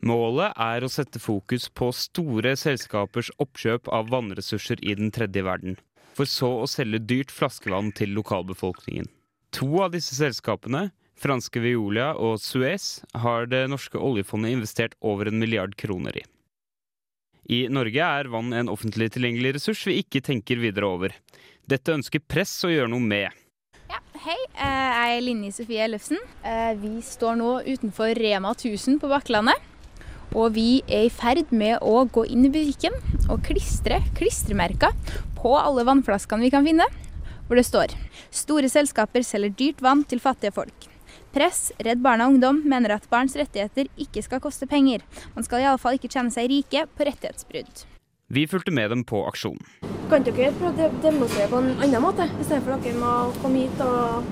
Målet 0.00 0.56
er 0.56 0.80
å 0.80 0.88
sette 0.88 1.20
fokus 1.20 1.68
på 1.68 1.90
store 1.92 2.54
selskapers 2.56 3.28
oppkjøp 3.36 3.92
av 3.92 4.08
vannressurser 4.14 4.80
i 4.80 4.96
den 4.96 5.12
tredje 5.12 5.44
verden, 5.44 5.76
for 6.16 6.24
så 6.24 6.48
å 6.62 6.72
selge 6.72 7.04
dyrt 7.04 7.36
flaskevann 7.36 7.92
til 7.92 8.16
lokalbefolkningen. 8.16 9.12
To 9.60 9.84
av 9.84 9.92
disse 9.92 10.16
selskapene, 10.16 10.86
franske 11.20 11.60
Veolia 11.60 12.14
og 12.16 12.40
Suez, 12.40 13.02
har 13.12 13.44
det 13.52 13.66
norske 13.68 14.00
oljefondet 14.00 14.56
investert 14.56 14.96
over 15.04 15.28
en 15.28 15.42
milliard 15.42 15.76
kroner 15.76 16.16
i. 16.16 16.24
I 17.48 17.66
Norge 17.72 18.04
er 18.04 18.28
vann 18.30 18.52
en 18.52 18.68
offentlig 18.68 19.10
tilgjengelig 19.14 19.56
ressurs 19.56 19.86
vi 19.88 20.00
ikke 20.02 20.22
tenker 20.22 20.60
videre 20.60 20.90
over. 20.90 21.14
Dette 21.66 21.94
ønsker 21.94 22.20
Press 22.20 22.52
å 22.66 22.70
gjøre 22.72 22.90
noe 22.90 23.00
med. 23.02 23.30
Hei, 24.20 24.36
eh, 24.54 24.90
jeg 24.92 25.16
er 25.16 25.22
Linni 25.24 25.50
Sofie 25.50 25.82
Ellefsen. 25.86 26.18
Eh, 26.44 26.74
Vi 26.76 27.00
står 27.00 27.36
nå 27.40 27.62
utenfor 27.64 28.14
Rema 28.14 28.52
1000 28.54 29.00
på 29.00 29.08
Bakklandet. 29.08 29.56
Og 30.34 30.52
vi 30.54 30.82
er 30.86 31.06
i 31.06 31.10
ferd 31.10 31.50
med 31.50 31.80
å 31.82 32.04
gå 32.06 32.26
inn 32.28 32.44
i 32.46 32.52
butikken 32.52 32.94
og 33.30 33.42
klistre 33.42 33.98
klistremerker 34.14 34.92
på 35.40 35.56
alle 35.58 35.82
vannflaskene 35.88 36.44
vi 36.44 36.50
kan 36.50 36.66
finne, 36.66 36.86
hvor 37.48 37.56
det 37.58 37.66
står 37.66 37.96
Store 38.30 38.68
selskaper 38.70 39.24
selger 39.26 39.50
dyrt 39.58 39.80
vann 39.82 40.04
til 40.04 40.20
fattige 40.22 40.54
folk. 40.54 40.86
Press, 41.32 41.72
Redd 41.78 42.00
Barna 42.02 42.26
Ungdom 42.26 42.62
mener 42.66 42.96
at 42.96 43.04
barns 43.10 43.36
rettigheter 43.38 43.86
ikke 44.02 44.22
skal 44.26 44.40
koste 44.42 44.66
penger. 44.66 45.04
Man 45.36 45.46
skal 45.46 45.62
iallfall 45.62 45.94
ikke 45.98 46.10
tjene 46.10 46.32
seg 46.34 46.48
rike 46.50 46.86
på 46.90 47.06
rettighetsbrudd. 47.06 47.84
Vi 48.30 48.46
fulgte 48.50 48.74
med 48.74 48.90
dem 48.90 49.04
på 49.06 49.22
aksjonen. 49.28 49.62
Kan 50.10 50.26
dere 50.26 50.50
prøve 50.58 50.72
å 50.72 50.76
de- 50.78 51.02
demonstrere 51.04 51.48
på 51.52 51.60
en 51.62 51.70
annen 51.86 52.02
måte, 52.02 52.26
istedenfor 52.42 52.74
at 52.76 52.82
dere 52.82 52.98
må 52.98 53.12
komme 53.42 53.62
hit 53.62 53.80
og 53.86 54.26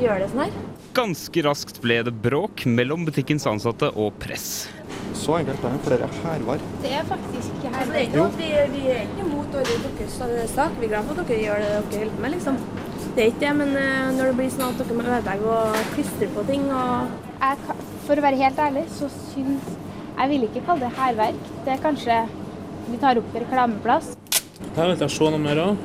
gjøre 0.00 0.18
det 0.20 0.28
sånn 0.32 0.44
her? 0.44 0.52
Ganske 0.92 1.42
raskt 1.48 1.80
ble 1.80 2.02
det 2.04 2.12
bråk 2.20 2.66
mellom 2.68 3.06
butikkens 3.08 3.46
ansatte 3.48 3.88
og 3.96 4.12
press. 4.20 4.68
Så 5.16 5.38
enkelt 5.38 5.64
er 5.64 5.72
det. 5.72 5.80
Flere 5.88 6.08
hærvar. 6.20 6.60
Det 6.84 6.92
er 6.92 7.04
faktisk 7.08 7.48
ikke 7.56 7.72
Altså, 7.72 7.92
det 7.92 8.00
er 8.00 8.08
ikke 8.10 8.20
noe 8.20 8.28
at 8.28 8.40
vi, 8.40 8.48
vi 8.76 8.86
er 8.92 9.02
ikke 9.06 9.24
imot 9.24 9.54
alle 9.56 9.76
deres 9.96 10.50
sak. 10.52 10.72
Vi 10.80 10.84
er 10.84 10.92
glad 10.92 11.08
for 11.08 11.20
at 11.24 11.28
dere 11.32 11.44
gjør 11.46 11.64
det 11.64 11.70
dere 11.72 12.02
holder 12.02 12.16
på 12.16 12.24
med, 12.26 12.34
liksom. 12.36 12.58
Det 13.12 13.20
er 13.20 13.28
ikke 13.28 13.42
det, 13.42 13.56
men 13.58 13.74
eh, 13.76 14.10
når 14.16 14.30
det 14.30 14.36
blir 14.38 14.52
sånn 14.54 14.70
at 14.72 14.78
dere 14.80 14.94
må 14.96 15.02
ødelegge 15.04 15.48
og 15.52 15.74
klistre 15.92 16.28
på 16.32 16.44
ting 16.48 16.62
og 16.72 17.18
Jeg, 17.42 17.74
for 18.06 18.16
å 18.16 18.24
være 18.24 18.38
helt 18.40 18.62
ærlig, 18.64 18.84
så 18.94 19.08
syns 19.12 19.66
Jeg 20.16 20.30
vil 20.30 20.46
ikke 20.46 20.62
kalle 20.64 20.86
det 20.86 20.92
hærverk. 20.96 21.42
Det 21.66 21.74
er 21.74 21.82
kanskje 21.82 22.16
vi 22.86 23.00
tar 23.02 23.20
opp 23.20 23.36
reklameplass. 23.36 24.14
Her 24.78 24.88
vil 24.88 25.04
jeg 25.04 25.12
se 25.12 25.28
noe 25.34 25.42
mer 25.44 25.60
av. 25.60 25.84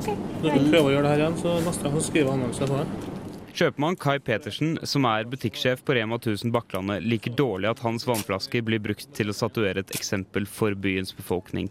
Ok. 0.00 0.10
Når 0.10 0.48
dere 0.48 0.64
prøver 0.64 0.88
å 0.88 0.92
gjøre 0.96 1.06
det 1.06 1.12
her 1.12 1.22
igjen, 1.22 1.38
så 1.44 1.54
neste 1.62 1.86
gang 1.86 2.04
skriver 2.08 2.26
jeg 2.26 2.34
annonse 2.34 2.68
på 2.72 2.80
det. 2.80 3.14
Kjøpmann 3.58 3.98
Kai 3.98 4.18
Petersen, 4.22 4.76
som 4.86 5.06
er 5.10 5.30
butikksjef 5.30 5.80
på 5.86 5.94
Rema 5.94 6.18
1000 6.18 6.52
Bakklandet, 6.54 7.06
liker 7.06 7.38
dårlig 7.38 7.70
at 7.70 7.82
hans 7.86 8.06
vannflaske 8.06 8.62
blir 8.66 8.82
brukt 8.82 9.10
til 9.14 9.30
å 9.30 9.34
statuere 9.34 9.82
et 9.82 9.94
eksempel 9.98 10.46
for 10.46 10.74
byens 10.78 11.14
befolkning. 11.14 11.70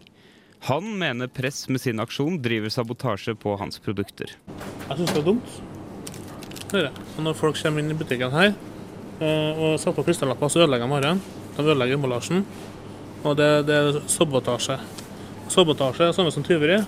Han 0.66 0.98
mener 0.98 1.30
Press 1.30 1.68
med 1.68 1.80
sin 1.80 2.00
aksjon 2.00 2.40
driver 2.42 2.72
sabotasje 2.72 3.34
på 3.38 3.54
hans 3.60 3.78
produkter. 3.78 4.34
Jeg 4.88 4.98
syns 4.98 5.12
det 5.14 5.20
er 5.20 5.26
dumt. 5.26 5.58
Det 6.68 6.80
er 6.80 6.88
det. 6.88 7.04
Og 7.16 7.26
når 7.28 7.36
folk 7.38 7.60
kommer 7.62 7.84
inn 7.84 7.94
i 7.94 7.98
butikken 7.98 8.34
her 8.34 8.50
eh, 8.50 9.52
og 9.54 9.78
setter 9.78 9.96
på 9.96 10.08
klistrelapper, 10.08 10.50
så 10.50 10.64
ødelegger 10.64 10.88
de 10.88 10.96
varen. 10.96 11.22
De 11.56 11.64
ødelegger 11.64 11.98
emballasjen. 11.98 12.42
Og 13.22 13.36
det, 13.38 13.48
det 13.68 13.76
er 13.78 14.00
sabotasje. 14.10 14.78
Sabotasje 15.52 16.10
er 16.10 16.16
samme 16.16 16.34
som 16.34 16.44
tyveri. 16.46 16.80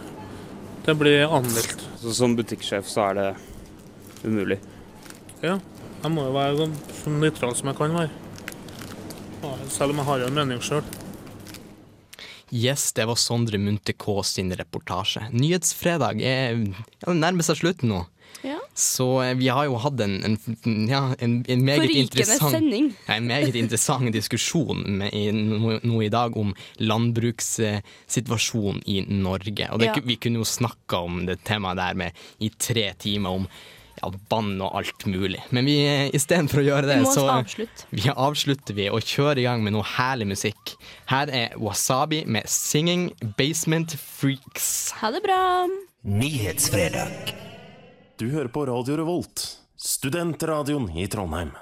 Det 0.85 0.97
blir 0.99 1.29
anmeldt. 1.29 1.87
Så 2.03 2.15
som 2.17 2.35
butikksjef 2.37 2.89
så 2.91 3.11
er 3.11 3.21
det 3.21 3.29
umulig. 4.25 4.59
Ja. 5.43 5.59
Jeg 6.01 6.13
må 6.15 6.25
jo 6.27 6.33
være 6.33 6.57
sånn 6.57 6.77
så 6.97 7.13
nøytral 7.13 7.55
som 7.57 7.71
jeg 7.71 7.79
kan 7.79 7.97
være. 7.97 8.11
Selv 9.71 9.93
om 9.93 10.01
jeg 10.01 10.09
har 10.09 10.23
jo 10.23 10.29
en 10.31 10.37
mening 10.37 10.63
sjøl. 10.65 10.85
Yes, 12.51 12.91
det 12.97 13.07
var 13.07 13.19
Sondre 13.21 13.61
Munthe 13.63 13.95
K 13.95 14.23
sin 14.27 14.51
reportasje. 14.59 15.29
Nyhetsfredag 15.31 16.23
er 16.23 16.59
ja, 16.59 17.15
nærmer 17.15 17.47
seg 17.47 17.63
slutten 17.63 17.95
nå. 17.95 18.07
Ja. 18.43 18.59
Så 18.75 19.23
eh, 19.23 19.37
vi 19.37 19.49
har 19.53 19.67
jo 19.69 19.77
hatt 19.83 20.01
en, 20.01 20.15
en, 20.25 20.39
ja, 20.89 21.15
en, 21.19 21.45
en 21.51 21.65
meget 21.67 21.91
interessant. 21.91 22.65
Ja, 22.65 23.17
en 23.17 23.27
meget 23.29 23.55
interessant 23.59 24.13
diskusjon 24.15 24.85
med, 25.01 25.15
i, 25.15 25.33
nå, 25.35 25.79
nå 25.83 26.03
i 26.07 26.11
dag 26.13 26.37
om 26.41 26.55
landbrukssituasjonen 26.81 28.83
i 28.87 29.01
Norge. 29.11 29.69
Og 29.75 29.81
det, 29.83 29.91
vi 30.07 30.17
kunne 30.23 30.41
jo 30.41 30.47
snakka 30.49 30.97
om 31.07 31.27
det 31.29 31.41
temaet 31.45 31.77
der 31.83 31.95
med, 32.07 32.25
i 32.41 32.51
tre 32.57 32.93
timer, 32.99 33.31
om 33.43 33.47
ja, 34.03 34.11
vann 34.31 34.61
og 34.61 34.75
alt 34.81 35.07
mulig. 35.07 35.41
Men 35.51 35.65
vi, 35.69 35.77
eh, 35.87 36.11
istedenfor 36.17 36.63
å 36.63 36.67
gjøre 36.67 36.87
det, 36.91 36.99
Vi 37.01 37.13
så 37.15 37.27
avslutt. 37.31 37.85
vi 37.91 38.09
avslutter 38.11 38.75
vi 38.75 38.89
og 38.91 39.01
kjører 39.03 39.39
i 39.39 39.43
gang 39.49 39.63
med 39.65 39.73
noe 39.77 39.85
herlig 39.85 40.27
musikk. 40.33 40.75
Her 41.07 41.29
er 41.31 41.57
Wasabi 41.57 42.25
med 42.27 42.45
'Singing 42.47 43.11
Basement 43.37 43.97
Freaks'. 43.97 44.93
Ha 45.01 45.11
det 45.11 45.23
bra. 45.23 45.69
Nyhetsfredag. 46.05 47.35
Du 48.19 48.31
hører 48.31 48.49
på 48.49 48.67
Radio 48.67 48.97
Revolt, 48.97 49.57
studentradioen 49.77 50.91
i 50.97 51.07
Trondheim. 51.07 51.53